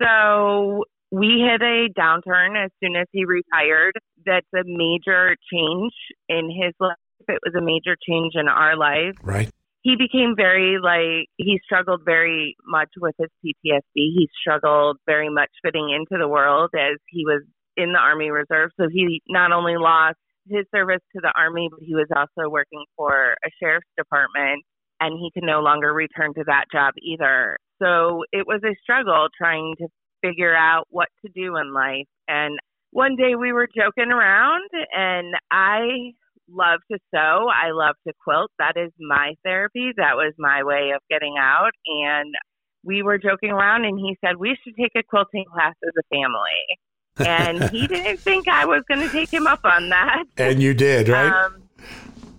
So 0.00 0.84
we 1.10 1.44
hit 1.44 1.62
a 1.62 1.88
downturn 1.98 2.62
as 2.62 2.70
soon 2.82 2.96
as 2.96 3.06
he 3.12 3.24
retired. 3.24 3.94
That's 4.24 4.46
a 4.54 4.64
major 4.64 5.36
change 5.52 5.92
in 6.28 6.50
his 6.50 6.74
life. 6.80 6.96
It 7.28 7.40
was 7.44 7.54
a 7.56 7.64
major 7.64 7.96
change 8.08 8.34
in 8.34 8.48
our 8.48 8.76
life. 8.76 9.16
Right. 9.22 9.50
He 9.82 9.96
became 9.96 10.34
very 10.36 10.78
like 10.82 11.28
he 11.36 11.60
struggled 11.64 12.02
very 12.04 12.56
much 12.66 12.90
with 13.00 13.14
his 13.18 13.28
PTSD. 13.44 13.80
He 13.94 14.28
struggled 14.40 14.98
very 15.06 15.28
much 15.28 15.50
fitting 15.62 15.90
into 15.90 16.20
the 16.20 16.28
world 16.28 16.70
as 16.74 16.98
he 17.08 17.24
was 17.24 17.42
in 17.76 17.92
the 17.92 17.98
Army 17.98 18.30
Reserve. 18.30 18.70
So 18.78 18.88
he 18.90 19.22
not 19.28 19.52
only 19.52 19.76
lost 19.76 20.18
his 20.50 20.66
service 20.74 21.02
to 21.14 21.20
the 21.20 21.32
Army, 21.36 21.68
but 21.70 21.80
he 21.82 21.94
was 21.94 22.08
also 22.14 22.48
working 22.48 22.84
for 22.96 23.34
a 23.44 23.50
sheriff's 23.60 23.86
department 23.96 24.64
and 25.00 25.18
he 25.18 25.30
could 25.32 25.46
no 25.46 25.60
longer 25.60 25.92
return 25.92 26.34
to 26.34 26.44
that 26.46 26.64
job 26.72 26.94
either. 27.00 27.58
So 27.80 28.24
it 28.32 28.46
was 28.46 28.60
a 28.64 28.74
struggle 28.82 29.28
trying 29.36 29.74
to 29.78 29.86
figure 30.22 30.56
out 30.56 30.84
what 30.90 31.08
to 31.24 31.30
do 31.32 31.56
in 31.56 31.72
life. 31.72 32.06
And 32.26 32.58
one 32.90 33.16
day 33.16 33.34
we 33.38 33.52
were 33.52 33.68
joking 33.68 34.10
around 34.10 34.68
and 34.92 35.34
I 35.52 36.12
love 36.50 36.80
to 36.90 36.98
sew. 37.14 37.48
I 37.48 37.70
love 37.72 37.94
to 38.06 38.12
quilt. 38.24 38.50
That 38.58 38.74
is 38.76 38.90
my 38.98 39.34
therapy. 39.44 39.92
That 39.96 40.16
was 40.16 40.34
my 40.38 40.64
way 40.64 40.92
of 40.94 41.02
getting 41.10 41.34
out. 41.38 41.70
And 41.86 42.34
we 42.82 43.02
were 43.02 43.18
joking 43.18 43.50
around 43.50 43.84
and 43.84 43.98
he 43.98 44.16
said, 44.24 44.36
we 44.36 44.56
should 44.64 44.74
take 44.76 44.92
a 44.96 45.02
quilting 45.08 45.44
class 45.52 45.74
as 45.84 45.92
a 45.98 46.14
family 46.14 46.78
and 47.20 47.70
he 47.70 47.86
didn't 47.86 48.18
think 48.20 48.48
I 48.48 48.64
was 48.66 48.82
going 48.88 49.00
to 49.00 49.08
take 49.08 49.32
him 49.32 49.46
up 49.46 49.60
on 49.64 49.88
that. 49.90 50.24
And 50.36 50.62
you 50.62 50.74
did, 50.74 51.08
right? 51.08 51.32
Um, 51.32 51.62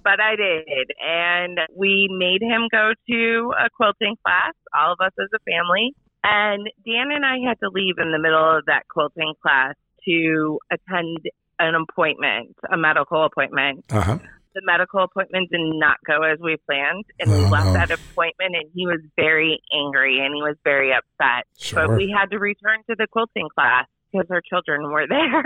but 0.03 0.19
I 0.21 0.35
did. 0.35 0.91
And 1.05 1.59
we 1.75 2.07
made 2.11 2.41
him 2.41 2.67
go 2.71 2.93
to 3.09 3.53
a 3.63 3.69
quilting 3.69 4.15
class, 4.25 4.53
all 4.77 4.93
of 4.93 4.99
us 5.01 5.11
as 5.21 5.27
a 5.35 5.39
family. 5.49 5.93
And 6.23 6.67
Dan 6.85 7.11
and 7.11 7.25
I 7.25 7.37
had 7.47 7.59
to 7.59 7.69
leave 7.69 7.95
in 7.97 8.11
the 8.11 8.19
middle 8.19 8.57
of 8.57 8.65
that 8.65 8.83
quilting 8.89 9.33
class 9.41 9.75
to 10.05 10.59
attend 10.71 11.19
an 11.59 11.75
appointment, 11.75 12.55
a 12.71 12.77
medical 12.77 13.23
appointment. 13.25 13.85
Uh-huh. 13.89 14.17
the 14.55 14.61
medical 14.63 15.03
appointment 15.03 15.49
did 15.51 15.59
not 15.61 15.97
go 16.07 16.23
as 16.23 16.39
we 16.39 16.57
planned, 16.65 17.05
and 17.19 17.29
we 17.29 17.37
Oh, 17.45 17.49
left 17.49 17.67
no. 17.67 17.73
that 17.73 17.91
appointment, 17.91 18.55
and 18.55 18.65
he 18.73 18.87
was 18.87 18.99
very 19.15 19.61
angry 19.73 20.19
and 20.25 20.33
he 20.33 20.41
was 20.41 20.55
very 20.63 20.91
upset. 20.91 21.45
Sure. 21.57 21.87
But 21.87 21.97
we 21.97 22.09
had 22.17 22.31
to 22.31 22.39
return 22.39 22.79
to 22.89 22.95
the 22.97 23.07
quilting 23.11 23.47
class 23.53 23.85
because 24.11 24.27
our 24.31 24.41
children 24.47 24.89
were 24.91 25.07
there. 25.09 25.43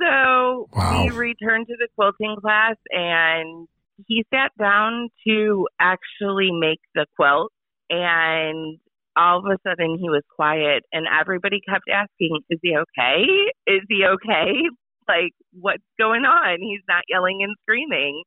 so 0.00 0.68
Wow. 0.72 1.04
we 1.04 1.10
returned 1.10 1.66
to 1.68 1.76
the 1.78 1.88
quilting 1.96 2.36
class, 2.40 2.76
and 2.90 3.68
he 4.06 4.24
sat 4.32 4.50
down 4.58 5.08
to 5.26 5.66
actually 5.80 6.50
make 6.52 6.80
the 6.94 7.06
quilt, 7.16 7.52
and 7.90 8.78
all 9.16 9.38
of 9.38 9.44
a 9.46 9.58
sudden 9.66 9.96
he 10.00 10.08
was 10.10 10.22
quiet, 10.34 10.82
and 10.92 11.06
everybody 11.20 11.60
kept 11.68 11.84
asking, 11.92 12.40
"Is 12.50 12.58
he 12.62 12.76
okay? 12.76 13.24
Is 13.66 13.82
he 13.88 14.04
okay?" 14.04 14.62
like 15.08 15.32
what's 15.52 15.82
going 15.98 16.24
on 16.24 16.58
he's 16.60 16.80
not 16.88 17.02
yelling 17.08 17.42
and 17.42 17.54
screaming 17.62 18.22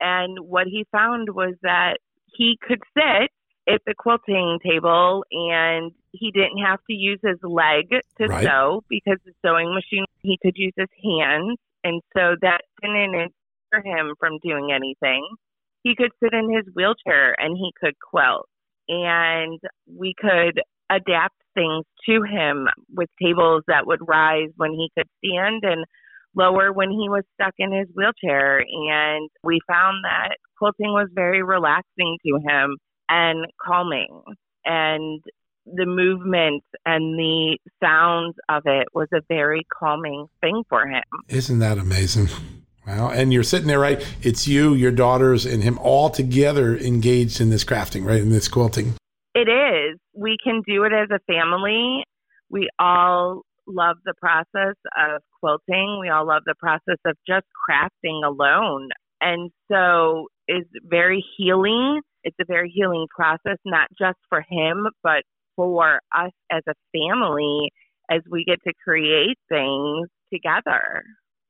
and 0.00 0.38
what 0.40 0.66
he 0.66 0.86
found 0.90 1.28
was 1.30 1.54
that 1.62 1.98
he 2.34 2.56
could 2.66 2.80
sit 2.96 3.30
at 3.68 3.80
the 3.86 3.94
quilting 3.96 4.58
table 4.64 5.24
and 5.30 5.92
he 6.12 6.30
didn't 6.30 6.58
have 6.64 6.80
to 6.88 6.94
use 6.94 7.18
his 7.22 7.38
leg 7.42 7.88
to 8.18 8.26
Right. 8.26 8.44
sew 8.44 8.82
because 8.88 9.18
the 9.24 9.32
sewing 9.44 9.74
machine 9.74 10.04
he 10.22 10.38
could 10.42 10.56
use 10.56 10.74
his 10.76 10.90
hands 11.02 11.58
and 11.84 12.00
so 12.16 12.36
that 12.40 12.60
didn't 12.80 13.32
deter 13.72 13.82
him 13.84 14.14
from 14.20 14.38
doing 14.42 14.70
anything 14.72 15.26
he 15.82 15.96
could 15.96 16.12
sit 16.22 16.32
in 16.32 16.52
his 16.52 16.66
wheelchair 16.74 17.34
and 17.38 17.56
he 17.56 17.72
could 17.80 17.94
quilt 17.98 18.46
and 18.88 19.58
we 19.86 20.14
could 20.18 20.60
adapt 20.90 21.36
things 21.54 21.84
to 22.06 22.22
him 22.22 22.68
with 22.94 23.08
tables 23.20 23.62
that 23.66 23.86
would 23.86 24.00
rise 24.06 24.50
when 24.56 24.72
he 24.72 24.90
could 24.96 25.08
stand 25.24 25.62
and 25.64 25.84
lower 26.34 26.72
when 26.72 26.90
he 26.90 27.08
was 27.08 27.24
stuck 27.34 27.54
in 27.58 27.72
his 27.72 27.88
wheelchair. 27.94 28.58
And 28.58 29.28
we 29.44 29.60
found 29.66 30.04
that 30.04 30.36
quilting 30.58 30.92
was 30.92 31.08
very 31.14 31.42
relaxing 31.42 32.18
to 32.26 32.38
him 32.46 32.76
and 33.08 33.46
calming. 33.62 34.22
And 34.64 35.22
the 35.66 35.86
movement 35.86 36.64
and 36.84 37.18
the 37.18 37.58
sounds 37.82 38.34
of 38.48 38.62
it 38.66 38.88
was 38.94 39.08
a 39.14 39.20
very 39.28 39.66
calming 39.72 40.26
thing 40.40 40.64
for 40.68 40.86
him. 40.86 41.02
Isn't 41.28 41.60
that 41.60 41.78
amazing? 41.78 42.28
Wow. 42.86 43.10
And 43.10 43.32
you're 43.32 43.44
sitting 43.44 43.68
there, 43.68 43.78
right? 43.78 44.04
It's 44.22 44.48
you, 44.48 44.74
your 44.74 44.90
daughters, 44.90 45.46
and 45.46 45.62
him 45.62 45.78
all 45.78 46.10
together 46.10 46.76
engaged 46.76 47.40
in 47.40 47.50
this 47.50 47.64
crafting, 47.64 48.04
right? 48.04 48.20
In 48.20 48.30
this 48.30 48.48
quilting. 48.48 48.94
It 49.34 49.48
is. 49.48 49.98
We 50.14 50.36
can 50.42 50.62
do 50.66 50.84
it 50.84 50.92
as 50.92 51.08
a 51.10 51.20
family. 51.32 52.04
We 52.50 52.68
all 52.78 53.42
love 53.66 53.96
the 54.04 54.14
process 54.20 54.74
of 54.98 55.22
quilting. 55.40 55.98
We 56.00 56.08
all 56.08 56.26
love 56.26 56.42
the 56.44 56.56
process 56.58 56.98
of 57.06 57.16
just 57.26 57.46
crafting 57.70 58.26
alone. 58.26 58.88
And 59.20 59.52
so 59.70 60.26
it's 60.48 60.68
very 60.84 61.24
healing. 61.36 62.00
It's 62.24 62.36
a 62.40 62.44
very 62.44 62.70
healing 62.74 63.06
process, 63.14 63.58
not 63.64 63.88
just 63.96 64.18
for 64.28 64.44
him, 64.48 64.88
but 65.02 65.22
for 65.56 66.00
us 66.16 66.32
as 66.50 66.62
a 66.68 66.74
family 66.92 67.70
as 68.10 68.20
we 68.30 68.44
get 68.44 68.58
to 68.66 68.72
create 68.84 69.38
things 69.48 70.08
together. 70.32 71.02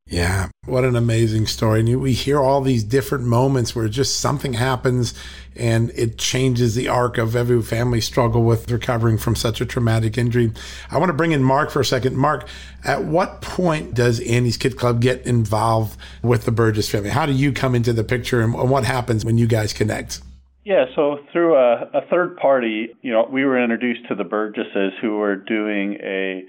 Yeah, 0.07 0.49
what 0.67 0.85
an 0.85 0.97
amazing 0.97 1.47
story. 1.47 1.81
And 1.81 2.01
we 2.01 2.13
hear 2.13 2.41
all 2.41 2.61
these 2.61 2.83
different 2.83 3.25
moments 3.25 3.75
where 3.75 3.89
just 3.89 4.19
something 4.19 4.55
happens 4.55 5.15
and 5.55 5.91
it 5.95 6.19
changes 6.19 6.75
the 6.75 6.89
arc 6.89 7.19
of 7.19 7.37
every 7.37 7.63
family 7.63 8.01
struggle 8.01 8.43
with 8.43 8.71
recovering 8.71 9.17
from 9.17 9.37
such 9.37 9.61
a 9.61 9.67
traumatic 9.67 10.19
injury. 10.19 10.53
I 10.91 10.99
want 10.99 11.11
to 11.11 11.15
bring 11.15 11.33
in 11.33 11.43
Mark 11.43 11.71
for 11.71 11.81
a 11.81 11.85
second. 11.85 12.17
Mark, 12.17 12.49
at 12.85 13.05
what 13.05 13.43
point 13.43 13.95
does 13.95 14.19
Annie's 14.21 14.57
Kid 14.57 14.77
Club 14.77 15.01
get 15.01 15.25
involved 15.25 15.97
with 16.21 16.47
the 16.47 16.53
Burgess 16.53 16.91
family? 16.91 17.11
How 17.11 17.25
do 17.25 17.33
you 17.33 17.53
come 17.53 17.75
into 17.75 17.93
the 17.93 18.05
picture 18.05 18.41
and 18.41 18.53
what 18.53 18.85
happens 18.85 19.25
when 19.25 19.39
you 19.39 19.47
guys 19.47 19.73
connect? 19.73 20.21
Yeah, 20.65 20.85
so 20.95 21.19
through 21.33 21.57
a, 21.57 21.91
a 21.93 22.01
third 22.09 22.37
party, 22.37 22.91
you 23.03 23.13
know, 23.13 23.29
we 23.31 23.45
were 23.45 23.63
introduced 23.63 24.09
to 24.09 24.15
the 24.15 24.25
Burgesses 24.25 24.93
who 25.01 25.17
were 25.19 25.35
doing 25.35 25.95
a 26.01 26.45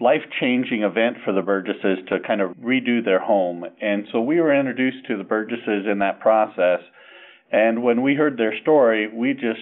life 0.00 0.22
changing 0.40 0.82
event 0.82 1.16
for 1.24 1.32
the 1.32 1.42
Burgesses 1.42 1.98
to 2.08 2.18
kind 2.24 2.40
of 2.40 2.52
redo 2.58 3.04
their 3.04 3.18
home. 3.18 3.64
And 3.80 4.06
so 4.12 4.20
we 4.20 4.40
were 4.40 4.54
introduced 4.54 5.06
to 5.08 5.16
the 5.16 5.24
Burgesses 5.24 5.86
in 5.90 5.98
that 5.98 6.20
process. 6.20 6.80
And 7.50 7.82
when 7.82 8.02
we 8.02 8.14
heard 8.14 8.36
their 8.36 8.56
story, 8.62 9.08
we 9.12 9.32
just 9.32 9.60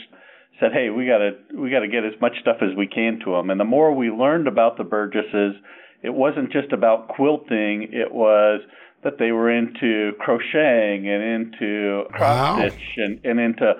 said, 0.60 0.72
"Hey, 0.72 0.90
we 0.90 1.06
got 1.06 1.18
to 1.18 1.30
we 1.58 1.70
got 1.70 1.80
to 1.80 1.88
get 1.88 2.04
as 2.04 2.20
much 2.20 2.32
stuff 2.40 2.56
as 2.60 2.76
we 2.76 2.86
can 2.86 3.20
to 3.24 3.32
them." 3.32 3.48
And 3.48 3.58
the 3.58 3.64
more 3.64 3.94
we 3.94 4.10
learned 4.10 4.48
about 4.48 4.76
the 4.76 4.84
Burgesses, 4.84 5.54
it 6.02 6.12
wasn't 6.12 6.52
just 6.52 6.72
about 6.72 7.08
quilting, 7.08 7.88
it 7.92 8.12
was 8.12 8.60
that 9.04 9.18
they 9.18 9.30
were 9.32 9.50
into 9.50 10.12
crocheting 10.18 11.08
and 11.08 11.22
into 11.22 12.04
cross 12.12 12.56
Wow. 12.56 12.58
stitch 12.58 12.82
and, 12.96 13.20
and 13.24 13.38
into 13.40 13.74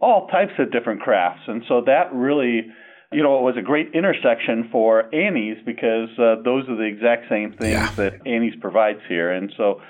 all 0.00 0.26
types 0.28 0.52
of 0.58 0.72
different 0.72 1.00
crafts. 1.00 1.42
And 1.46 1.62
so 1.68 1.82
that 1.86 2.12
really, 2.14 2.66
you 3.12 3.22
know, 3.22 3.38
it 3.38 3.42
was 3.42 3.56
a 3.58 3.62
great 3.62 3.92
intersection 3.94 4.68
for 4.72 5.14
Annie's 5.14 5.58
because 5.66 6.08
uh, 6.18 6.36
those 6.44 6.68
are 6.68 6.76
the 6.76 6.84
exact 6.88 7.28
same 7.28 7.50
things 7.50 7.60
Yeah. 7.72 7.94
that 7.96 8.12
Annie's 8.26 8.54
provides 8.60 9.00
here. 9.08 9.30
And 9.30 9.52
so 9.56 9.80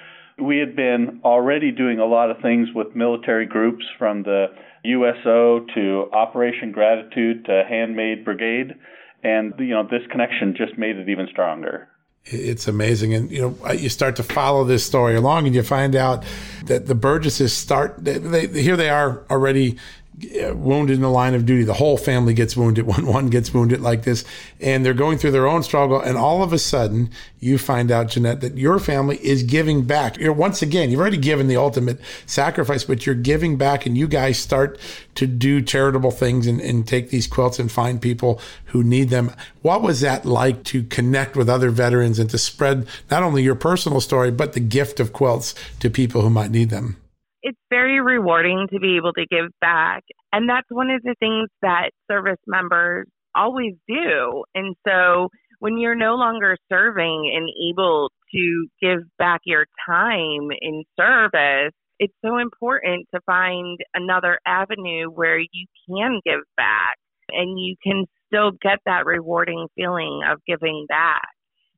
we 0.43 0.59
had 0.59 0.75
been 0.75 1.21
already 1.23 1.71
doing 1.71 1.99
a 2.01 2.07
lot 2.07 2.31
of 2.31 2.39
things 2.41 2.69
with 2.75 2.97
military 2.97 3.47
groups 3.47 3.85
from 3.99 4.23
the 4.25 4.47
USO 4.85 5.67
to 5.75 6.09
Operation 6.13 6.73
Gratitude 6.73 7.45
to 7.45 7.63
Handmade 7.69 8.25
Brigade. 8.25 8.75
And, 9.23 9.53
you 9.59 9.75
know, 9.75 9.83
this 9.83 10.01
connection 10.11 10.55
just 10.57 10.79
made 10.79 10.97
it 10.97 11.09
even 11.11 11.29
stronger. 11.31 11.90
It's 12.27 12.69
amazing. 12.69 13.15
And, 13.15 13.31
you 13.31 13.41
know, 13.41 13.73
you 13.73 13.89
start 13.89 14.17
to 14.17 14.23
follow 14.23 14.65
this 14.65 14.85
story 14.85 15.17
along 15.17 15.47
and 15.47 15.55
you 15.55 15.63
find 15.63 15.97
out 15.97 16.25
that 16.65 16.87
the 16.87 16.95
Burgesses 16.95 17.53
start, 17.53 17.97
they, 17.99 18.19
they, 18.19 18.47
here 18.63 18.77
they 18.77 18.91
are 18.91 19.25
already 19.31 19.79
Uh, 20.21 20.55
wounded 20.55 20.97
in 20.97 21.01
the 21.01 21.11
line 21.11 21.35
of 21.35 21.47
duty. 21.47 21.65
The 21.65 21.73
whole 21.73 21.97
family 21.97 22.35
gets 22.35 22.57
wounded. 22.57 22.87
when 22.87 23.07
one 23.07 23.29
gets 23.29 23.55
wounded 23.55 23.81
like 23.81 24.03
this. 24.03 24.25
And 24.61 24.85
they're 24.85 24.93
going 24.93 25.19
through 25.19 25.31
their 25.31 25.47
own 25.47 25.63
struggle. 25.63 26.01
And 26.01 26.19
all 26.19 26.43
of 26.43 26.53
a 26.53 26.59
sudden, 26.59 27.11
you 27.39 27.57
find 27.57 27.91
out, 27.91 28.09
Jeanette, 28.09 28.41
that 28.43 28.59
your 28.59 28.79
family 28.79 29.17
is 29.25 29.43
giving 29.43 29.83
back. 29.85 30.19
You're, 30.19 30.33
once 30.33 30.63
again, 30.63 30.91
you've 30.91 31.01
already 31.01 31.17
given 31.17 31.47
the 31.47 31.57
ultimate 31.57 32.01
sacrifice, 32.27 32.85
but 32.85 33.07
you're 33.07 33.15
giving 33.15 33.57
back 33.57 33.87
and 33.87 33.97
you 33.97 34.07
guys 34.07 34.39
start 34.39 34.79
to 35.15 35.27
do 35.27 35.63
charitable 35.63 36.11
things 36.11 36.47
and, 36.47 36.61
and 36.61 36.87
take 36.87 37.11
these 37.11 37.27
quilts 37.27 37.59
and 37.59 37.71
find 37.71 38.03
people 38.03 38.41
who 38.67 38.83
need 38.83 39.09
them. 39.11 39.33
What 39.63 39.83
was 39.83 40.01
that 40.01 40.27
like 40.27 40.65
to 40.65 40.83
connect 40.85 41.37
with 41.37 41.49
other 41.49 41.71
veterans 41.71 42.19
and 42.19 42.29
to 42.31 42.39
spread 42.39 42.87
not 43.11 43.23
only 43.23 43.43
your 43.43 43.55
personal 43.55 44.01
story, 44.01 44.31
but 44.31 44.53
the 44.53 44.61
gift 44.61 45.01
of 45.01 45.13
quilts 45.13 45.55
to 45.81 45.89
people 45.89 46.23
who 46.23 46.31
might 46.31 46.51
need 46.51 46.71
them? 46.71 46.97
It's 47.43 47.59
very 47.71 48.01
rewarding 48.01 48.67
to 48.73 48.81
be 48.81 48.97
able 48.97 49.13
to 49.15 49.27
give 49.31 49.51
back. 49.61 50.05
And 50.33 50.49
that's 50.49 50.69
one 50.71 50.91
of 50.91 51.03
the 51.03 51.15
things 51.19 51.49
that 51.63 51.91
service 52.11 52.41
members 52.47 53.07
always 53.35 53.75
do. 53.89 54.45
And 54.55 54.75
so 54.87 55.29
when 55.59 55.79
you're 55.79 55.95
no 55.95 56.15
longer 56.15 56.57
serving 56.69 57.33
and 57.35 57.49
able 57.71 58.11
to 58.33 58.67
give 58.81 59.01
back 59.19 59.41
your 59.45 59.67
time 59.87 60.49
in 60.61 60.85
service, 60.99 61.73
it's 61.99 62.15
so 62.25 62.39
important 62.39 63.07
to 63.15 63.21
find 63.27 63.79
another 63.95 64.39
avenue 64.47 65.07
where 65.11 65.39
you 65.39 65.67
can 65.89 66.21
give 66.25 66.41
back 66.57 66.97
and 67.29 67.61
you 67.61 67.77
can 67.83 68.07
still 68.27 68.53
get 68.63 68.79
that 68.87 69.05
rewarding 69.05 69.67
feeling 69.77 70.23
of 70.29 70.41
giving 70.47 70.87
back. 70.89 71.29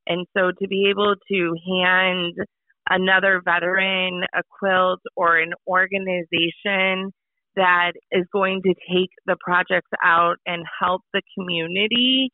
And 0.07 0.25
so 0.35 0.51
to 0.61 0.67
be 0.67 0.87
able 0.89 1.15
to 1.29 1.55
hand 1.67 2.35
another 2.89 3.41
veteran 3.43 4.23
a 4.35 4.41
quilt 4.59 4.99
or 5.15 5.37
an 5.37 5.53
organization 5.67 7.11
that 7.55 7.93
is 8.11 8.25
going 8.33 8.61
to 8.63 8.73
take 8.91 9.09
the 9.25 9.35
projects 9.43 9.89
out 10.03 10.37
and 10.45 10.65
help 10.81 11.01
the 11.13 11.21
community 11.37 12.29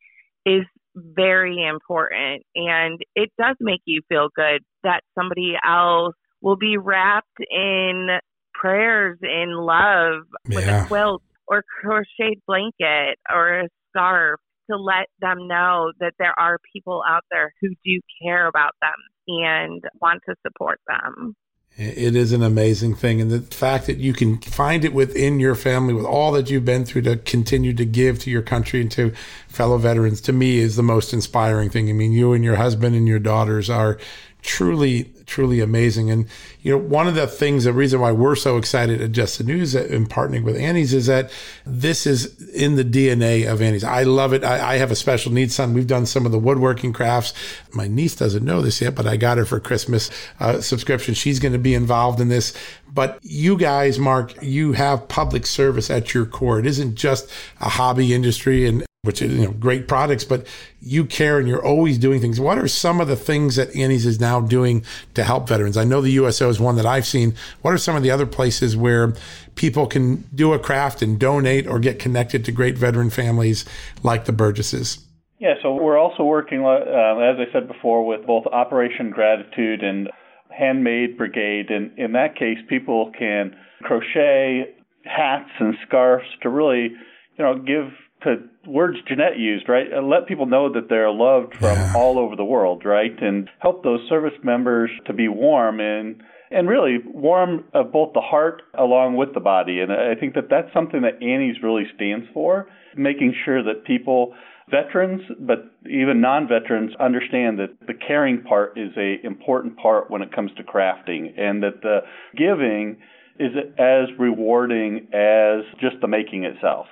is 0.45 0.64
very 0.95 1.66
important. 1.66 2.43
And 2.56 3.00
it 3.16 3.30
does 3.38 3.56
make 3.60 3.82
you 3.86 4.02
feel 4.10 4.30
good 4.36 4.64
that 4.84 5.02
somebody 5.18 5.56
else 5.66 6.16
will 6.41 6.56
be 6.56 6.78
wrapped 6.78 7.28
in 7.52 8.08
prayers 8.54 9.18
in 9.22 9.54
love 9.54 10.24
with 10.45 10.66
Yeah. 10.66 10.84
a 10.84 10.88
quilt 10.88 11.22
or 11.47 11.64
crocheted 11.82 12.41
blanket 12.47 13.18
or 13.30 13.62
a 13.62 13.70
scarf 13.89 14.39
to 14.70 14.78
let 14.78 15.08
them 15.20 15.47
know 15.47 15.91
that 16.00 16.14
there 16.20 16.34
are 16.39 16.60
people 16.74 17.04
out 17.08 17.24
there 17.32 17.52
who 17.62 17.70
do 17.84 18.00
care 18.22 18.47
about 18.47 18.74
them 18.82 18.93
and 19.30 19.84
want 20.02 20.22
to 20.28 20.36
support 20.46 20.80
them. 20.88 21.36
It 21.78 22.14
is 22.14 22.34
an 22.34 22.44
amazing 22.44 22.96
thing. 22.96 23.22
And 23.22 23.32
the 23.32 23.40
fact 23.40 23.86
that 23.86 23.98
you 23.98 24.12
can 24.12 24.40
find 24.42 24.84
it 24.84 24.94
within 24.94 25.40
your 25.40 25.56
family 25.56 25.94
with 25.94 26.04
all 26.04 26.34
that 26.34 26.50
you've 26.50 26.66
been 26.66 26.84
through 26.84 27.04
to 27.04 27.16
continue 27.16 27.74
to 27.74 27.86
give 27.86 28.20
to 28.20 28.30
your 28.30 28.42
country 28.42 28.82
and 28.82 28.92
to 28.92 29.14
fellow 29.48 29.78
veterans, 29.78 30.20
to 30.22 30.34
me, 30.34 30.58
is 30.58 30.76
the 30.76 30.84
most 30.84 31.14
inspiring 31.14 31.70
thing. 31.70 31.90
I 31.90 31.94
mean, 31.94 32.12
you 32.12 32.34
and 32.34 32.44
your 32.44 32.58
husband 32.58 32.98
and 32.98 33.08
your 33.08 33.20
daughters 33.20 33.70
are 33.70 33.98
truly, 34.42 35.12
truly 35.26 35.60
amazing. 35.60 36.10
And, 36.10 36.26
you 36.62 36.72
know, 36.72 36.78
one 36.78 37.08
of 37.08 37.16
the 37.16 37.28
things, 37.28 37.66
the 37.66 37.74
reason 37.74 38.00
why 38.00 38.12
we're 38.12 38.36
so 38.36 38.58
excited 38.58 39.02
at 39.02 39.12
Just 39.12 39.38
the 39.38 39.44
News 39.44 39.76
and 39.76 40.10
partnering 40.10 40.44
with 40.44 40.58
Annie's 40.58 40.94
is 40.94 41.08
that 41.08 41.32
this 41.66 42.08
is 42.08 42.50
in 42.52 42.76
the 42.76 42.86
DNA 42.86 43.52
of 43.52 43.62
Annie's. 43.62 43.84
I 43.84 44.04
love 44.04 44.34
it. 44.34 44.44
I, 44.44 44.74
I, 44.74 44.78
have 44.78 44.92
a 44.92 44.96
special 44.96 45.32
needs 45.32 45.56
son. 45.56 45.74
We've 45.74 45.88
done 45.88 46.06
some 46.06 46.26
of 46.26 46.32
the 46.32 46.40
woodworking 46.40 46.94
crafts. 46.94 47.34
My 47.74 47.88
niece 47.88 48.16
doesn't 48.16 48.46
know 48.46 48.62
this 48.62 48.82
yet, 48.82 48.96
but 48.96 49.06
I 49.06 49.18
got 49.18 49.38
her 49.38 49.46
for 49.46 49.60
Christmas 49.60 50.10
uh, 50.40 50.62
subscription. 50.62 51.14
She's 51.14 51.40
going 51.40 51.54
to 51.54 51.60
be 51.60 51.74
involved 51.74 52.20
in 52.22 52.30
this. 52.30 52.54
But 52.92 53.20
you 53.22 53.58
guys, 53.58 54.00
Mark, 54.00 54.42
you 54.42 54.74
have 54.74 55.08
public 55.10 55.46
service 55.46 55.90
at 55.90 56.14
your 56.14 56.26
core. 56.26 56.60
It 56.60 56.66
isn't 56.66 56.96
just 56.96 57.30
a 57.60 57.70
hobby 57.70 58.14
industry 58.14 58.68
and 58.68 58.84
which 59.10 59.24
is 59.24 59.34
you 59.34 59.45
know 59.45 59.51
great 59.53 59.88
products, 59.88 60.24
but 60.24 60.45
you 60.82 61.03
care 61.03 61.39
and 61.39 61.47
you're 61.47 61.66
always 61.66 61.97
doing 61.97 62.22
things. 62.22 62.39
What 62.39 62.60
are 62.60 62.68
some 62.68 63.01
of 63.01 63.07
the 63.07 63.16
things 63.16 63.55
that 63.55 63.76
Annie's 63.76 64.05
is 64.05 64.20
now 64.20 64.39
doing 64.39 64.86
to 65.16 65.24
help 65.24 65.49
veterans? 65.49 65.78
I 65.78 65.84
know 65.84 65.99
the 65.99 66.12
USO 66.12 66.47
is 66.47 66.60
one 66.60 66.76
that 66.76 66.86
I've 66.86 67.07
seen. 67.07 67.34
What 67.64 67.74
are 67.74 67.80
some 67.80 67.95
of 67.95 68.03
the 68.03 68.12
other 68.12 68.28
places 68.28 68.78
where 68.78 69.16
people 69.55 69.88
can 69.88 70.30
do 70.36 70.53
a 70.53 70.60
craft 70.60 71.01
and 71.01 71.20
donate 71.20 71.66
or 71.66 71.80
get 71.80 71.97
connected 71.97 72.45
to 72.45 72.51
great 72.51 72.78
veteran 72.78 73.10
families 73.10 73.66
like 74.03 74.26
the 74.26 74.32
Burgesses? 74.32 74.99
Yeah, 75.39 75.55
so 75.64 75.74
we're 75.74 75.97
also 75.97 76.24
working, 76.24 76.64
uh, 76.64 76.76
as 77.18 77.38
I 77.39 77.51
said 77.51 77.68
before, 77.68 78.05
with 78.05 78.28
both 78.28 78.45
Operation 78.45 79.10
Gratitude 79.10 79.82
and 79.82 80.07
Handmade 80.51 81.18
Brigade. 81.18 81.72
And 81.72 81.97
in 81.97 82.12
that 82.12 82.36
case, 82.36 82.60
people 82.68 83.12
can 83.18 83.55
crochet 83.82 84.76
hats 85.03 85.49
and 85.60 85.74
scarves 85.88 86.28
to 86.43 86.49
really, 86.49 86.89
you 87.38 87.43
know, 87.43 87.55
give 87.55 87.91
to 88.24 88.36
words 88.68 88.97
Jeanette 89.07 89.38
used, 89.38 89.70
right? 89.70 89.91
And 89.91 90.10
let 90.10 90.28
people 90.28 90.45
know 90.45 90.72
that 90.74 90.89
they're 90.89 91.12
loved 91.12 91.55
from 91.55 91.78
yeah. 91.78 91.93
all 91.95 92.20
over 92.20 92.36
the 92.36 92.45
world, 92.45 92.84
right? 92.86 93.16
And 93.22 93.49
help 93.60 93.84
those 93.84 94.01
service 94.10 94.38
members 94.43 94.91
to 95.05 95.14
be 95.14 95.28
warm 95.28 95.80
and 95.80 96.22
and 96.51 96.68
really 96.68 96.97
warm 97.05 97.66
of 97.74 97.91
both 97.91 98.14
the 98.14 98.22
heart 98.22 98.64
along 98.76 99.16
with 99.16 99.36
the 99.36 99.39
body. 99.39 99.82
And 99.82 99.91
I 99.91 100.16
think 100.16 100.34
that 100.34 100.49
that's 100.49 100.74
something 100.74 101.01
that 101.03 101.22
Annie's 101.22 101.62
really 101.62 101.84
stands 101.93 102.26
for, 102.34 102.68
making 102.97 103.36
sure 103.45 103.64
that 103.64 103.86
people 103.86 104.34
veterans, 104.70 105.22
but 105.39 105.72
even 105.89 106.22
non-veterans 106.22 106.91
understand 106.99 107.60
that 107.60 107.70
the 107.88 107.93
caring 107.93 108.41
part 108.41 108.78
is 108.78 108.91
a 108.97 109.24
important 109.24 109.78
part 109.78 110.10
when 110.10 110.22
it 110.22 110.34
comes 110.34 110.51
to 110.57 110.64
crafting 110.64 111.39
and 111.39 111.62
that 111.64 111.82
the 111.82 111.99
giving 112.36 112.97
is 113.39 113.51
as 113.78 114.10
rewarding 114.20 115.07
as 115.14 115.64
just 115.80 115.95
the 116.01 116.07
making 116.07 116.43
itself. 116.43 116.88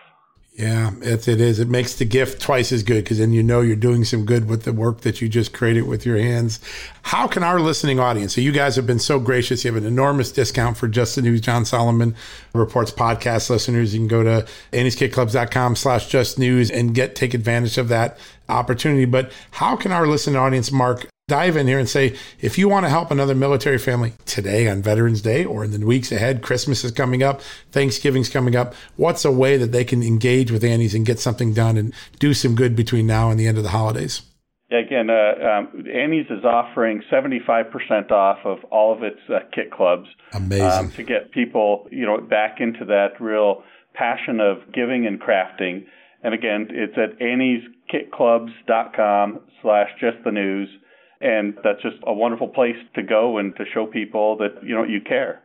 Yeah, 0.57 0.89
it, 1.03 1.27
it 1.27 1.39
is. 1.39 1.59
It 1.59 1.69
makes 1.69 1.93
the 1.93 2.03
gift 2.03 2.41
twice 2.41 2.71
as 2.71 2.81
good 2.81 3.03
because 3.03 3.19
then 3.19 3.31
you 3.31 3.43
know 3.43 3.61
you're 3.61 3.75
doing 3.75 4.03
some 4.03 4.25
good 4.25 4.49
with 4.49 4.63
the 4.63 4.73
work 4.73 5.01
that 5.01 5.21
you 5.21 5.29
just 5.29 5.53
created 5.53 5.83
with 5.83 6.03
your 6.03 6.17
hands. 6.17 6.59
How 7.03 7.27
can 7.27 7.43
our 7.43 7.59
listening 7.59 7.99
audience, 7.99 8.33
so 8.33 8.41
you 8.41 8.51
guys 8.51 8.75
have 8.75 8.87
been 8.87 8.97
so 8.97 9.19
gracious, 9.19 9.63
you 9.63 9.71
have 9.71 9.79
an 9.79 9.87
enormous 9.87 10.31
discount 10.31 10.75
for 10.75 10.87
Just 10.87 11.15
the 11.15 11.21
News 11.21 11.41
John 11.41 11.63
Solomon 11.63 12.15
Reports 12.55 12.91
podcast 12.91 13.51
listeners. 13.51 13.93
You 13.93 13.99
can 13.99 14.07
go 14.07 14.23
to 14.23 14.47
annieskitclubs.com 14.73 15.75
slash 15.75 16.07
just 16.07 16.39
news 16.39 16.71
and 16.71 16.95
get 16.95 17.15
take 17.15 17.35
advantage 17.35 17.77
of 17.77 17.87
that 17.89 18.17
opportunity. 18.49 19.05
But 19.05 19.31
how 19.51 19.75
can 19.75 19.91
our 19.91 20.07
listening 20.07 20.37
audience, 20.37 20.71
Mark, 20.71 21.07
dive 21.27 21.57
in 21.57 21.67
here 21.67 21.77
and 21.77 21.89
say 21.89 22.15
if 22.39 22.57
you 22.57 22.69
want 22.69 22.85
to 22.85 22.89
help 22.89 23.11
another 23.11 23.35
military 23.35 23.77
family 23.77 24.13
today 24.25 24.69
on 24.69 24.81
Veterans 24.81 25.21
Day 25.21 25.43
or 25.43 25.65
in 25.65 25.71
the 25.71 25.85
weeks 25.85 26.09
ahead, 26.09 26.41
Christmas 26.41 26.85
is 26.85 26.93
coming 26.93 27.21
up, 27.21 27.41
Thanksgiving's 27.69 28.29
coming 28.29 28.55
up, 28.55 28.73
what's 28.95 29.25
a 29.25 29.31
way 29.31 29.57
that 29.57 29.73
they 29.73 29.83
can 29.83 30.01
engage 30.01 30.51
with 30.51 30.63
Annie's 30.63 30.95
and 30.95 31.05
get 31.05 31.19
something 31.19 31.53
done 31.53 31.75
and 31.75 31.93
do 32.19 32.33
some 32.33 32.55
good 32.55 32.77
between 32.77 33.07
now 33.07 33.29
and 33.29 33.37
the 33.37 33.45
end 33.45 33.57
of 33.57 33.65
the 33.65 33.71
holidays? 33.71 34.21
Yeah, 34.71 34.79
again, 34.79 35.09
uh, 35.09 35.33
um, 35.45 35.85
Annie's 35.93 36.27
is 36.29 36.45
offering 36.45 37.03
75% 37.11 38.09
off 38.09 38.37
of 38.45 38.63
all 38.71 38.93
of 38.95 39.03
its 39.03 39.19
uh, 39.27 39.39
kit 39.53 39.69
clubs. 39.69 40.07
Amazing. 40.31 40.65
Um, 40.65 40.91
to 40.91 41.03
get 41.03 41.33
people, 41.33 41.89
you 41.91 42.05
know, 42.05 42.21
back 42.21 42.61
into 42.61 42.85
that 42.85 43.19
real 43.19 43.65
passion 43.93 44.39
of 44.39 44.59
giving 44.73 45.05
and 45.05 45.19
crafting. 45.19 45.87
And 46.23 46.33
again, 46.33 46.69
it's 46.69 46.97
at 46.97 47.19
annieskitclubs.com 47.19 49.39
slash 49.61 49.89
just 49.99 50.23
the 50.23 50.31
news. 50.31 50.69
And 51.21 51.55
that's 51.63 51.81
just 51.81 51.97
a 52.05 52.13
wonderful 52.13 52.47
place 52.47 52.77
to 52.95 53.03
go 53.03 53.37
and 53.37 53.55
to 53.55 53.65
show 53.73 53.87
people 53.87 54.37
that, 54.37 54.63
you 54.63 54.75
know, 54.75 54.83
you 54.83 55.01
care. 55.01 55.41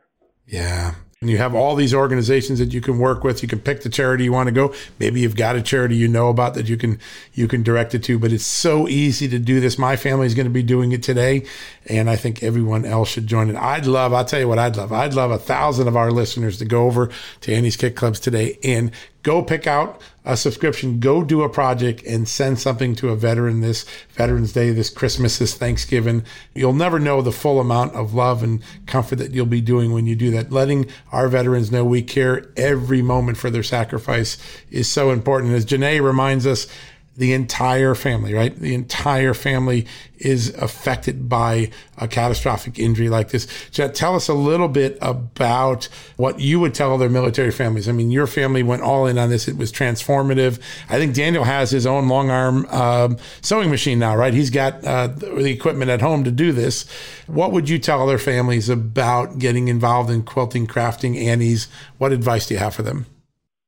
Yeah. 0.47 0.95
And 1.23 1.31
you 1.31 1.39
have 1.39 1.55
all 1.55 1.77
these 1.77 1.95
organizations 1.95 2.59
that 2.59 2.75
you 2.75 2.81
can 2.81 2.99
work 2.99 3.23
with. 3.23 3.43
You 3.43 3.49
can 3.49 3.61
pick 3.61 3.83
the 3.83 3.89
charity 3.89 4.25
you 4.25 4.33
want 4.33 4.49
to 4.49 4.53
go. 4.53 4.75
Maybe 4.99 5.21
you've 5.21 5.37
got 5.37 5.55
a 5.55 5.63
charity 5.63 5.95
you 5.95 6.09
know 6.09 6.29
about 6.29 6.55
that 6.55 6.69
you 6.69 6.77
can 6.77 6.99
you 7.33 7.47
can 7.47 7.63
direct 7.63 7.95
it 7.95 8.03
to. 8.05 8.19
But 8.19 8.33
it's 8.33 8.45
so 8.45 8.89
easy 8.89 9.29
to 9.29 9.39
do 9.39 9.61
this. 9.61 9.79
My 9.79 9.95
family 9.95 10.27
is 10.27 10.35
going 10.35 10.47
to 10.47 10.53
be 10.53 10.65
doing 10.65 10.91
it 10.91 11.01
today, 11.01 11.47
and 11.87 12.09
I 12.09 12.17
think 12.17 12.43
everyone 12.43 12.85
else 12.85 13.09
should 13.09 13.27
join 13.27 13.51
it. 13.51 13.57
I'd 13.57 13.87
love. 13.87 14.13
I'll 14.13 14.25
tell 14.25 14.41
you 14.41 14.49
what 14.49 14.59
I'd 14.59 14.77
love. 14.77 14.93
I'd 14.93 15.15
love 15.15 15.31
a 15.31 15.39
thousand 15.39 15.89
of 15.89 15.97
our 15.97 16.11
listeners 16.11 16.59
to 16.59 16.65
go 16.65 16.87
over 16.87 17.11
to 17.41 17.55
Annie's 17.55 17.77
Kit 17.77 17.97
Clubs 17.97 18.21
today 18.21 18.59
and 18.63 18.93
go 19.23 19.43
pick 19.43 19.67
out 19.67 20.01
a 20.25 20.37
subscription, 20.37 21.01
go 21.01 21.25
do 21.25 21.43
a 21.43 21.49
project 21.49 22.05
and 22.05 22.29
send 22.29 22.59
something 22.59 22.95
to 22.95 23.11
a 23.11 23.17
veteran 23.17 23.61
this 23.61 23.85
Veterans 24.11 24.53
Day, 24.53 24.71
this 24.71 24.91
Christmas, 24.91 25.39
this 25.39 25.55
Thanksgiving. 25.55 26.25
You'll 26.55 26.73
never 26.73 26.99
know 26.99 27.23
the 27.23 27.33
full 27.33 27.61
amount 27.61 27.95
of 27.95 28.15
love 28.15 28.43
and 28.43 28.63
comfort 28.87 29.17
that 29.17 29.33
you'll 29.33 29.47
be 29.47 29.61
doing 29.61 29.93
when 29.93 30.07
you 30.07 30.15
do 30.15 30.31
that. 30.33 30.53
Letting 30.53 30.87
our 31.11 31.29
veterans 31.29 31.73
know 31.73 31.85
we 31.85 32.03
care 32.03 32.47
every 32.57 33.03
moment 33.03 33.37
for 33.37 33.51
their 33.51 33.63
sacrifice 33.65 34.39
is 34.71 34.89
so 34.89 35.11
important. 35.11 35.53
As 35.55 35.67
Janae 35.67 36.03
reminds 36.03 36.47
us, 36.47 36.69
the 37.17 37.35
entire 37.35 37.95
family, 37.95 38.33
right? 38.33 38.55
The 38.57 38.75
entire 38.75 39.35
family 39.35 39.87
is 40.17 40.55
affected 40.55 41.29
by 41.29 41.71
a 41.99 42.09
catastrophic 42.09 42.79
injury 42.79 43.11
like 43.11 43.31
this. 43.31 43.47
Jet, 43.71 43.95
tell 43.95 44.15
us 44.15 44.29
a 44.29 44.35
little 44.35 44.69
bit 44.69 44.97
about 45.03 45.89
what 46.17 46.41
you 46.41 46.59
would 46.61 46.73
tell 46.73 46.95
other 46.95 47.11
military 47.11 47.51
families. 47.51 47.87
I 47.87 47.93
mean, 47.93 48.11
your 48.11 48.27
family 48.27 48.63
went 48.63 48.83
all 48.83 49.07
in 49.07 49.19
on 49.19 49.29
this. 49.29 49.47
It 49.47 49.59
was 49.59 49.71
transformative. 49.71 50.59
I 50.89 50.99
think 50.99 51.15
Daniel 51.15 51.45
has 51.45 51.71
his 51.71 51.87
own 51.87 52.09
long 52.09 52.31
arm 52.31 52.65
um, 52.67 53.19
sewing 53.43 53.69
machine 53.69 53.99
now, 53.99 54.17
right? 54.17 54.33
He's 54.33 54.51
got 54.51 54.83
uh, 54.85 55.09
the 55.09 55.51
equipment 55.51 55.91
at 55.91 56.01
home 56.01 56.25
to 56.25 56.31
do 56.31 56.51
this. 56.53 56.87
What 57.27 57.53
would 57.53 57.69
you 57.69 57.79
tell 57.79 58.03
other 58.03 58.19
families 58.19 58.71
about 58.71 59.39
getting 59.39 59.69
involved 59.69 60.09
in 60.09 60.23
quilting, 60.23 60.67
crafting, 60.67 61.23
Annie's? 61.23 61.69
What 61.99 62.13
advice 62.13 62.47
do 62.47 62.55
you 62.55 62.61
have 62.61 62.75
for 62.75 62.83
them? 62.83 63.05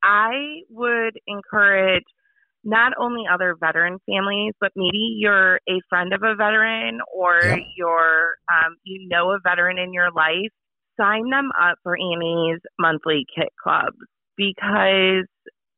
I 0.03 0.61
would 0.70 1.18
encourage 1.26 2.05
not 2.65 2.93
only 2.99 3.23
other 3.33 3.55
veteran 3.59 3.99
families, 4.07 4.53
but 4.61 4.73
maybe 4.75 5.17
you're 5.19 5.57
a 5.69 5.81
friend 5.89 6.12
of 6.12 6.23
a 6.23 6.35
veteran 6.35 7.01
or 7.15 7.41
yeah. 7.43 7.57
you're 7.77 8.35
um, 8.51 8.77
you 8.85 9.09
know 9.09 9.31
a 9.33 9.39
veteran 9.43 9.79
in 9.79 9.93
your 9.93 10.11
life. 10.12 10.51
Sign 10.99 11.29
them 11.31 11.51
up 11.61 11.79
for 11.83 11.97
Annie's 11.97 12.61
monthly 12.79 13.27
kit 13.35 13.49
clubs 13.62 13.97
because 14.37 15.27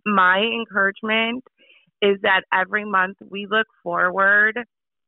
my 0.04 0.38
encouragement 0.38 1.42
is 2.02 2.18
that 2.22 2.42
every 2.52 2.84
month 2.84 3.16
we 3.30 3.46
look 3.50 3.66
forward 3.82 4.58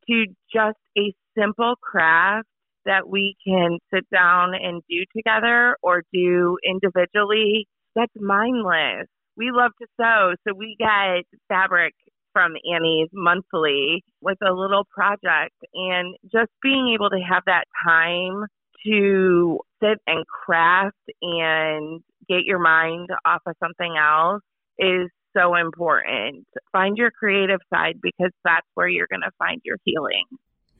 to 0.09 0.27
just 0.53 0.79
a 0.97 1.13
simple 1.39 1.75
craft 1.83 2.49
that 2.87 3.07
we 3.07 3.37
can 3.47 3.79
sit 3.93 4.09
down 4.11 4.55
and 4.55 4.83
do 4.89 5.05
together 5.15 5.77
or 5.83 6.03
do 6.13 6.57
individually 6.65 7.69
that's 7.95 8.13
mindless 8.17 9.07
we 9.39 9.53
love 9.53 9.71
to 9.81 9.87
sew, 9.99 10.35
so 10.47 10.53
we 10.55 10.77
get 10.79 11.25
fabric 11.49 11.95
from 12.33 12.53
Annie's 12.71 13.09
monthly 13.13 14.05
with 14.21 14.39
a 14.43 14.53
little 14.53 14.85
project 14.93 15.55
and 15.75 16.17
just 16.25 16.51
being 16.63 16.93
able 16.95 17.09
to 17.11 17.21
have 17.21 17.45
that 17.47 17.65
time 17.87 18.45
to 18.85 19.61
sit 19.83 19.99
and 20.07 20.25
craft 20.27 20.97
and 21.23 22.01
get 22.29 22.45
your 22.45 22.59
mind 22.59 23.09
off 23.25 23.43
of 23.47 23.55
something 23.63 23.95
else 23.97 24.43
is 24.79 25.09
so 25.37 25.55
important. 25.55 26.47
Find 26.73 26.97
your 26.97 27.11
creative 27.11 27.61
side 27.73 27.97
because 28.03 28.33
that's 28.45 28.67
where 28.75 28.89
you're 28.89 29.09
going 29.11 29.23
to 29.23 29.31
find 29.39 29.61
your 29.65 29.79
healing. 29.85 30.25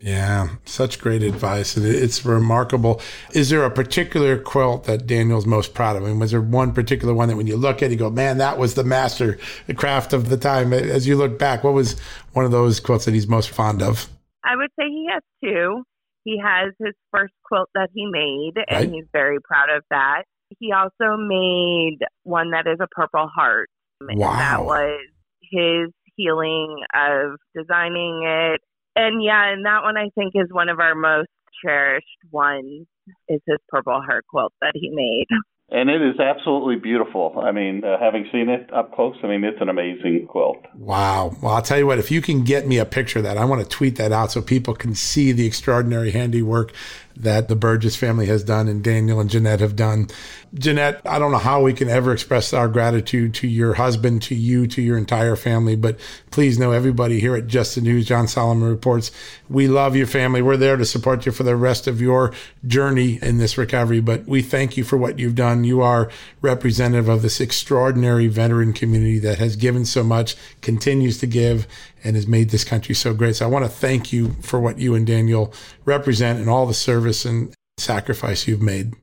Yeah, 0.01 0.51
such 0.65 1.01
great 1.01 1.23
advice. 1.23 1.77
It's 1.77 2.25
remarkable. 2.25 3.01
Is 3.33 3.51
there 3.51 3.65
a 3.65 3.71
particular 3.71 4.39
quilt 4.39 4.85
that 4.85 5.07
Daniel's 5.09 5.45
most 5.45 5.75
proud 5.75 5.97
of? 5.97 6.05
I 6.05 6.07
mean, 6.07 6.21
was 6.21 6.31
there 6.31 6.41
one 6.41 6.73
particular 6.73 7.13
one 7.13 7.29
that 7.29 7.37
when 7.37 7.49
you 7.49 7.57
look 7.57 7.83
at 7.83 7.87
it, 7.87 7.93
you 7.93 7.97
go, 7.99 8.11
man, 8.11 8.39
that 8.39 8.59
was 8.59 8.75
the 8.75 8.85
master 8.85 9.39
craft 9.75 10.13
of 10.13 10.29
the 10.29 10.37
time? 10.37 10.73
As 10.73 11.09
you 11.09 11.17
look 11.17 11.37
back, 11.39 11.65
what 11.65 11.75
was 11.75 11.99
one 12.33 12.45
of 12.45 12.53
those 12.53 12.79
quilts 12.79 13.07
that 13.07 13.15
he's 13.15 13.27
most 13.27 13.51
fond 13.51 13.83
of? 13.83 14.09
I 14.45 14.55
would 14.55 14.71
say 14.79 14.87
he 14.87 15.09
has 15.13 15.23
two. 15.43 15.83
He 16.23 16.41
has 16.45 16.73
his 16.79 16.95
first 17.11 17.33
quilt 17.45 17.69
that 17.75 17.89
he 17.93 18.07
made, 18.07 18.53
and 18.69 18.87
right. 18.87 18.91
he's 18.91 19.07
very 19.13 19.39
proud 19.41 19.69
of 19.75 19.83
that. 19.91 20.25
He 20.61 20.73
also 20.73 21.17
made 21.17 21.99
one 22.23 22.53
that 22.53 22.67
is 22.67 22.79
a 22.81 22.87
purple 22.87 23.29
heart. 23.35 23.69
Wow. 24.01 24.09
And 24.11 24.21
that 24.21 24.65
was 24.65 25.01
his 25.43 25.91
healing 26.17 26.77
of 26.95 27.39
designing 27.55 28.23
it 28.25 28.61
and 28.99 29.23
yeah, 29.23 29.53
and 29.53 29.65
that 29.65 29.83
one 29.83 29.97
I 29.97 30.11
think 30.15 30.33
is 30.35 30.49
one 30.51 30.69
of 30.69 30.81
our 30.81 30.95
most 30.95 31.29
cherished 31.65 32.07
ones 32.31 32.87
is 33.29 33.41
his 33.47 33.59
purple 33.69 34.01
heart 34.05 34.25
quilt 34.29 34.53
that 34.61 34.73
he 34.75 34.91
made. 34.93 35.27
and 35.71 35.91
it 35.91 36.03
is 36.03 36.19
absolutely 36.19 36.77
beautiful. 36.77 37.41
I 37.43 37.53
mean, 37.53 37.85
uh, 37.85 37.99
having 38.01 38.29
seen 38.33 38.49
it 38.49 38.73
up 38.73 38.95
close, 38.95 39.17
I 39.23 39.27
mean, 39.27 39.45
it's 39.45 39.61
an 39.61 39.69
amazing 39.69 40.27
quilt. 40.29 40.65
Wow. 40.75 41.37
Well, 41.43 41.55
I'll 41.55 41.63
tell 41.63 41.79
you 41.79 41.87
what, 41.87 41.99
if 41.99 42.11
you 42.11 42.23
can 42.23 42.43
get 42.43 42.67
me 42.67 42.79
a 42.79 42.85
picture 42.85 43.19
of 43.19 43.25
that, 43.25 43.37
I 43.37 43.45
want 43.45 43.63
to 43.63 43.69
tweet 43.69 43.97
that 43.97 44.11
out 44.11 44.33
so 44.33 44.41
people 44.41 44.75
can 44.75 44.95
see 44.95 45.33
the 45.33 45.47
extraordinary 45.47 46.11
handiwork 46.11 46.73
that 47.19 47.49
the 47.49 47.57
Burgess 47.57 47.97
family 47.97 48.27
has 48.27 48.45
done 48.45 48.69
and 48.69 48.83
Daniel 48.83 49.21
and 49.21 49.29
Jeanette 49.29 49.61
have 49.61 49.77
done. 49.77 50.09
Jeanette, 50.55 51.01
I 51.05 51.19
don't 51.19 51.33
know 51.33 51.39
how 51.39 51.61
we 51.61 51.75
can 51.75 51.89
ever 51.89 52.13
express 52.13 52.53
our 52.53 52.69
gratitude 52.69 53.35
to 53.35 53.49
your 53.49 53.75
husband, 53.75 54.23
to 54.23 54.35
you, 54.35 54.67
to 54.69 54.81
your 54.81 54.97
entire 54.97 55.37
family, 55.37 55.77
but 55.77 55.99
please 56.31 56.59
know 56.59 56.71
everybody 56.71 57.21
here 57.21 57.37
at 57.37 57.47
Just 57.47 57.75
the 57.75 57.81
News, 57.81 58.07
John 58.07 58.29
Solomon 58.29 58.69
Reports, 58.69 59.11
we 59.51 59.69
love 59.69 59.97
your 59.97 60.07
family. 60.07 60.41
We're 60.41 60.57
there 60.57 60.77
to 60.77 60.85
support 60.85 61.27
you 61.27 61.33
for 61.33 61.43
the 61.43 61.57
rest 61.57 61.87
of 61.87 62.01
your 62.01 62.33
journey 62.67 63.19
in 63.21 63.39
this 63.39 63.59
recovery, 63.59 64.01
but 64.01 64.27
we 64.27 64.41
thank 64.41 64.77
you 64.77 64.85
for 64.85 64.97
what 64.97 65.19
you've 65.19 65.35
done. 65.35 65.65
You 65.65 65.83
are 65.83 66.11
representative 66.41 67.09
of 67.09 67.23
this 67.23 67.41
extraordinary 67.41 68.29
veteran 68.29 68.73
community 68.73 69.19
that 69.19 69.39
has 69.39 69.57
given 69.57 69.85
so 69.85 70.03
much, 70.03 70.37
continues 70.63 71.19
to 71.19 71.27
give, 71.27 71.67
and 72.09 72.17
has 72.17 72.27
made 72.27 72.49
this 72.49 72.65
country 72.65 72.95
so 72.95 73.13
great. 73.13 73.37
So 73.37 73.45
I 73.45 73.49
want 73.49 73.67
to 73.67 73.71
thank 73.71 74.13
you 74.13 74.31
for 74.41 74.59
what 74.59 74.79
you 74.79 74.95
and 74.95 75.07
Daniel 75.07 75.53
represent 75.85 76.41
and 76.41 76.49
all 76.49 76.65
the 76.65 76.73
service 76.73 77.27
and 77.27 77.55
sacrifice 77.77 78.49
you've 78.49 78.63
made. 78.63 78.95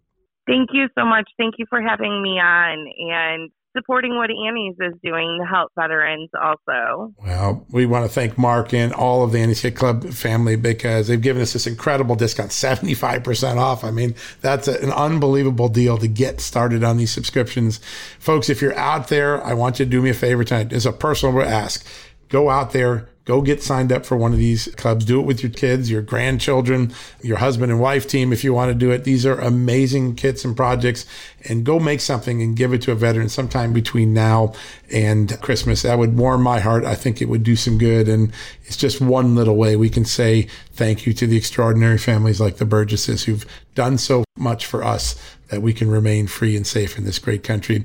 Thank 0.48 0.70
you 0.74 0.88
so 0.98 1.06
much. 1.06 1.30
Thank 1.38 1.56
you 1.60 1.66
for 1.70 1.82
having 1.82 2.24
me 2.24 2.40
on 2.40 2.88
and 2.98 3.52
supporting 3.76 4.16
what 4.16 4.30
Annie's 4.30 4.76
is 4.80 4.94
doing 5.04 5.40
to 5.42 5.46
help 5.46 5.72
veterans 5.76 6.30
also. 6.42 7.14
Well, 7.18 7.66
we 7.70 7.86
want 7.86 8.06
to 8.06 8.10
thank 8.10 8.38
Mark 8.38 8.74
and 8.74 8.94
all 8.94 9.24
of 9.24 9.32
the 9.32 9.40
Annie's 9.40 9.62
Kit 9.62 9.76
Club 9.76 10.06
family 10.14 10.56
because 10.56 11.08
they've 11.08 11.22
given 11.22 11.42
us 11.42 11.54
this 11.54 11.68
incredible 11.68 12.16
discount, 12.16 12.52
75% 12.52 13.58
off. 13.58 13.84
I 13.84 13.92
mean, 13.92 14.16
that's 14.42 14.68
an 14.68 14.92
unbelievable 14.92 15.70
deal 15.70 15.98
to 15.98 16.08
get 16.08 16.42
started 16.42 16.84
on 16.84 16.98
these 16.98 17.12
subscriptions. 17.12 17.80
Folks, 18.20 18.50
if 18.50 18.62
you're 18.62 18.78
out 18.78 19.10
there, 19.10 19.44
I 19.44 19.54
want 19.54 19.80
you 19.80 19.86
to 19.86 19.92
do 19.92 20.02
me 20.02 20.12
a 20.12 20.14
favor 20.14 20.44
tonight. 20.44 20.72
It's 20.72 20.86
a 20.86 20.94
personal 20.94 21.36
ask 21.42 21.86
go 22.30 22.50
out 22.50 22.72
there, 22.72 23.10
go 23.26 23.42
get 23.42 23.62
signed 23.62 23.92
up 23.92 24.06
for 24.06 24.16
one 24.16 24.32
of 24.32 24.38
these 24.38 24.68
clubs. 24.78 25.04
Do 25.04 25.20
it 25.20 25.26
with 25.26 25.42
your 25.42 25.52
kids, 25.52 25.90
your 25.90 26.04
grandchildren, 26.04 26.94
your 27.22 27.38
husband 27.38 27.72
and 27.72 27.82
wife 27.82 28.08
team 28.08 28.32
if 28.32 28.44
you 28.44 28.54
want 28.54 28.70
to 28.70 28.78
do 28.78 28.92
it. 28.92 29.04
These 29.04 29.26
are 29.26 29.40
amazing 29.40 30.16
kits 30.16 30.46
and 30.46 30.56
projects 30.56 31.06
and 31.50 31.66
go 31.66 31.80
make 31.80 32.02
something 32.02 32.42
and 32.42 32.56
give 32.56 32.72
it 32.72 32.84
to 32.84 32.92
a 32.92 32.96
veteran 32.96 33.30
sometime 33.30 33.74
between 33.74 34.14
now 34.14 34.54
and 34.92 35.40
Christmas. 35.42 35.82
That 35.82 35.98
would 35.98 36.18
warm 36.18 36.44
my 36.44 36.60
heart. 36.60 36.86
I 36.86 36.96
think 36.96 37.22
it 37.22 37.26
would 37.26 37.44
do 37.44 37.56
some 37.56 37.78
good. 37.78 38.08
And 38.08 38.32
it's 38.66 38.78
just 38.78 39.02
one 39.02 39.36
little 39.36 39.56
way 39.56 39.76
we 39.76 39.90
can 39.90 40.06
say 40.06 40.48
thank 40.74 41.06
you 41.08 41.14
to 41.14 41.26
the 41.28 41.38
extraordinary 41.38 41.98
families 41.98 42.40
like 42.40 42.58
the 42.58 42.66
Burgesses 42.66 43.24
who've 43.24 43.46
done 43.74 43.98
so 43.98 44.24
much 44.38 44.66
for 44.66 44.84
us 44.84 45.16
that 45.50 45.62
we 45.62 45.74
can 45.74 45.90
remain 45.90 46.28
free 46.28 46.56
and 46.56 46.66
safe 46.66 46.98
in 46.98 47.06
this 47.06 47.20
great 47.20 47.44
country. 47.44 47.84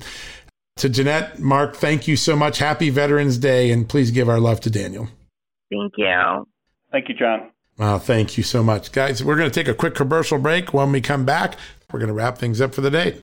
To 0.80 0.88
Jeanette, 0.88 1.38
Mark, 1.38 1.76
thank 1.76 2.08
you 2.08 2.16
so 2.16 2.34
much. 2.34 2.56
Happy 2.56 2.88
Veterans 2.88 3.36
Day, 3.36 3.70
and 3.70 3.86
please 3.86 4.10
give 4.10 4.30
our 4.30 4.40
love 4.40 4.60
to 4.60 4.70
Daniel. 4.70 5.10
Thank 5.70 5.92
you. 5.98 6.46
Thank 6.90 7.10
you, 7.10 7.14
John. 7.14 7.50
Well, 7.76 7.98
thank 7.98 8.38
you 8.38 8.42
so 8.42 8.62
much. 8.62 8.90
Guys, 8.90 9.22
we're 9.22 9.36
going 9.36 9.50
to 9.50 9.54
take 9.54 9.68
a 9.68 9.74
quick 9.74 9.94
commercial 9.94 10.38
break. 10.38 10.72
When 10.72 10.90
we 10.90 11.02
come 11.02 11.26
back, 11.26 11.56
we're 11.92 11.98
going 11.98 12.08
to 12.08 12.14
wrap 12.14 12.38
things 12.38 12.62
up 12.62 12.74
for 12.74 12.80
the 12.80 12.90
day. 12.90 13.20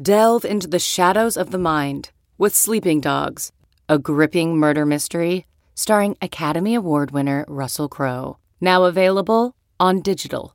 Delve 0.00 0.44
into 0.44 0.68
the 0.68 0.78
shadows 0.78 1.38
of 1.38 1.50
the 1.50 1.56
mind 1.56 2.10
with 2.36 2.54
Sleeping 2.54 3.00
Dogs, 3.00 3.52
a 3.88 3.98
gripping 3.98 4.58
murder 4.58 4.84
mystery 4.84 5.46
starring 5.74 6.14
Academy 6.20 6.74
Award 6.74 7.12
winner 7.12 7.46
Russell 7.48 7.88
Crowe. 7.88 8.36
Now 8.60 8.84
available 8.84 9.56
on 9.80 10.02
digital. 10.02 10.54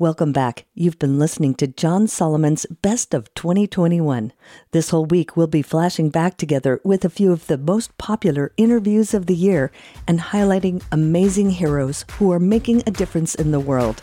Welcome 0.00 0.30
back. 0.30 0.64
You've 0.74 1.00
been 1.00 1.18
listening 1.18 1.56
to 1.56 1.66
John 1.66 2.06
Solomon's 2.06 2.66
Best 2.66 3.14
of 3.14 3.34
2021. 3.34 4.32
This 4.70 4.90
whole 4.90 5.06
week, 5.06 5.36
we'll 5.36 5.48
be 5.48 5.60
flashing 5.60 6.08
back 6.08 6.36
together 6.36 6.80
with 6.84 7.04
a 7.04 7.10
few 7.10 7.32
of 7.32 7.48
the 7.48 7.58
most 7.58 7.98
popular 7.98 8.52
interviews 8.56 9.12
of 9.12 9.26
the 9.26 9.34
year 9.34 9.72
and 10.06 10.20
highlighting 10.20 10.84
amazing 10.92 11.50
heroes 11.50 12.04
who 12.12 12.30
are 12.30 12.38
making 12.38 12.84
a 12.86 12.92
difference 12.92 13.34
in 13.34 13.50
the 13.50 13.58
world. 13.58 14.00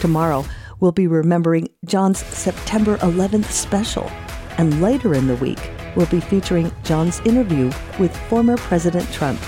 Tomorrow, 0.00 0.44
we'll 0.80 0.92
be 0.92 1.06
remembering 1.06 1.70
John's 1.86 2.18
September 2.18 2.98
11th 2.98 3.46
special. 3.46 4.10
And 4.58 4.82
later 4.82 5.14
in 5.14 5.28
the 5.28 5.36
week, 5.36 5.70
we'll 5.96 6.04
be 6.08 6.20
featuring 6.20 6.70
John's 6.84 7.20
interview 7.20 7.72
with 7.98 8.14
former 8.28 8.58
President 8.58 9.10
Trump. 9.14 9.40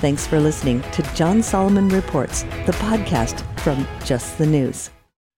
Thanks 0.00 0.26
for 0.26 0.40
listening 0.40 0.82
to 0.90 1.02
John 1.14 1.44
Solomon 1.44 1.90
Reports, 1.90 2.42
the 2.66 2.76
podcast 2.80 3.40
from 3.60 3.86
Just 4.04 4.36
the 4.36 4.46
News. 4.46 4.90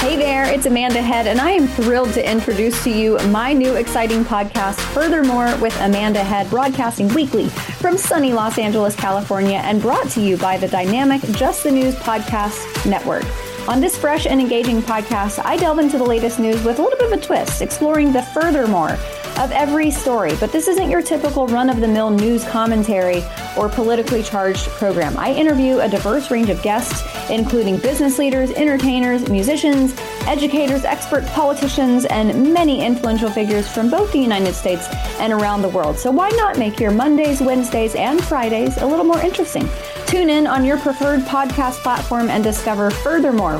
Hey 0.00 0.16
there, 0.16 0.50
it's 0.50 0.64
Amanda 0.64 1.02
Head, 1.02 1.26
and 1.26 1.38
I 1.38 1.50
am 1.50 1.68
thrilled 1.68 2.14
to 2.14 2.26
introduce 2.26 2.82
to 2.84 2.90
you 2.90 3.18
my 3.28 3.52
new 3.52 3.74
exciting 3.74 4.24
podcast, 4.24 4.80
Furthermore 4.94 5.54
with 5.58 5.78
Amanda 5.78 6.24
Head, 6.24 6.48
broadcasting 6.48 7.08
weekly 7.08 7.50
from 7.50 7.98
sunny 7.98 8.32
Los 8.32 8.56
Angeles, 8.56 8.96
California, 8.96 9.58
and 9.58 9.82
brought 9.82 10.08
to 10.12 10.22
you 10.22 10.38
by 10.38 10.56
the 10.56 10.68
dynamic 10.68 11.20
Just 11.32 11.64
the 11.64 11.70
News 11.70 11.94
Podcast 11.96 12.88
Network. 12.88 13.26
On 13.70 13.80
this 13.80 13.96
fresh 13.96 14.26
and 14.26 14.40
engaging 14.40 14.82
podcast, 14.82 15.40
I 15.44 15.56
delve 15.56 15.78
into 15.78 15.96
the 15.96 16.02
latest 16.02 16.40
news 16.40 16.60
with 16.64 16.80
a 16.80 16.82
little 16.82 16.98
bit 16.98 17.12
of 17.12 17.20
a 17.20 17.24
twist, 17.24 17.62
exploring 17.62 18.12
the 18.12 18.20
furthermore 18.20 18.98
of 19.38 19.52
every 19.52 19.92
story. 19.92 20.34
But 20.40 20.50
this 20.50 20.66
isn't 20.66 20.90
your 20.90 21.00
typical 21.00 21.46
run 21.46 21.70
of 21.70 21.78
the 21.78 21.86
mill 21.86 22.10
news 22.10 22.44
commentary 22.44 23.22
or 23.56 23.68
politically 23.68 24.24
charged 24.24 24.66
program. 24.70 25.16
I 25.16 25.32
interview 25.32 25.78
a 25.78 25.88
diverse 25.88 26.32
range 26.32 26.50
of 26.50 26.60
guests, 26.62 27.04
including 27.30 27.76
business 27.76 28.18
leaders, 28.18 28.50
entertainers, 28.50 29.28
musicians, 29.28 29.94
educators, 30.26 30.84
experts, 30.84 31.30
politicians, 31.30 32.06
and 32.06 32.52
many 32.52 32.84
influential 32.84 33.30
figures 33.30 33.68
from 33.68 33.88
both 33.88 34.10
the 34.12 34.18
United 34.18 34.54
States 34.54 34.88
and 35.20 35.32
around 35.32 35.62
the 35.62 35.68
world. 35.68 35.96
So 35.96 36.10
why 36.10 36.28
not 36.30 36.58
make 36.58 36.80
your 36.80 36.90
Mondays, 36.90 37.40
Wednesdays, 37.40 37.94
and 37.94 38.22
Fridays 38.22 38.78
a 38.78 38.86
little 38.86 39.04
more 39.04 39.20
interesting? 39.20 39.68
Tune 40.06 40.28
in 40.28 40.48
on 40.48 40.64
your 40.64 40.76
preferred 40.78 41.20
podcast 41.20 41.82
platform 41.84 42.30
and 42.30 42.42
discover 42.42 42.90
furthermore 42.90 43.59